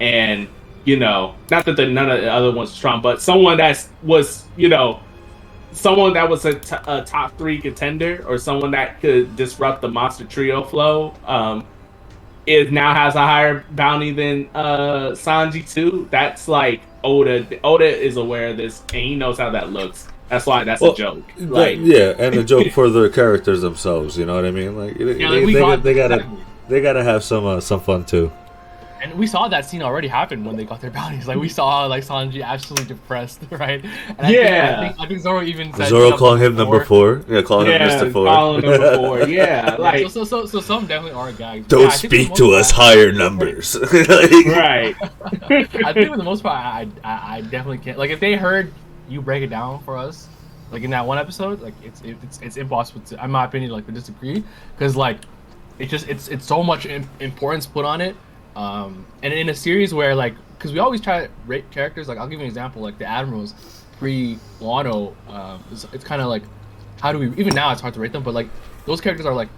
[0.00, 0.48] and
[0.86, 4.46] you know not that the, none of the other ones strong, but someone that was
[4.56, 5.00] you know
[5.72, 9.88] someone that was a, t- a top three contender or someone that could disrupt the
[9.88, 11.12] monster trio flow.
[11.26, 11.66] Um,
[12.46, 16.08] is now has a higher bounty than uh Sanji too.
[16.10, 17.46] That's like Oda.
[17.64, 20.08] Oda is aware of this and he knows how that looks.
[20.28, 21.22] That's why that's Well, a joke.
[21.36, 24.16] That- yeah, and a joke for the characters themselves.
[24.16, 24.76] You know what I mean?
[24.76, 26.26] Like, they, Yeah, they, like, they, got- they gotta
[26.68, 28.32] they gotta have some uh, some fun too.
[29.02, 31.26] And we saw that scene already happen when they got their bounties.
[31.26, 33.84] Like we saw like Sanji absolutely depressed, right?
[34.16, 34.40] And I Yeah.
[34.40, 37.22] Think, I think I think Zoro even said Zoro something calling him number four.
[37.28, 38.26] Yeah, calling him Mister Four.
[38.26, 39.18] calling number four.
[39.28, 41.66] Yeah, Yeah, like so, so so so some definitely are gags.
[41.66, 43.74] Don't Yeah, I think for the speak most to part- us higher numbers.
[43.74, 44.96] Like- right.
[45.84, 47.98] I think for the most part, I, I I definitely can't.
[47.98, 48.72] Like if they heard
[49.08, 50.28] you break it down for us,
[50.70, 53.86] like in that one episode, like it's it's it's impossible to, in my opinion, like
[53.86, 54.44] to disagree
[54.76, 55.18] because like
[55.80, 58.14] it's just it's it's so much importance put on it,
[58.56, 62.08] um, and in a series where like because we always try to rate characters.
[62.08, 63.54] Like I'll give you an example, like the admirals
[63.98, 66.42] pre Wano, um, it's, it's kind of like
[67.00, 68.48] how do we even now it's hard to rate them, but like
[68.86, 69.48] those characters are like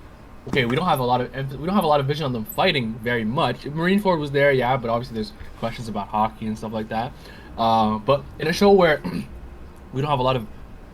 [0.48, 2.32] okay, we don't have a lot of we don't have a lot of vision on
[2.32, 3.62] them fighting very much.
[3.62, 7.12] Marineford was there, yeah, but obviously there's questions about haki and stuff like that.
[7.56, 9.02] Uh, but in a show where
[9.92, 10.46] we don't have a lot of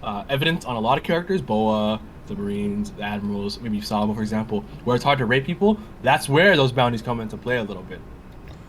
[0.02, 2.00] uh, evidence on a lot of characters, Boa,
[2.30, 6.28] the Marines, the Admirals, maybe Sabo, for example, where it's hard to rate people, that's
[6.28, 8.00] where those bounties come into play a little bit.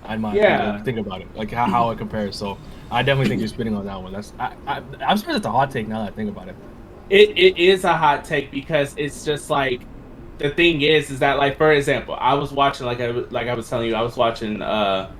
[0.03, 0.83] I might Yeah.
[0.83, 2.37] think about it, like how, how it compares.
[2.37, 2.59] So
[2.91, 4.13] I definitely think you're spinning on that one.
[4.13, 6.57] That's I, I, I'm surprised it's a hot take now that I think about it.
[7.09, 9.87] it, it is a hot take because it's just like
[10.39, 13.53] the thing is is that like for example i was watching like i like i
[13.53, 15.11] was telling you i was watching uh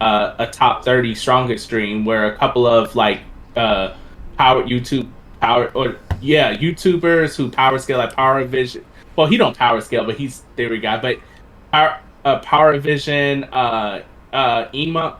[0.00, 3.22] uh a top 30 strongest stream where a couple of like
[3.56, 3.94] uh
[4.38, 5.96] power youtube power or
[6.26, 8.84] yeah youtubers who power scale like power vision
[9.16, 11.16] well he don't power scale but he's theory guy but
[11.72, 14.02] power uh power vision uh
[14.32, 15.18] uh ema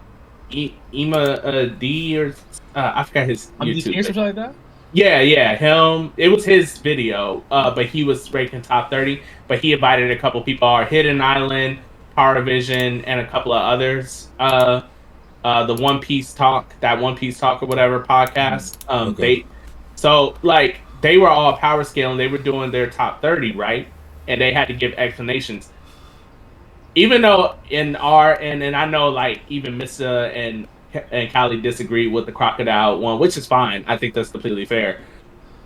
[0.51, 2.29] E- ema uh, d or
[2.75, 4.55] uh, i forgot his I'm youtube or something like that.
[4.93, 6.13] yeah, yeah, him.
[6.17, 9.23] It was his video, uh, but he was ranked in top thirty.
[9.49, 11.81] But he invited a couple people: our Hidden Island,
[12.15, 14.29] Power Vision, and a couple of others.
[14.39, 14.83] Uh,
[15.45, 18.79] uh, the One Piece Talk, that One Piece Talk or whatever podcast.
[18.89, 19.23] Um, Okay.
[19.43, 19.47] they,
[19.97, 23.89] so like they were all power scale and they were doing their top thirty, right?
[24.29, 25.71] And they had to give explanations.
[26.95, 30.67] Even though in our and and I know like even Mysta and
[31.11, 33.85] and Kali disagreed with the crocodile one, which is fine.
[33.87, 35.01] I think that's completely fair.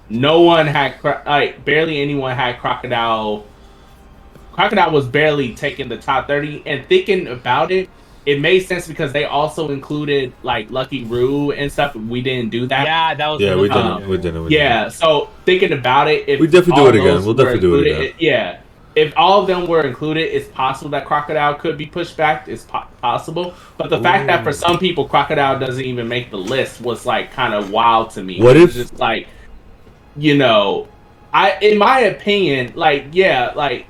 [0.09, 3.47] No one had like barely anyone had crocodile.
[4.53, 7.89] Crocodile was barely taking the top thirty, and thinking about it,
[8.27, 11.95] it made sense because they also included like Lucky Roux and stuff.
[11.95, 12.85] We didn't do that.
[12.85, 14.09] Yeah, that was yeah, we didn't.
[14.09, 14.45] We didn't.
[14.45, 17.25] We Yeah, so thinking about it, if We definitely do it again.
[17.25, 18.15] We'll definitely do it included- again.
[18.19, 18.61] Yeah,
[18.95, 22.47] if all of them were included, it's possible that Crocodile could be pushed back.
[22.49, 26.39] It's po- possible, but the fact that for some people Crocodile doesn't even make the
[26.39, 28.41] list was like kind of wild to me.
[28.43, 29.29] What It's if- just like,
[30.17, 30.89] you know,
[31.33, 33.87] I in my opinion, like yeah, like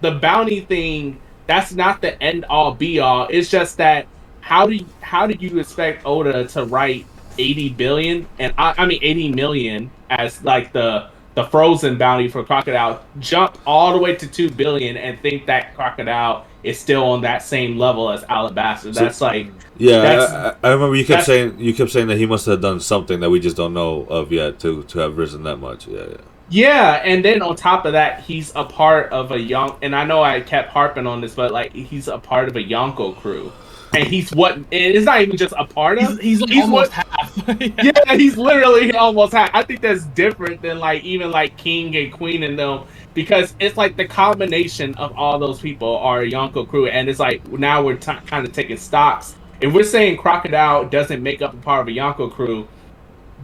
[0.00, 1.20] the bounty thing.
[1.46, 3.28] That's not the end all be all.
[3.30, 4.06] It's just that
[4.40, 7.06] how do you, how did you expect Oda to write
[7.38, 12.44] 80 billion and I, I mean 80 million as like the the frozen bounty for
[12.44, 17.22] crocodile jump all the way to 2 billion and think that crocodile is still on
[17.22, 21.24] that same level as alabasta that's like Yeah, That's- I, I- I remember you kept
[21.24, 24.02] saying you kept saying that he must have done something that we just don't know
[24.08, 25.88] of yet to to have risen that much.
[25.88, 26.16] Yeah, yeah.
[26.48, 30.22] Yeah and then on top of that he's a part of a Yonko i know
[30.22, 33.50] i kept harping on this but like he's a part of a yonko crew
[33.94, 36.90] and he's what it's not even just a part of He's, he's, like He's almost
[36.96, 37.14] what- half.
[37.60, 39.50] yeah, he's literally almost half.
[39.54, 42.84] I think that's different than like even like King and Queen and them
[43.14, 47.20] because it's like the combination of all those people are a Yonko crew, and it's
[47.20, 49.36] like now we're t- kind of taking stocks.
[49.60, 52.68] If we're saying Crocodile doesn't make up a part of a Yonko crew,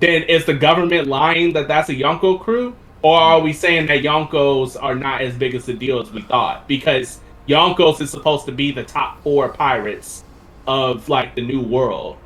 [0.00, 4.02] then is the government lying that that's a Yonko crew, or are we saying that
[4.02, 6.68] Yonkos are not as big as the deal as we thought?
[6.68, 10.24] Because Yonkos is supposed to be the top four pirates
[10.66, 12.16] of like the new world,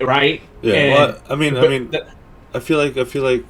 [0.00, 0.40] right?
[0.62, 2.06] Yeah, And- well, I mean, I mean, the-
[2.54, 3.44] I feel like I feel like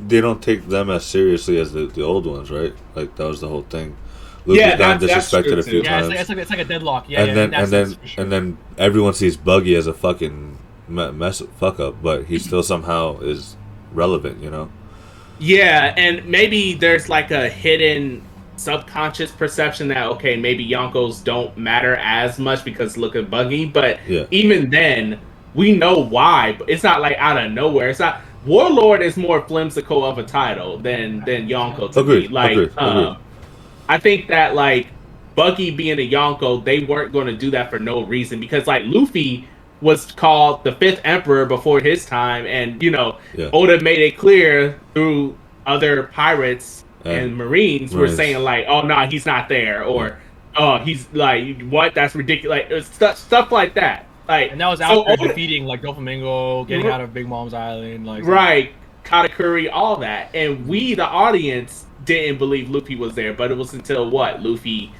[0.00, 2.74] they don't take them as seriously as the, the old ones, right?
[2.94, 3.96] Like that was the whole thing.
[4.46, 5.82] Luke Yeah, that's disrespected a few.
[5.82, 7.08] Yeah, it's times, like, it's like it's like a deadlock.
[7.08, 8.24] Yeah, and yeah, then and then sure.
[8.24, 10.58] and then everyone sees Buggy as a fucking
[10.88, 13.56] me- mess fuck up, but he still somehow is
[13.92, 14.70] relevant, you know?
[15.42, 18.22] Yeah, and maybe there's like a hidden
[18.56, 23.98] subconscious perception that okay, maybe Yonkos don't matter as much because look at Buggy, but
[24.06, 24.26] Yeah.
[24.30, 25.18] even then,
[25.54, 26.54] we know why.
[26.56, 27.88] But it's not like out of nowhere.
[27.88, 32.34] It's not Warlord is more flimsical of a title than than Yonko to Agreed, me.
[32.34, 33.16] Like, agreed, um, agreed.
[33.88, 34.86] I think that like
[35.34, 38.84] Buggy being a Yonko, they weren't going to do that for no reason because like
[38.86, 39.48] Luffy
[39.82, 43.50] was called the fifth emperor before his time, and you know Yeah.
[43.52, 45.36] Oda made it clear through
[45.66, 48.16] other pirates and, And marines were Marines.
[48.16, 50.18] saying like, "Oh no, he's not there," or
[50.56, 51.94] oh, he's like, what?
[51.94, 52.70] That's ridiculous.
[52.70, 54.06] Like, stuff, stuff like that.
[54.28, 56.92] Like, And that was so after Oda- defeating like Doflamingo, getting Mhm.
[56.92, 58.70] out of Big Mom's Island, like right,
[59.04, 63.32] Katakuri, all that, and we, the audience, didn't believe Luffy was there.
[63.32, 64.92] But it was until what Luffy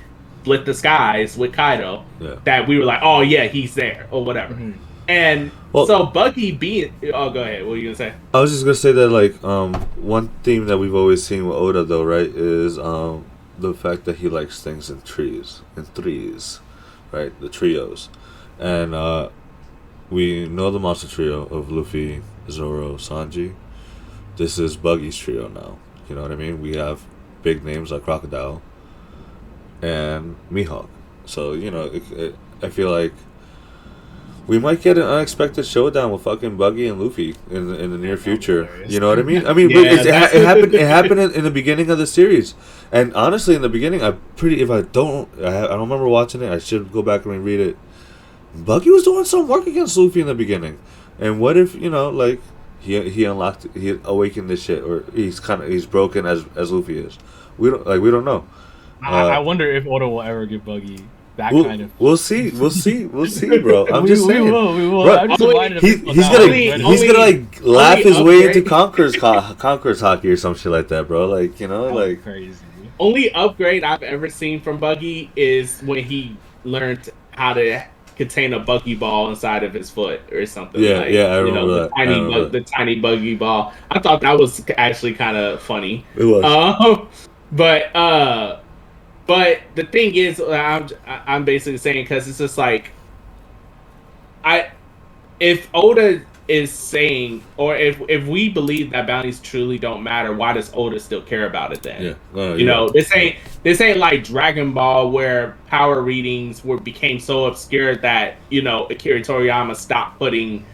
[0.42, 2.34] split the skies with Kaido Yeah.
[2.44, 4.54] that we were like, oh yeah, he's there or whatever.
[4.54, 4.74] Mhm.
[5.08, 7.64] And Well- so Buggy being, oh, go ahead.
[7.66, 8.12] What are you gonna say?
[8.34, 11.56] I was just gonna say that like um one theme that we've always seen with
[11.56, 13.24] Oda though, right, is um
[13.58, 16.58] the fact that he likes things in trees, in threes,
[17.12, 18.08] right, the trios,
[18.58, 19.28] and uh
[20.10, 22.20] we know the monster trio of Luffy,
[22.50, 23.52] Zoro, Sanji.
[24.36, 25.78] This is Buggy's trio now.
[26.08, 26.60] You know what I mean?
[26.60, 27.00] We have
[27.42, 28.60] big names like Crocodile
[29.82, 30.88] and Mihawk.
[31.26, 33.12] So you know, it, it, I feel like
[34.46, 37.98] we might get an unexpected showdown with fucking Buggy and Luffy in the, in the
[37.98, 38.84] near future.
[38.88, 39.46] You know what I mean?
[39.46, 40.74] I mean, Yeah, it, it happened.
[40.82, 42.54] It happened in, the beginning of the series,
[42.90, 44.60] and honestly, in the beginning, I pretty.
[44.60, 46.50] If I don't, I, I don't remember watching it.
[46.50, 47.76] I should go back and read it.
[48.54, 50.78] Buggy was doing some work against Luffy in the beginning,
[51.18, 52.40] and what if you know, like
[52.80, 56.72] he he unlocked, he awakened this shit, or he's kind of he's broken as as
[56.72, 57.18] Luffy is.
[57.58, 58.46] We don't like we don't know.
[59.02, 60.98] I, Uh, I wonder if Oda will ever give Buggy
[61.36, 61.90] that We'll, kind of.
[62.00, 62.50] we'll see.
[62.50, 63.06] We'll see.
[63.06, 63.86] We'll see, bro.
[63.88, 64.50] I'm we, just we saying.
[64.52, 65.04] will, we will.
[65.04, 67.98] Bro, I'm just only- reminded He, he's gonna Only- like, he's only- gonna like laugh
[67.98, 68.66] only his way into upgrade.
[68.66, 71.26] Conqueror's co- Conqueror's haki or some shit like that, bro.
[71.26, 72.54] Like you know, that's like crazy.
[73.00, 77.82] Only upgrade I've ever seen from Buggy is when he learned how to
[78.14, 80.80] contain a buggy ball inside of his foot or something.
[80.80, 81.88] Yeah, like, yeah, I you remember know, that.
[81.88, 83.72] The I tiny, remember bug, the tiny buggy ball.
[83.90, 86.04] I thought that was actually kind of funny.
[86.14, 86.44] it was.
[86.44, 87.08] Um,
[87.52, 88.60] but uh,
[89.26, 92.92] but the thing is, I'm I'm basically saying because it's just like,
[94.44, 94.72] I,
[95.40, 100.52] if Oda is saying, or if if we believe that bounties truly don't matter, why
[100.54, 102.02] does Oda still care about it then?
[102.02, 102.74] yeah, no, You yeah.
[102.74, 107.96] know, this ain't this ain't like Dragon Ball where power readings were became so obscure
[107.98, 110.66] that you know Akira Toriyama stopped putting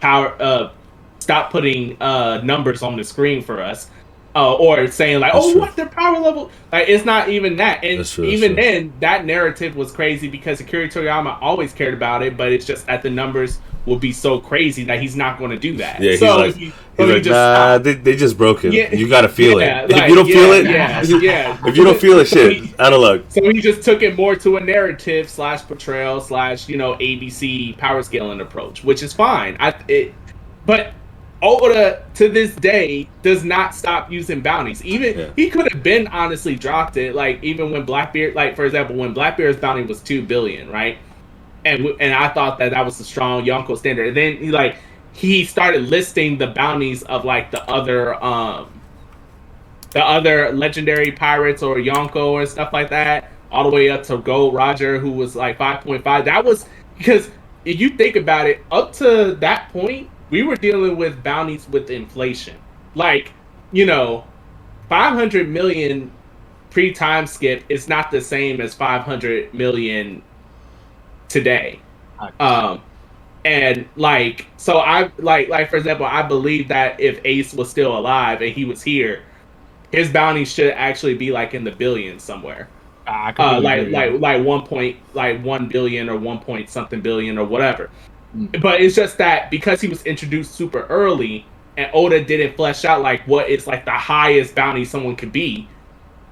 [0.00, 0.72] power uh
[1.20, 3.90] stopped putting uh numbers on the screen for us.
[4.32, 5.60] Uh, or saying like, That's oh, true.
[5.60, 6.52] what their power level?
[6.70, 7.82] Like, it's not even that.
[7.82, 12.36] And true, even then, that narrative was crazy because Akira Toriyama always cared about it,
[12.36, 15.58] but it's just that the numbers will be so crazy that he's not going to
[15.58, 16.00] do that.
[16.00, 18.64] Yeah, he's so like- he, He's so he like, just nah, they, they just broke
[18.64, 18.74] it.
[18.74, 18.94] Yeah.
[18.94, 19.90] You gotta feel Yeah, it.
[19.90, 21.02] like, if you don't yeah, feel it, yeah,
[21.56, 21.68] yeah.
[21.68, 23.22] if you don't feel it, shit, out of luck.
[23.30, 27.78] So he just took it more to a narrative slash portrayal slash you know ABC
[27.78, 29.56] power scaling approach, which is fine.
[29.60, 30.12] I it,
[30.66, 30.92] but
[31.42, 34.84] Oda to this day does not stop using bounties.
[34.84, 35.26] Even Yeah.
[35.36, 37.14] he could have been honestly dropped it.
[37.14, 40.98] Like even when Blackbeard, like for example, when Blackbeard's bounty was two billion, right?
[41.64, 44.08] And and I thought that that was a strong Yonko standard.
[44.08, 44.76] And then he like
[45.12, 48.68] he started listing the bounties of like the other um
[49.92, 54.18] the other legendary pirates or Yonko or stuff like that, all the way up to
[54.18, 56.24] Gold Roger, who was like 5.5.
[56.26, 56.64] That was
[56.96, 57.28] because
[57.64, 61.90] if you think about it, up to that point, we were dealing with bounties with
[61.90, 62.56] inflation.
[62.94, 63.32] Like,
[63.72, 64.24] you know,
[64.88, 66.10] 500 million
[66.70, 70.22] pre time skip is not the same as 500 million
[71.28, 71.80] today.
[72.38, 72.82] Um,
[73.44, 77.96] and like, so I like, like for example, I believe that if Ace was still
[77.96, 79.22] alive and he was here,
[79.90, 82.68] his bounty should actually be like in the billions somewhere.
[83.38, 87.44] Uh, like like like one point like one billion or one point something billion or
[87.44, 87.90] whatever.
[88.36, 88.52] Mm.
[88.62, 91.46] But it's just that because he was introduced super early
[91.76, 95.68] and Oda didn't flesh out like what is like the highest bounty someone could be,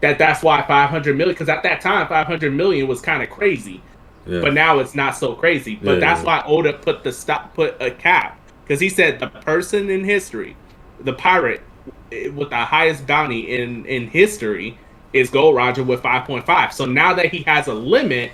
[0.02, 1.34] that that's why 500 million.
[1.34, 3.84] Because at that time, 500 million was kind of crazy
[4.26, 4.40] Yeah.
[4.40, 5.80] but now it's not so crazy.
[5.82, 6.26] But Yeah, that's yeah.
[6.26, 10.58] why Oda put the stop, put a cap, because he said the person in history,
[11.00, 11.62] the pirate
[12.12, 14.80] eh, with the highest bounty in in history
[15.12, 16.72] is Gold Roger with five point five.
[16.72, 18.32] So now that he has a limit,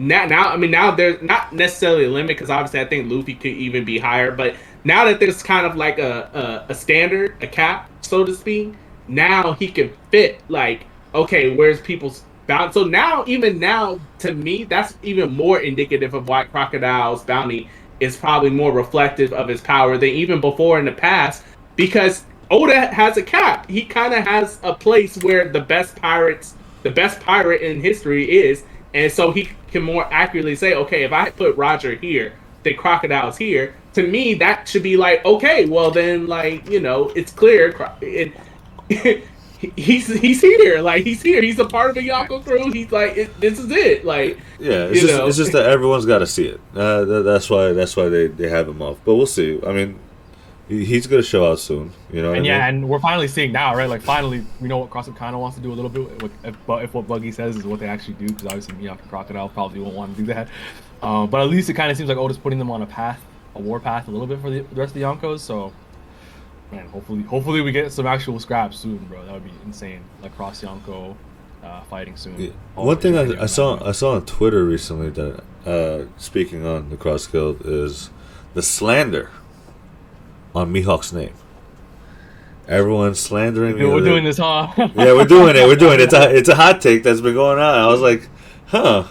[0.00, 3.36] now now I mean now there's not necessarily a limit because obviously I think Luffy
[3.36, 7.36] could even be higher, but now that there's kind of like a, a a standard,
[7.42, 8.74] a cap, so to speak,
[9.08, 12.72] now he can fit like okay, where's people's bounty?
[12.74, 17.70] So now even now to me that's even more indicative of why Crocodile's bounty
[18.00, 21.44] is probably more reflective of his power than even before in the past
[21.76, 23.68] because Oda has a cap.
[23.70, 28.30] He kind of has a place where the best pirates, the best pirate in history
[28.30, 28.64] is,
[28.94, 33.36] and so he can more accurately say, okay, if I put Roger here, then Crocodile's
[33.36, 33.74] here.
[33.94, 37.74] To me, that should be like, okay, well then, like you know, it's clear.
[38.00, 38.32] It,
[39.76, 41.42] he's he's here, like he's here.
[41.42, 42.70] He's a part of the Yonko crew.
[42.70, 44.38] He's like, it, this is it, like.
[44.58, 46.60] Yeah, it's just it's just that everyone's got to see it.
[46.74, 48.98] Uh, th- that's why that's why they, they have him off.
[49.04, 49.60] But we'll see.
[49.66, 49.98] I mean,
[50.70, 51.92] He's gonna show out soon.
[52.12, 52.76] You know And I yeah, mean?
[52.76, 53.88] and we're finally seeing now, right?
[53.88, 56.22] Like finally, we know what Cross Guild kind of wants to do a little bit.
[56.22, 59.00] With, if, but if what Buggy says is what they actually do, because obviously Mihawk
[59.00, 60.48] and Crocodile probably won't want to do that.
[61.02, 63.20] Um, but at least it kind of seems like Oda's putting them on a path,
[63.56, 65.40] a war path, a little bit for the, the rest of the Yonkos.
[65.40, 65.72] So,
[66.70, 69.24] man, hopefully, hopefully we get some actual scraps soon, bro.
[69.24, 70.04] That would be insane.
[70.22, 71.16] Like cross Yonko
[71.64, 72.40] uh, fighting soon.
[72.40, 72.50] Yeah.
[72.76, 76.96] One thing I, I saw I saw on Twitter recently that uh, speaking on the
[76.96, 78.10] Cross Guild is
[78.54, 79.30] the slander
[80.54, 81.34] on Mihawk's name.
[82.68, 83.72] Everyone's slandering.
[83.76, 84.72] Dude, the we're doing this, huh?
[84.76, 85.66] Yeah, we're doing it.
[85.66, 86.04] We're doing it.
[86.04, 87.74] It's a it's a hot take that's been going on.
[87.78, 88.28] I was like,
[88.66, 89.06] huh?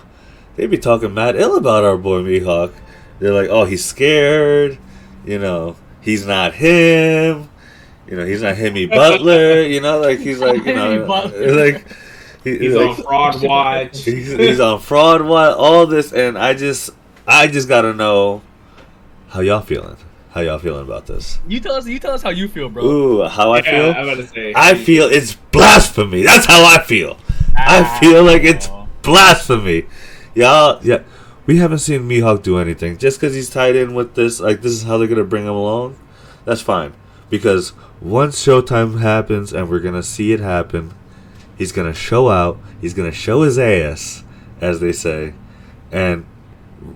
[0.55, 2.73] They be talking mad ill about our boy Mihawk.
[3.19, 4.77] They're like, oh, he's scared.
[5.25, 7.49] You know, he's not him.
[8.07, 9.61] You know, he's not Hemi Butler.
[9.61, 11.85] You know, like he's like you know, like
[12.43, 14.03] he- He's like, on fraud watch.
[14.05, 15.55] he's, he's on fraud watch.
[15.57, 16.89] all this and i just
[17.27, 18.41] i just gotta know
[19.27, 19.97] how y'all feeling
[20.29, 21.39] how y'all feeling about this?
[21.47, 21.87] You tell us.
[21.87, 22.85] You tell us how you feel, bro.
[22.85, 23.91] ooh how i yeah, feel?
[23.91, 24.53] I'm about to say.
[24.55, 26.23] i feel it's blasphemy.
[26.23, 27.17] That's how i feel.
[27.57, 27.97] I ah.
[27.99, 28.69] feel like it's
[29.01, 29.85] blasphemy.
[30.35, 31.03] Y'all yeah
[31.45, 32.97] we haven't seen mihawk do anything.
[32.97, 35.55] Just because he's tied in with this like this is how they're gonna bring him
[35.55, 35.97] along
[36.45, 36.93] that's fine.
[37.29, 40.93] Because once showtime happens and we're gonna see it happen
[41.57, 44.23] he's gonna show out he's gonna show his ass
[44.61, 45.33] as they say
[45.91, 46.25] and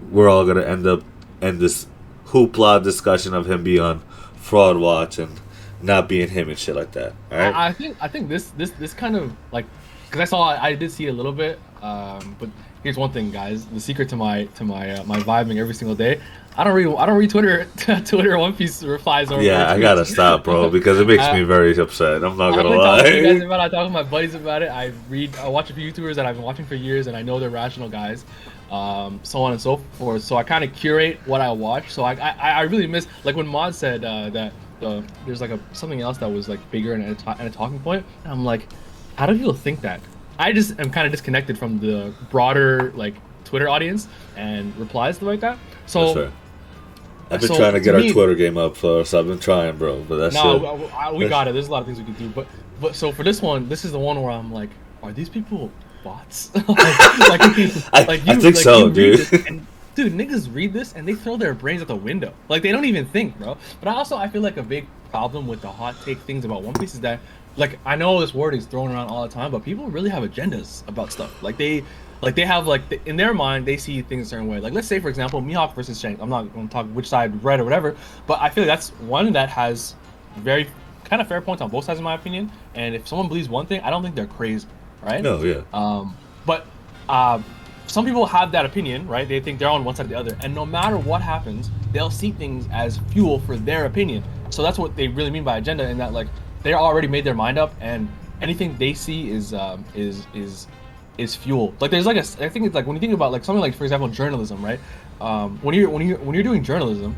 [0.10, 1.03] we're all gonna end up
[1.41, 1.85] in this
[2.34, 4.01] hoopla discussion of him being on
[4.35, 5.39] fraud watch and
[5.81, 8.49] not being him and shit like that all right I, I think I think this
[8.57, 9.65] this this kind of like
[10.14, 12.47] because I saw I did see a little bit, um, but
[12.84, 13.65] here's one thing, guys.
[13.65, 16.22] The secret to my to my uh, my vibing every single day.
[16.55, 17.65] I don't read I don't read Twitter
[18.05, 21.76] Twitter One Piece replies or yeah i gotta stop bro because it makes me very
[21.76, 23.64] upset i'm not gonna talking to you guys lie about it.
[23.64, 24.69] I talk to my buddies about it.
[24.69, 27.23] I read, I watch a few YouTubers that I've been watching for years, and I
[27.23, 28.23] know they're rational guys,
[28.72, 30.23] um, so on and so forth.
[30.23, 31.91] So I kind of curate what I watch.
[31.91, 35.52] So I, I, I really miss like when Mod said uh, that uh, there's like
[35.52, 38.06] a something else that was like bigger and a, ta- and a talking point.
[38.26, 38.68] I'm like,
[39.15, 40.02] how do people think that?
[40.40, 43.15] I just am kind of disconnected from the broader like
[43.45, 45.57] Twitter audience and replies like that.
[45.85, 46.31] So That's fair.
[47.31, 49.27] I've been so, trying to to get me- our Twitter game up, so so I've
[49.27, 50.02] been trying, bro.
[50.02, 51.14] But that's no, it.
[51.14, 51.53] we- we got it.
[51.53, 52.48] There's a lot of things we can do, but
[52.81, 54.69] but so for this one, this is the one where I'm like,
[55.02, 55.72] are these people
[56.04, 56.52] bots?
[56.56, 57.42] like, like,
[57.94, 59.48] I- like I think so, read dude.
[59.48, 62.34] and- dude, niggas read this and they throw their brains out the window.
[62.50, 63.58] Like they don't even think, bro.
[63.80, 66.64] But I also I feel like a big problem with the hot take things about
[66.64, 67.20] One Piece is that
[67.56, 70.24] like I know this word is thrown around all the time, but people really have
[70.24, 71.42] agendas about stuff.
[71.44, 71.84] Like they
[72.24, 74.60] like they have like in their mind they see things a certain way.
[74.60, 76.22] Like let's say for example Mihawk versus Shanks.
[76.22, 78.90] I'm not going to talk which side red or whatever, but I feel like that's
[79.02, 79.96] one that has
[80.38, 80.68] very
[81.04, 82.52] kind of fair points on both sides in my opinion.
[82.74, 84.66] And if someone believes one thing, I don't think they're crazy,
[85.04, 85.22] right?
[85.22, 85.62] No, yeah.
[85.74, 86.66] Um, but
[87.10, 87.42] uh,
[87.88, 89.28] some people have that opinion, right?
[89.28, 92.12] They think they're on one side or the other, and no matter what happens, they'll
[92.12, 94.24] see things as fuel for their opinion.
[94.50, 96.28] So that's what they really mean by agenda, in that like
[96.64, 98.10] they already made their mind up, and
[98.42, 100.68] anything they see is um, is is
[101.18, 101.74] is fuel.
[101.80, 103.76] Like there's like a, I think it's like when you think about like something like
[103.76, 104.80] for example journalism, right?
[105.22, 107.16] Um, when you're when you when you're doing journalism,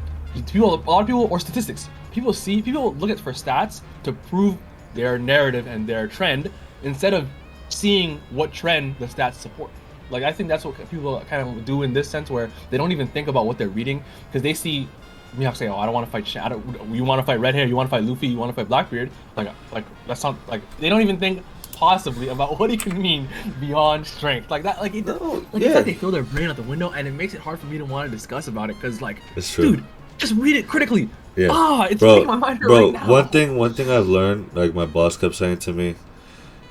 [0.51, 4.13] people a lot of people or statistics, people see people look at for stats to
[4.13, 4.57] prove
[4.93, 6.51] their narrative and their trend
[6.83, 7.27] instead of
[7.75, 9.69] seeing what trend the stats support.
[10.09, 12.91] Like I think that's what people kind of do in this sense, where they don't
[12.91, 14.87] even think about what they're reading because they see
[15.35, 16.27] Mihawk say, "Oh, I don't want to fight.
[16.27, 17.65] Sh- I don't, you want to fight Red Hair?
[17.67, 18.27] You want to fight Luffy?
[18.27, 21.43] You want to fight Blackbeard?" Like, like that's not like they don't even think
[21.73, 23.27] possibly about what it can mean
[23.59, 24.49] beyond strength.
[24.51, 25.67] Like that, like it, No, like yeah.
[25.69, 27.65] it's like they throw their brain out the window, and it makes it hard for
[27.65, 29.75] me to want to discuss about it because, like, It's true.
[29.77, 29.83] dude,
[30.19, 31.09] just read it critically.
[31.35, 31.49] Yeah.
[31.51, 32.91] Ah, it's bro, my mind bro.
[32.91, 33.09] right now.
[33.09, 35.95] One thing, one thing I've learned, like my boss kept saying to me,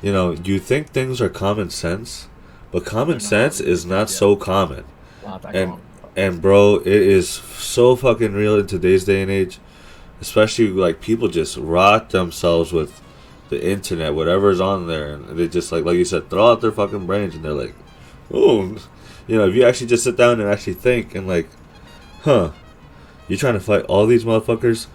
[0.04, 2.28] you know, you think things are common sense,
[2.70, 4.84] but common sense is not so common.
[5.54, 5.70] And
[6.14, 9.58] and bro, it is so fucking real in today's day and age,
[10.20, 13.00] especially like people just rot themselves with
[13.48, 16.70] the internet, whatever's on there, and they just like like you said, throw out their
[16.70, 17.74] fucking brains, and they're like,
[18.30, 18.76] oh,
[19.26, 21.48] you know, if you actually just sit down and actually think and like,
[22.24, 22.50] huh,
[23.26, 24.86] you're trying to fight all these motherfuckers,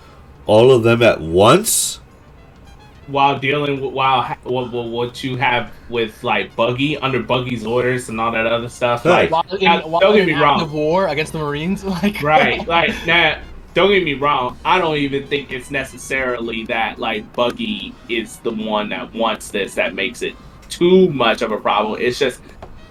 [0.46, 1.99] all of them at once.
[3.12, 7.66] While dealing with while ha- what, what, what you have with like Buggy under Buggy's
[7.66, 9.06] orders and all that other stuff.
[9.06, 9.30] Right.
[9.32, 10.74] Like, While in, now, while don't get me active wrong.
[10.74, 13.42] war against the Marines, like right, like now.
[13.76, 14.58] Don't get me wrong.
[14.66, 19.76] I don't even think it's necessarily that like Buggy is the one that wants this
[19.76, 20.36] that makes it
[20.70, 22.02] too much of a problem.
[22.02, 22.42] It's just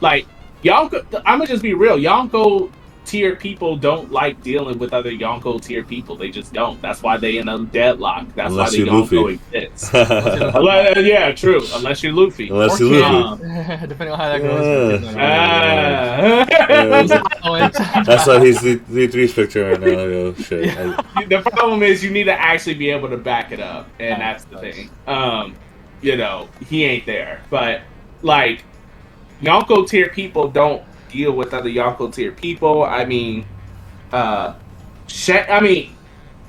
[0.00, 0.28] like
[0.62, 0.88] y'all.
[0.88, 1.98] Go, I'm gonna just be real.
[1.98, 2.72] Y'all go
[3.08, 6.14] tier people don't like dealing with other Yonko tier people.
[6.14, 6.80] They just don't.
[6.82, 8.26] That's why they in a deadlock.
[8.34, 9.40] That's Unless why you're the Yonko Luffy.
[9.56, 9.90] exists.
[10.54, 11.62] Unless- yeah, true.
[11.74, 12.48] Unless you're Luffy.
[12.50, 13.42] Unless Or you Kid, Luffy.
[13.88, 15.02] depending on how that goes.
[15.02, 16.44] Yeah.
[16.48, 18.02] Ah.
[18.04, 19.86] That's why he's the, the three's picture right now.
[19.86, 20.76] Yo, shit.
[20.76, 24.18] I- the problem is you need to actually be able to back it up, and
[24.18, 24.90] Facts, that's the thing.
[25.06, 25.54] Um,
[26.02, 27.80] you know, he ain't there, but
[28.22, 28.64] like
[29.42, 32.82] Yonko tier people don't deal with other Yonko tier people.
[32.84, 33.44] I mean,
[34.12, 34.54] uh,
[35.06, 35.94] Sha- I mean,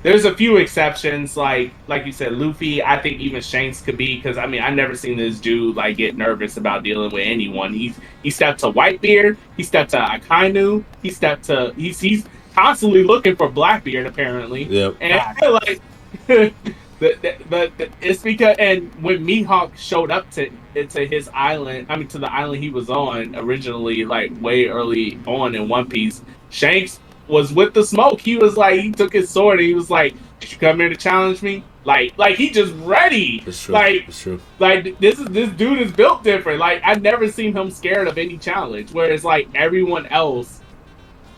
[0.02, 2.82] there's a few exceptions, like like you said, Luffy.
[2.82, 5.96] I think even Shanks could be because I mean I've never seen this dude like
[5.98, 7.74] get nervous about dealing with anyone.
[7.74, 12.24] He's he stepped to Whitebeard, he stepped to Akainu, he stepped to he's he's
[12.54, 14.96] constantly looking for Blackbeard apparently, Yep.
[15.00, 15.80] and I feel like.
[16.26, 16.52] the,
[16.98, 17.16] the,
[17.48, 22.08] the, the, it's because and when Mihawk showed up to to his island, I mean
[22.08, 27.00] to the island he was on originally, like way early on in One Piece, Shanks
[27.28, 28.20] was with the smoke.
[28.20, 30.88] He was like, he took his sword and he was like, "Did you come here
[30.88, 33.42] to challenge me?" Like, like he just ready.
[33.46, 33.74] It's true.
[33.74, 34.40] Like, it's true.
[34.58, 36.58] like this is this dude is built different.
[36.58, 38.92] Like I've never seen him scared of any challenge.
[38.92, 40.60] Whereas like everyone else,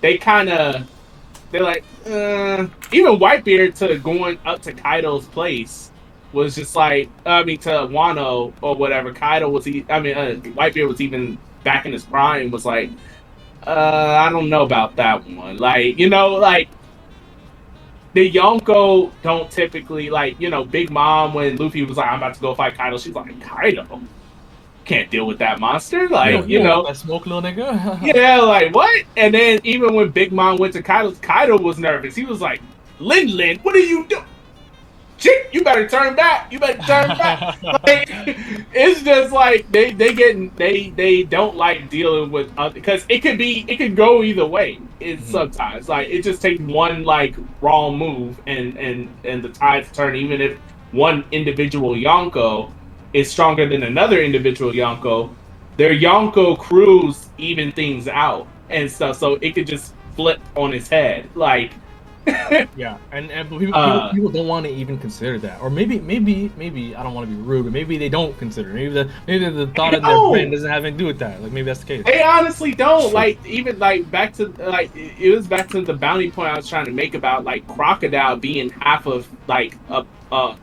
[0.01, 0.91] they kind of
[1.51, 5.92] they're like, uh, even Whitebeard to going up to Kaido's place
[6.33, 9.13] was just like, I mean to Wano or whatever.
[9.13, 9.85] Kaido was he?
[9.89, 12.51] I mean, uh, Whitebeard was even back in his prime.
[12.51, 12.91] Was like,
[13.67, 15.59] uh, I don't know about that one.
[15.59, 16.69] Like you know, like
[18.15, 22.35] the Yonko don't typically like you know Big Mom when Luffy was like I'm about
[22.35, 22.99] to go fight Kaido.
[22.99, 24.01] She's like Kaido
[24.85, 26.09] can't deal with that monster.
[26.09, 28.01] Like you know, that smoke little nigga.
[28.15, 29.05] yeah, like what?
[29.17, 32.15] And then even when Big Mom went to Kaido, Kaido was nervous.
[32.15, 32.61] He was like,
[32.99, 34.25] Lin Lin, what are you doing?
[35.23, 36.51] Chick, you better turn back.
[36.53, 37.63] You better turn back.
[37.63, 38.09] like,
[38.75, 43.21] it's just like they they getting they they don't like dealing with other because it
[43.21, 44.81] could be it could go either way.
[44.99, 45.31] It's mm-hmm.
[45.31, 50.17] sometimes like it just takes one like wrong move and and and the tides turn.
[50.17, 50.59] Even if
[50.91, 52.73] one individual Yonko
[53.13, 55.33] is stronger than another individual Yonko,
[55.77, 59.19] their Yonko crews even things out and stuff.
[59.19, 61.29] So it could just flip on its head.
[61.37, 61.75] Like
[62.77, 65.99] Yeah, and, and people, Uh, people, people don't want to even consider that, or maybe,
[66.01, 68.71] maybe, maybe I don't want to be rude, but maybe they don't consider.
[68.71, 68.75] it.
[68.75, 71.43] Maybe the maybe the thought of their brain doesn't have anything to do with that.
[71.43, 72.05] Like maybe that's the case.
[72.07, 75.95] They honestly don't like even like back to like it it was back to the
[75.95, 80.05] bounty point I was trying to make about like crocodile being half of like a
[80.31, 80.55] uh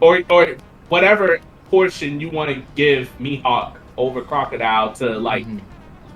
[0.00, 0.56] or or
[0.90, 1.40] whatever
[1.70, 5.60] portion you want to give Mihawk over crocodile to like Mhm.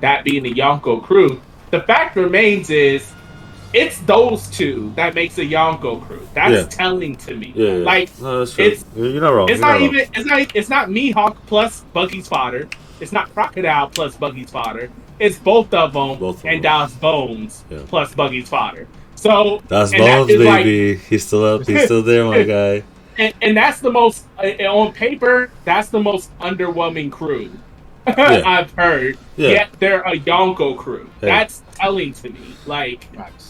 [0.00, 1.40] that being the Yonko crew.
[1.70, 3.12] The fact remains is
[3.74, 6.26] it's those two that makes a Yonko crew.
[6.34, 6.62] That's Yeah.
[6.64, 7.52] telling to me.
[7.54, 7.84] Yeah, yeah.
[7.84, 8.64] Like no, that's true.
[8.64, 9.48] it's- You're not wrong.
[9.50, 9.82] it's You're not wrong.
[9.94, 10.08] even.
[10.14, 10.56] It's not.
[10.56, 12.68] It's not Mihawk plus Buggy's fodder.
[13.00, 14.90] It's not Crocodile plus Buggy's fodder.
[15.18, 16.80] It's both of them Both of and them.
[16.88, 17.78] Daz Bonez Yeah.
[17.88, 18.86] plus Buggy's fodder.
[19.16, 20.96] So That's and that Bones, like- baby.
[21.08, 21.66] he's still up.
[21.66, 22.82] He's still there, my guy.
[23.18, 25.50] and, and that's the most uh, on paper.
[25.64, 27.50] That's the most underwhelming crew
[28.06, 28.42] Yeah.
[28.46, 29.18] I've heard.
[29.36, 29.48] Yeah.
[29.50, 31.10] Yet they're a Yonko crew.
[31.20, 31.38] Yeah.
[31.38, 32.40] That's telling to me.
[32.66, 33.47] Like Facts.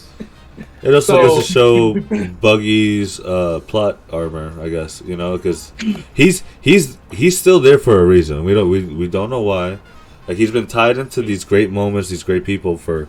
[0.81, 1.93] It also So- goes to show
[2.41, 5.01] Buggy's uh, plot armor, I guess.
[5.05, 5.73] You know, because
[6.13, 8.43] he's he's he's still there for a reason.
[8.43, 9.79] We don't we, we don't know why.
[10.27, 13.07] Like he's been tied into these great moments, these great people for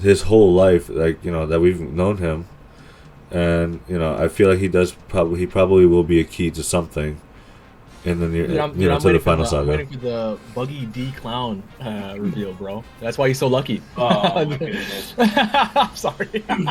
[0.00, 0.88] his whole life.
[0.88, 2.46] Like you know that we've known him,
[3.30, 6.50] and you know I feel like he does probably he probably will be a key
[6.52, 7.20] to something
[8.06, 9.70] in the near Dude, I'm, you know I'm to the final the, I'm saga.
[9.70, 12.82] waiting for the Buggy D Clown uh, reveal, bro.
[13.00, 13.82] That's why he's so lucky.
[13.96, 15.14] Oh, my goodness.
[15.18, 16.44] I'm sorry.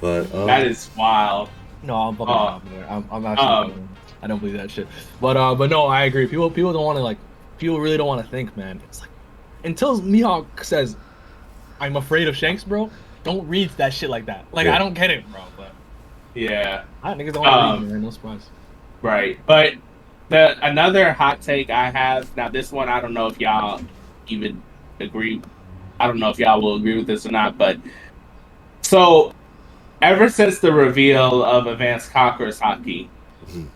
[0.00, 1.48] But um, that is wild.
[1.82, 2.60] no, I'm fucking Uh, uh,
[2.90, 3.46] I'm, I'm actually.
[3.74, 3.88] um,
[4.22, 4.86] I don't believe that shit.
[5.20, 6.26] But uh, but no, I agree.
[6.26, 7.18] People people don't want to like.
[7.58, 8.80] People really don't want to think, man.
[8.88, 9.08] It's like
[9.64, 10.96] until Mihawk says,
[11.80, 12.90] "I'm afraid of Shanks, bro."
[13.24, 14.44] Don't read that shit like that.
[14.52, 14.74] Like Yeah.
[14.74, 15.40] I don't get it, bro.
[15.56, 15.72] But
[16.34, 16.84] Yeah.
[17.02, 18.02] I niggas don't want to Um, read, man.
[18.02, 18.50] No surprise.
[19.06, 19.38] Right.
[19.46, 19.74] But
[20.30, 23.82] the another hot take I have now this one I don't know if y'all
[24.28, 24.64] even
[25.00, 25.42] agree
[26.00, 27.78] I don't know if y'all will agree with this or not, but
[28.82, 29.32] so
[30.02, 33.10] ever since the reveal of Advanced Conquerors Haki,
[33.48, 33.70] Mhm.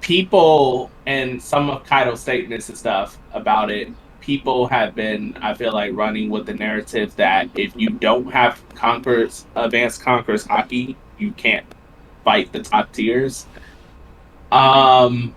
[0.00, 3.88] people and some of Kaido's statements and stuff about it,
[4.20, 8.62] people have been, I feel like, running with the narrative that if you don't have
[8.74, 11.66] Conquerors Advanced Conquerors Haki, you can't
[12.24, 13.46] fight the top tiers.
[14.52, 15.36] Um,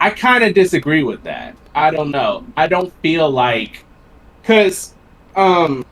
[0.00, 1.56] I kind of disagree with that.
[1.74, 2.46] I don't know.
[2.56, 3.86] I don't feel like,
[4.44, 4.96] cause,
[5.36, 5.84] um,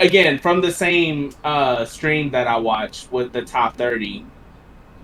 [0.00, 4.26] again, from the same uh stream that I watched with the top thirty,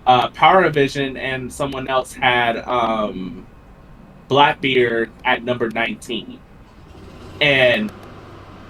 [0.07, 3.47] uh, Power Vision and someone else had um,
[4.29, 6.41] Blackbeard at number nineteen,
[7.41, 7.91] and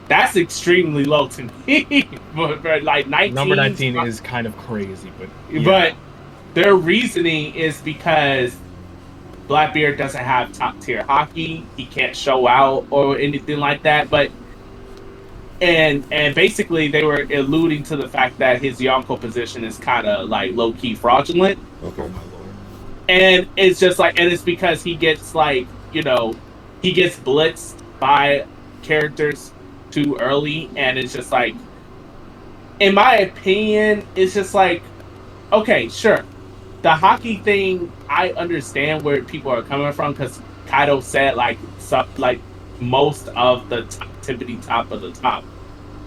[0.08, 2.10] That's extremely low to me.
[2.36, 5.62] but, like 19 Number 19 is kind of crazy, but yeah.
[5.64, 5.98] But
[6.58, 8.56] their reasoning is because
[9.48, 11.64] Blackbeard doesn't have top tier haki.
[11.76, 14.10] He can't show out or anything like that.
[14.10, 14.32] But
[15.62, 20.08] and and basically they were alluding to the fact that his Yonko position is kind
[20.08, 21.60] of like low key fraudulent.
[21.84, 22.08] Okay.
[22.08, 22.48] My lord.
[23.08, 26.34] And it's just like, and it's because he gets like, you know,
[26.82, 28.48] he gets blitzed by
[28.82, 29.52] characters
[29.92, 31.54] too early, and it's just like,
[32.80, 34.82] in my opinion, it's just like,
[35.54, 36.26] okay, sure,
[36.82, 42.08] the haki thing, I understand where people are coming from because Kaido said like, sub,
[42.18, 42.40] like
[42.80, 45.44] most of the top, tippity top of the top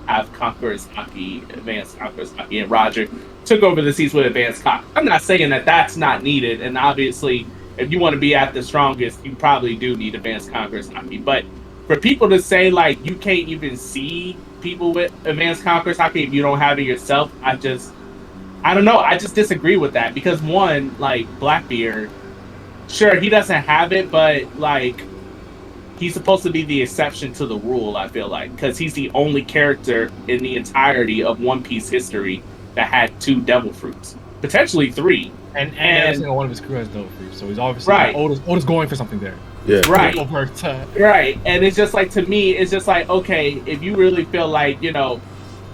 [0.06, 3.08] have Conquerors Haki, Advanced Conquerors Haki, and Roger
[3.44, 4.84] took over the seats with Advanced Haki.
[4.96, 8.52] I'm not saying that that's not needed, and obviously, if you want to be at
[8.52, 11.24] the strongest, you probably do need Advanced Conquerors Haki.
[11.24, 11.44] But
[11.86, 16.34] for people to say like you can't even see people with Advanced Conquerors Haki if
[16.34, 17.92] you don't have it yourself, I just,
[18.62, 22.10] I don't know, I just disagree with that because one, like Blackbeard,
[22.88, 25.02] sure he doesn't have it, but like
[25.98, 27.96] he's supposed to be the exception to the rule.
[27.96, 32.42] I feel like because he's the only character in the entirety of One Piece history
[32.74, 35.32] that had two devil fruits, potentially three.
[35.54, 37.92] and and, and- every single one of his crew has devil fruit, so he's obviously
[37.92, 38.14] Right.
[38.14, 39.36] Oda's, Oda's going for something there.
[39.66, 39.80] Yeah.
[39.88, 40.14] Right.
[40.98, 44.48] Right, and it's just like to me, it's just like okay, if you really feel
[44.48, 45.20] like you know,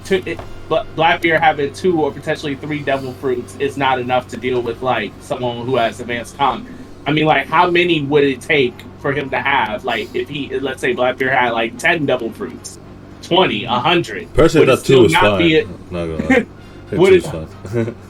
[0.06, 4.36] to, it, Bla- Blackbeard having two or potentially three devil fruits is not enough to
[4.36, 6.68] deal with like someone who has advanced comp.
[7.06, 9.84] I mean, like how many would it take for him to have?
[9.84, 12.78] Like if he, let's say Blackbeard had like ten devil fruits,
[13.22, 14.34] 20, 100.
[14.34, 15.38] Personally, would that two is not fine.
[15.38, 16.26] be a- Not gonna lie.
[16.86, 17.26] I think Would two it- is
[17.72, 17.94] fine.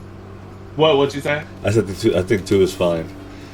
[0.76, 0.98] What?
[0.98, 1.42] What you say?
[1.64, 2.14] I said the two.
[2.14, 3.08] I think two is fine.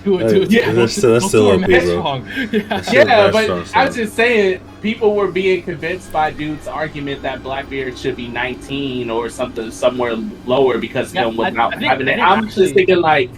[0.05, 0.51] Do it, Hey, do it.
[0.51, 1.99] yeah, that's still- that's Those still two are OP, mad bro.
[2.01, 2.29] strong.
[2.53, 2.81] Yeah.
[2.83, 3.95] Still Yeah, but strong I'm start.
[3.95, 9.29] just saying, people were being convinced by dude's argument that Blackbeard should be 19 or
[9.29, 10.17] something somewhere
[10.47, 12.21] lower because Yeah, him I- without I think- having I it.
[12.21, 13.31] I'm actually- just thinking like,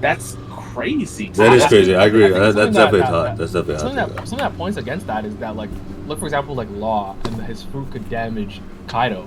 [0.00, 1.30] that's crazy.
[1.34, 1.94] That is crazy.
[1.94, 2.24] I agree.
[2.26, 3.24] I That, that's that- definitely that- hot.
[3.24, 4.16] that- That's definitely Something hot.
[4.16, 5.70] that, something that points against that is that like
[6.06, 9.24] look for example like Law and his fruit could damage Kaido.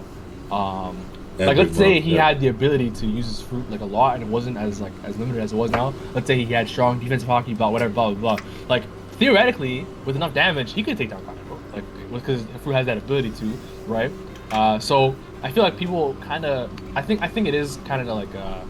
[0.52, 0.98] Um,
[1.40, 2.30] Like let's say he yeah.
[2.30, 4.94] had the ability to use his fruit like a lot and it wasn't as like
[5.04, 5.94] as limited as it was now.
[6.14, 8.46] Let's say he had strong defensive haki, blah whatever, blah blah blah.
[8.68, 8.84] Like
[9.14, 11.60] theoretically, with enough damage, he could take down Kaido.
[11.74, 13.46] Like because fruit has that ability to,
[13.86, 14.12] right?
[14.52, 18.02] Uh, so I feel like people kind of I think I think it is kind
[18.02, 18.64] of like uh,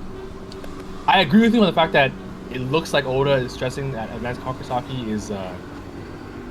[1.08, 2.12] I agree with you on the fact that
[2.52, 5.56] it looks like Oda is stressing that advanced conquerors haki is uh,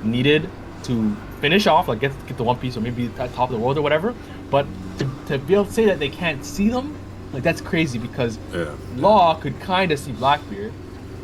[0.03, 0.49] needed
[0.83, 3.77] to finish off, like get get the One Piece or maybe top of the world
[3.77, 4.15] or whatever.
[4.49, 4.65] But
[4.99, 6.95] to, to be able to say that they can't see them,
[7.33, 8.75] like that's crazy because Yeah.
[8.95, 10.73] Law could kind of see Blackbeard,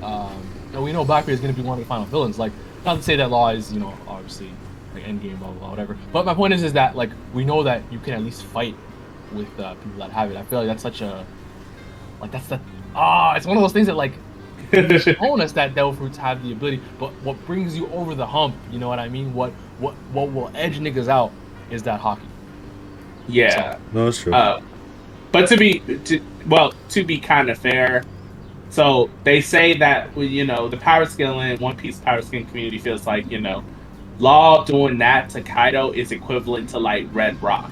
[0.01, 0.41] um,
[0.73, 2.38] and we know Blackbeard is going to be one of the final villains.
[2.39, 2.51] Like
[2.85, 4.51] not to say that Law is you know obviously
[4.93, 5.97] like Endgame blah blah blah whatever.
[6.11, 8.75] But my point is is that like we know that you can at least fight
[9.34, 10.38] with uh, people that have it.
[10.38, 11.25] I feel like that's such a
[12.21, 12.59] like that's the
[12.95, 14.13] ah it's one of those things that like
[14.99, 18.55] shown us that devil fruits have the ability, but what brings you over the hump,
[18.71, 19.34] you know what I mean?
[19.34, 21.31] What what what will edge niggas out
[21.69, 22.25] is that haki.
[23.27, 23.77] Yeah.
[23.93, 24.33] No, it's true.
[24.33, 24.61] Uh,
[25.31, 28.03] but to be, to, well, to be kind of fair,
[28.69, 33.05] so they say that you know the power scaling One Piece power scaling community feels
[33.07, 33.63] like you know
[34.19, 37.71] Law doing that to Kaido is equivalent to like Red Roc.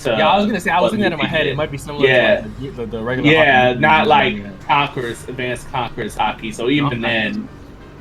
[0.00, 1.44] To yeah, I was gonna say I was what thinking that in my head.
[1.44, 1.52] did.
[1.52, 2.40] It might be similar Yeah.
[2.40, 3.30] to like the, the, the regular.
[3.30, 3.80] Yeah, haki.
[3.80, 6.54] not like Conquerors, Advanced Conquerors haki.
[6.54, 7.00] So even Okay.
[7.00, 7.48] then,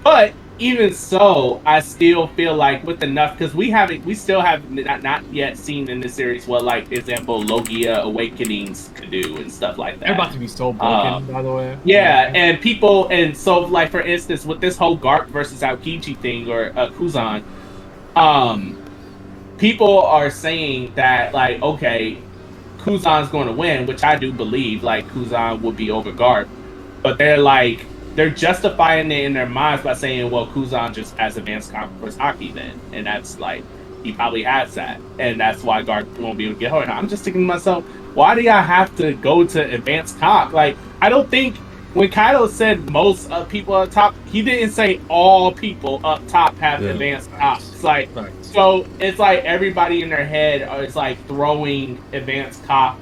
[0.04, 4.70] but even so, I still feel like with enough because we haven't, we still have
[4.70, 9.52] not, not yet seen in this series what like example Logia Awakenings could do and
[9.52, 10.06] stuff like that.
[10.06, 11.78] They're about to be so broken, Uh, by the way.
[11.84, 16.50] Yeah, and people, and so like for instance, with this whole Garp versus Aokiji thing
[16.50, 17.44] or uh, Kuzan,
[18.16, 18.78] um,
[19.58, 22.20] people are saying that like okay,
[22.78, 24.84] Kuzan's going to win, which I do believe.
[24.84, 26.48] Like Kuzan would be over Garp,
[27.02, 27.86] but they're like
[28.16, 32.54] they're justifying it in their minds by saying, well, Kuzan just has advanced conference haki
[32.54, 33.64] then, and that's like
[34.04, 36.82] he probably has that, and that's why Garp won't be able to get her.
[36.82, 37.84] And I'm just thinking to myself,
[38.14, 40.54] why do y'all have to go to advanced cock?
[40.54, 41.56] Like I don't think
[41.94, 46.58] when Kaido said most of people up top, he didn't say all people up top
[46.58, 46.90] have Yeah.
[46.90, 47.72] advanced cops.
[47.74, 48.32] It's like Right.
[48.42, 53.00] so it's like everybody in their head is like throwing advanced cop,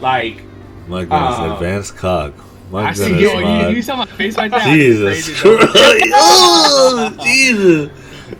[0.00, 0.42] like
[0.88, 2.32] My goodness, uh, advanced cock.
[2.70, 3.08] My I see.
[3.08, 3.70] goodness, Yo, man.
[3.70, 4.60] you, you saw my face right there.
[4.60, 5.66] Jesus Crazy, bro.
[5.66, 6.04] Christ!
[6.14, 7.90] oh, Jesus!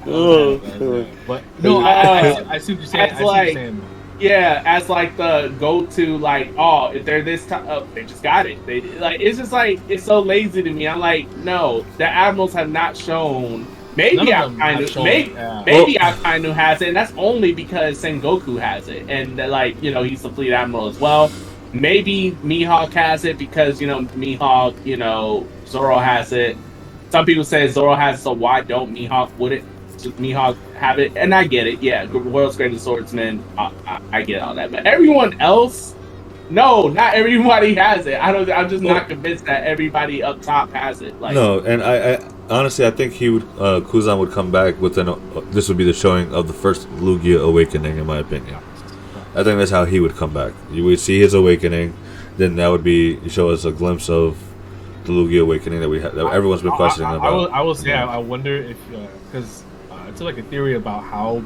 [0.06, 3.02] Oh, But no, I, I, I, see- I see what you're saying.
[3.04, 3.82] I That's see what like- you're saying.
[4.18, 8.46] yeah, as like the go-to, like oh, if they're this time, oh, they just got
[8.46, 8.64] it.
[8.66, 10.88] They like it's just like it's so lazy to me.
[10.88, 13.66] I'm like, no, the admirals have not shown
[13.96, 15.62] Maybe None of them have Akainu, shown- maybe, yeah.
[15.64, 19.90] maybe Akainu has it, and that's only because Sengoku has it, and uh, like you
[19.90, 21.30] know he's the fleet admiral as well.
[21.72, 26.56] Maybe Mihawk has it because you know Mihawk, you know Zoro has it.
[27.10, 29.64] Some people say Zoro has, it, so why don't Mihawk wouldn't
[30.18, 31.16] Mihawk have it?
[31.16, 32.10] And I get it, yeah.
[32.10, 35.94] World's greatest swordsman, I, I, I get all that, but everyone else.
[36.48, 38.20] No, not everybody has it.
[38.20, 38.48] I don't.
[38.50, 41.20] I'm just not convinced that everybody up top has it.
[41.20, 44.80] Like, No, and I, I honestly I think he would uh, Kuzan would come back
[44.80, 45.08] within.
[45.08, 45.16] A,
[45.50, 48.58] this would be the showing of the first Logia awakening, in my opinion.
[49.36, 50.52] I think that's how he would come back.
[50.72, 51.94] You would see his awakening,
[52.38, 54.36] then that would be show us a glimpse of
[55.04, 57.26] the Logia awakening that we ha- that everyone's been questioning I, I, about.
[57.28, 58.78] I will, I will say, I, I wonder if
[59.30, 61.42] because uh, it's like a theory about how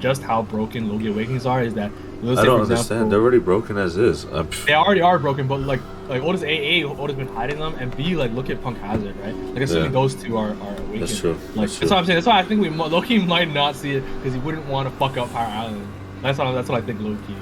[0.00, 1.90] just how broken Logia Awakenings are is that
[2.22, 2.80] let's I don't for understand.
[2.80, 4.24] example, They're already broken as is.
[4.24, 7.96] I'm, they already are broken, but like like Oda's A Oda's been hiding them, and
[7.96, 9.34] B like look at Punk Hazard, right?
[9.34, 9.90] Like assuming Yeah.
[10.00, 11.02] those two are are awakened.
[11.02, 11.32] That's true.
[11.32, 11.88] Like That's that's, true.
[11.90, 12.16] what I'm saying.
[12.16, 14.94] That's why I think we Loki might not see it because he wouldn't want to
[14.96, 15.86] fuck up Power Island.
[16.22, 17.34] That's what that's what I think Loki.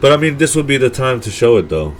[0.00, 1.94] but I mean, this would be the time to show it though.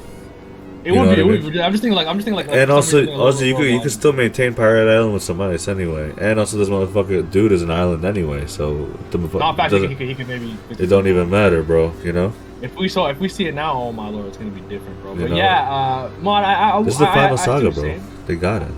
[0.85, 1.23] It You would be.
[1.23, 1.53] I would mean?
[1.53, 1.61] be.
[1.63, 2.49] I'm just thinking like I'm just thinking like.
[2.49, 5.69] like and also, also you could you could still maintain Pirate Island with some ice
[5.69, 6.13] anyway.
[6.19, 9.99] And also, this motherfucker dude is an island anyway, so the, Not fact, he could,
[10.09, 10.57] he could, maybe.
[10.71, 11.93] it don't even matter, bro.
[12.03, 12.33] You know.
[12.63, 15.01] If we saw, if we see it now, oh my lord, it's gonna be different,
[15.03, 15.15] bro.
[15.15, 15.37] You But know.
[15.37, 18.01] yeah, uh, Mod, I, I, This is the I- I- final I saga, bro.
[18.27, 18.69] They got it.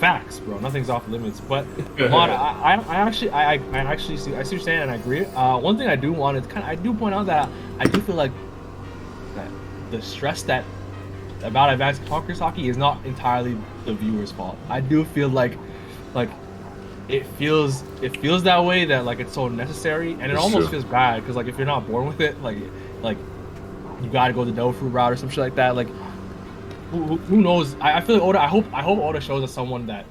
[0.00, 0.58] Facts, bro.
[0.58, 1.40] Nothing's off limits.
[1.40, 1.66] But
[1.98, 4.94] Mod, I, I, actually, I, I actually see, I see what you're saying, and I
[4.96, 5.26] agree.
[5.26, 7.48] Uh, one thing I do want is kind of, I do point out that
[7.78, 8.32] I do feel like
[9.34, 9.50] that
[9.90, 10.64] the stress that
[11.42, 14.56] about advanced conquer haki is not entirely the viewer's fault.
[14.68, 15.56] I do feel like,
[16.14, 16.30] like.
[17.08, 20.68] It feels it feels that way that like it's so necessary and it It's almost
[20.68, 20.78] true.
[20.78, 22.56] feels bad because like if you're not born with it like
[23.02, 23.18] like
[24.00, 25.88] you gotta go the fruit route or some shit like that like
[26.90, 27.74] who, who- who knows?
[27.80, 28.40] I, I feel like Oda.
[28.40, 30.04] I hope I hope Oda shows us someone that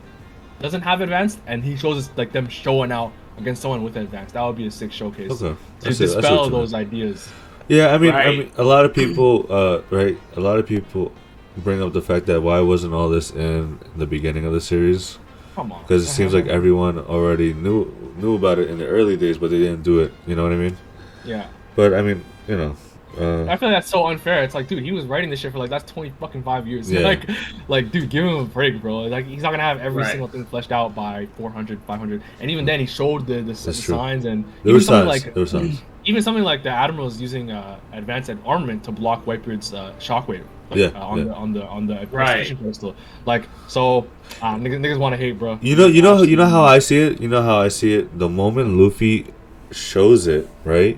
[0.60, 4.34] doesn't have advanced, and he shows us like them showing out against someone with advanced.
[4.34, 5.56] That would be a sick showcase Okay.
[5.82, 6.60] to I see- I see what dispel you mean.
[6.60, 7.30] those ideas.
[7.68, 10.18] Yeah, I mean, I mean, a lot of people, uh, right?
[10.36, 11.12] A lot of people
[11.58, 15.20] bring up the fact that why wasn't all this in the beginning of the series?
[15.56, 19.16] Come on, Because it seems like everyone already knew knew about it in the early
[19.18, 20.12] days, but they didn't do it.
[20.26, 20.78] You know what I mean?
[21.24, 21.46] yeah.
[21.76, 22.76] But I mean, you know,
[23.18, 24.44] uh, I feel like that's so unfair.
[24.44, 26.91] It's like, dude, he was writing this shit for like that's twenty fucking five years.
[26.91, 27.02] Yeah.
[27.02, 27.30] Like,
[27.68, 28.99] like, dude, give him a break, bro.
[29.03, 30.11] Like, he's not gonna have every Right.
[30.11, 32.22] single thing fleshed out by 400, 500.
[32.40, 35.26] and even then, he showed the the, the signs and there even were something signs.
[35.26, 35.81] like there were signs.
[36.06, 40.44] even something like the admirals using uh, advanced armament to block Whitebeard's uh, shockwave.
[40.69, 41.23] Like, Yeah, uh, on yeah.
[41.26, 42.45] the on the on the Right.
[42.45, 42.95] station crystal.
[43.26, 44.07] Like so,
[44.41, 45.57] uh, niggas, niggas want to hate, bro.
[45.61, 47.19] You know, you know, you know how I see it.
[47.19, 48.18] You know how I see it.
[48.19, 49.26] The moment Luffy
[49.72, 50.95] shows it, right,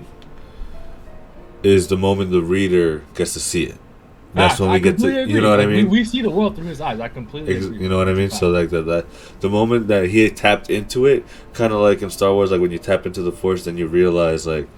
[1.62, 3.76] is the moment the reader gets to see it.
[4.34, 4.60] That's Facts.
[4.60, 5.90] when I we get to, completely you know what I mean?
[5.90, 6.98] We, we see the world through his eyes.
[7.00, 7.80] I completely Ex- agree.
[7.82, 8.30] You know what I mean?
[8.30, 9.06] So like that, that
[9.40, 12.70] the moment that he tapped into it, kind of like in Star Wars, like when
[12.70, 14.68] you tap into the Force, then you realize like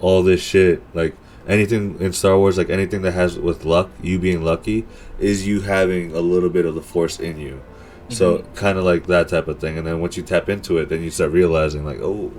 [0.00, 1.14] all this shit, like
[1.46, 4.86] anything in Star Wars, like anything that has with luck, you being lucky,
[5.18, 7.60] is you having a little bit of the Force in you.
[8.08, 8.54] So Mm-hmm.
[8.54, 11.02] kind of like that type of thing, and then once you tap into it, then
[11.02, 12.32] you start realizing like, oh,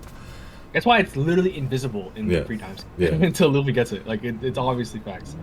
[0.73, 2.39] That's why it's literally invisible in Yeah.
[2.39, 2.85] the free times.
[2.97, 3.09] Yeah.
[3.21, 4.05] Until Luffy gets it.
[4.07, 5.35] Like it, it's obviously facts.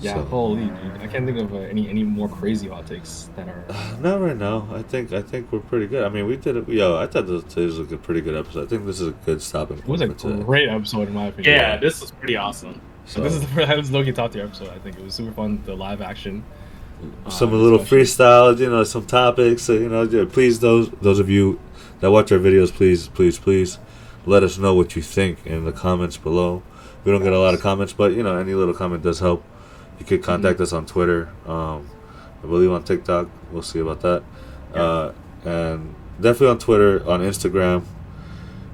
[0.00, 0.74] Yeah, So- holy dude.
[1.00, 3.64] I can't think of uh, any any more crazy hot takes that are.
[4.00, 4.68] not right now.
[4.72, 6.02] I think I think we're pretty good.
[6.04, 6.68] I mean, we did it.
[6.68, 8.64] Yo, I thought this was a pretty good episode.
[8.64, 10.42] I think this is a good stopping It was a for today.
[10.42, 11.54] great episode in my opinion.
[11.54, 12.80] yeah, this was pretty awesome.
[13.06, 14.70] So, This is the first, that was Loki top tier episode.
[14.70, 15.62] I think it was super fun.
[15.64, 16.42] The live action.
[17.24, 17.98] uh, some little discussion.
[18.00, 19.70] freestyles, you know, some topics.
[19.70, 21.60] uh, You know, please those those of you
[22.00, 23.78] that watch our videos, please, please, please,
[24.26, 26.62] let us know what you think in the comments below.
[27.04, 29.44] We don't get a lot of comments, but you know, any little comment does help.
[29.98, 31.28] You could contact us on Twitter.
[31.46, 31.88] Um,
[32.42, 33.28] I believe on TikTok.
[33.52, 34.22] We'll see about that.
[34.74, 35.12] Uh,
[35.44, 37.84] and definitely on Twitter, on Instagram,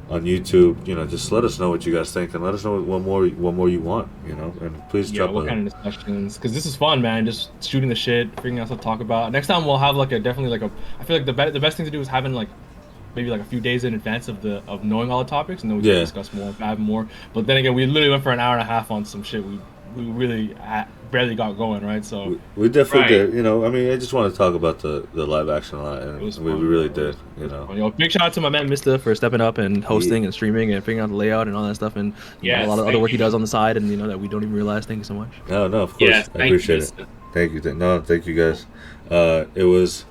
[0.09, 0.87] on YouTube.
[0.87, 3.03] You know, just let us know what you guys think, and let us know what
[3.03, 4.09] more what more you want.
[4.27, 6.37] You know, and please Yeah, drop what a kind of discussions?
[6.37, 7.27] Because this is fun, man.
[7.27, 9.31] Just shooting the shit, figuring out stuff to talk about.
[9.33, 10.73] Next time we'll have like a definitely like a.
[11.01, 12.49] I feel like the be- the best thing to do is having like
[13.15, 15.71] maybe like a few days in advance of the of knowing all the topics, and
[15.71, 15.95] then we Yeah.
[15.95, 17.07] can discuss more, have more.
[17.35, 19.45] But then again, we literally went for an hour and a half on some shit
[19.45, 19.59] we
[19.97, 22.05] we really ha- barely got going, right?
[22.05, 23.09] So We, we definitely Right.
[23.27, 23.35] did.
[23.35, 25.83] You know, I mean, I just want to talk about the, the live action a
[25.83, 27.07] lot, and It was we, we really bro.
[27.07, 27.17] did.
[27.41, 30.25] You know, yo, big shout out to my man Mysta for stepping up and hosting
[30.25, 32.67] and streaming and figuring out the layout and all that stuff, and you know, a
[32.69, 34.29] lot of other thank work he does on the side, and you know that we
[34.29, 34.87] don't even realize.
[34.87, 35.31] Thank you so much.
[35.49, 37.03] no, no, of course, Yeah, I appreciate you.
[37.03, 37.09] it.
[37.35, 37.61] Thank you.
[37.61, 38.67] Th- No, thank you guys.
[39.11, 40.05] Uh, it was,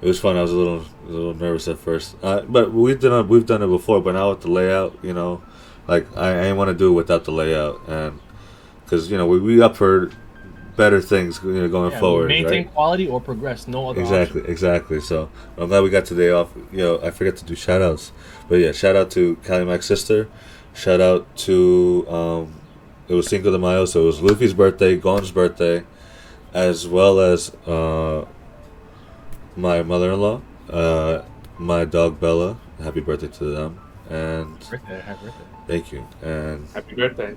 [0.00, 0.38] it was fun.
[0.38, 3.46] I was a little, a little nervous at first, uh, but we've done it, we've
[3.46, 4.00] done it before.
[4.00, 5.42] But now with the layout, you know,
[5.88, 8.20] like I, I didn't want to do it without the layout, and
[8.84, 10.10] because you know we we up for
[10.76, 12.28] better things you know, going Yeah, forward.
[12.28, 12.72] maintain right?
[12.74, 13.68] quality or progress.
[13.68, 14.52] No other Exactly, option.
[14.52, 15.00] exactly.
[15.00, 16.48] So I'm glad we got today off.
[16.72, 18.10] You know, I forget to do shout outs.
[18.48, 20.28] But yeah, shout out to Kali Mac's sister.
[20.74, 22.54] Shout out to um
[23.08, 25.84] it was Cinco de Mayo, so it was Luffy's birthday, Gon's birthday,
[26.54, 28.24] as well as uh
[29.56, 30.40] my mother in law,
[30.70, 31.22] uh
[31.58, 32.56] my dog Bella.
[32.82, 33.78] Happy birthday to them.
[34.10, 35.44] And Birthday, happy birthday.
[35.66, 36.06] thank you.
[36.22, 37.36] And Happy birthday.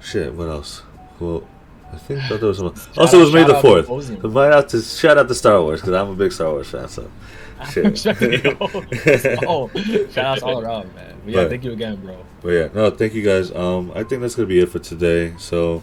[0.00, 0.82] shit, what else?
[1.20, 1.46] Well
[1.92, 2.74] I think that there was some.
[2.98, 3.86] Also, it was May the fourth.
[3.88, 4.20] Ozzy.
[4.20, 6.68] So Shout out to shout out to Star Wars because I'm a big Star Wars
[6.68, 6.86] fan.
[6.88, 7.10] So
[7.72, 8.06] shit.
[8.60, 9.70] oh,
[10.10, 11.16] shout outs all around, man.
[11.24, 11.50] But yeah, Right.
[11.50, 12.16] thank you again, bro.
[12.42, 13.50] But yeah, no, thank you guys.
[13.52, 15.32] Um, I think that's gonna be it for today.
[15.38, 15.82] So,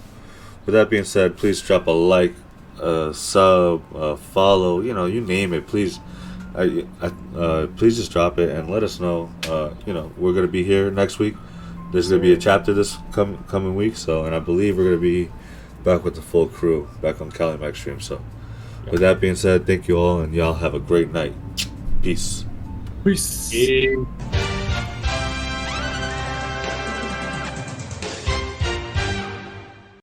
[0.66, 2.34] with that being said, please drop a like,
[2.80, 4.82] a sub, a follow.
[4.82, 5.66] You know, you name it.
[5.68, 6.00] Please,
[6.56, 9.32] I, I uh, please just drop it and let us know.
[9.48, 11.36] Uh, you know, we're gonna be here next week.
[11.92, 13.96] There's gonna be a chapter this com- coming week.
[13.96, 15.32] So, and I believe we're gonna be
[15.84, 18.00] back with the full crew back on Kali Mac's Stream.
[18.00, 18.22] So,
[18.90, 21.34] with that being said, thank you all, and y'all have a great night.
[22.02, 22.46] Peace.
[23.04, 23.54] Peace.
[23.54, 24.45] Yeah.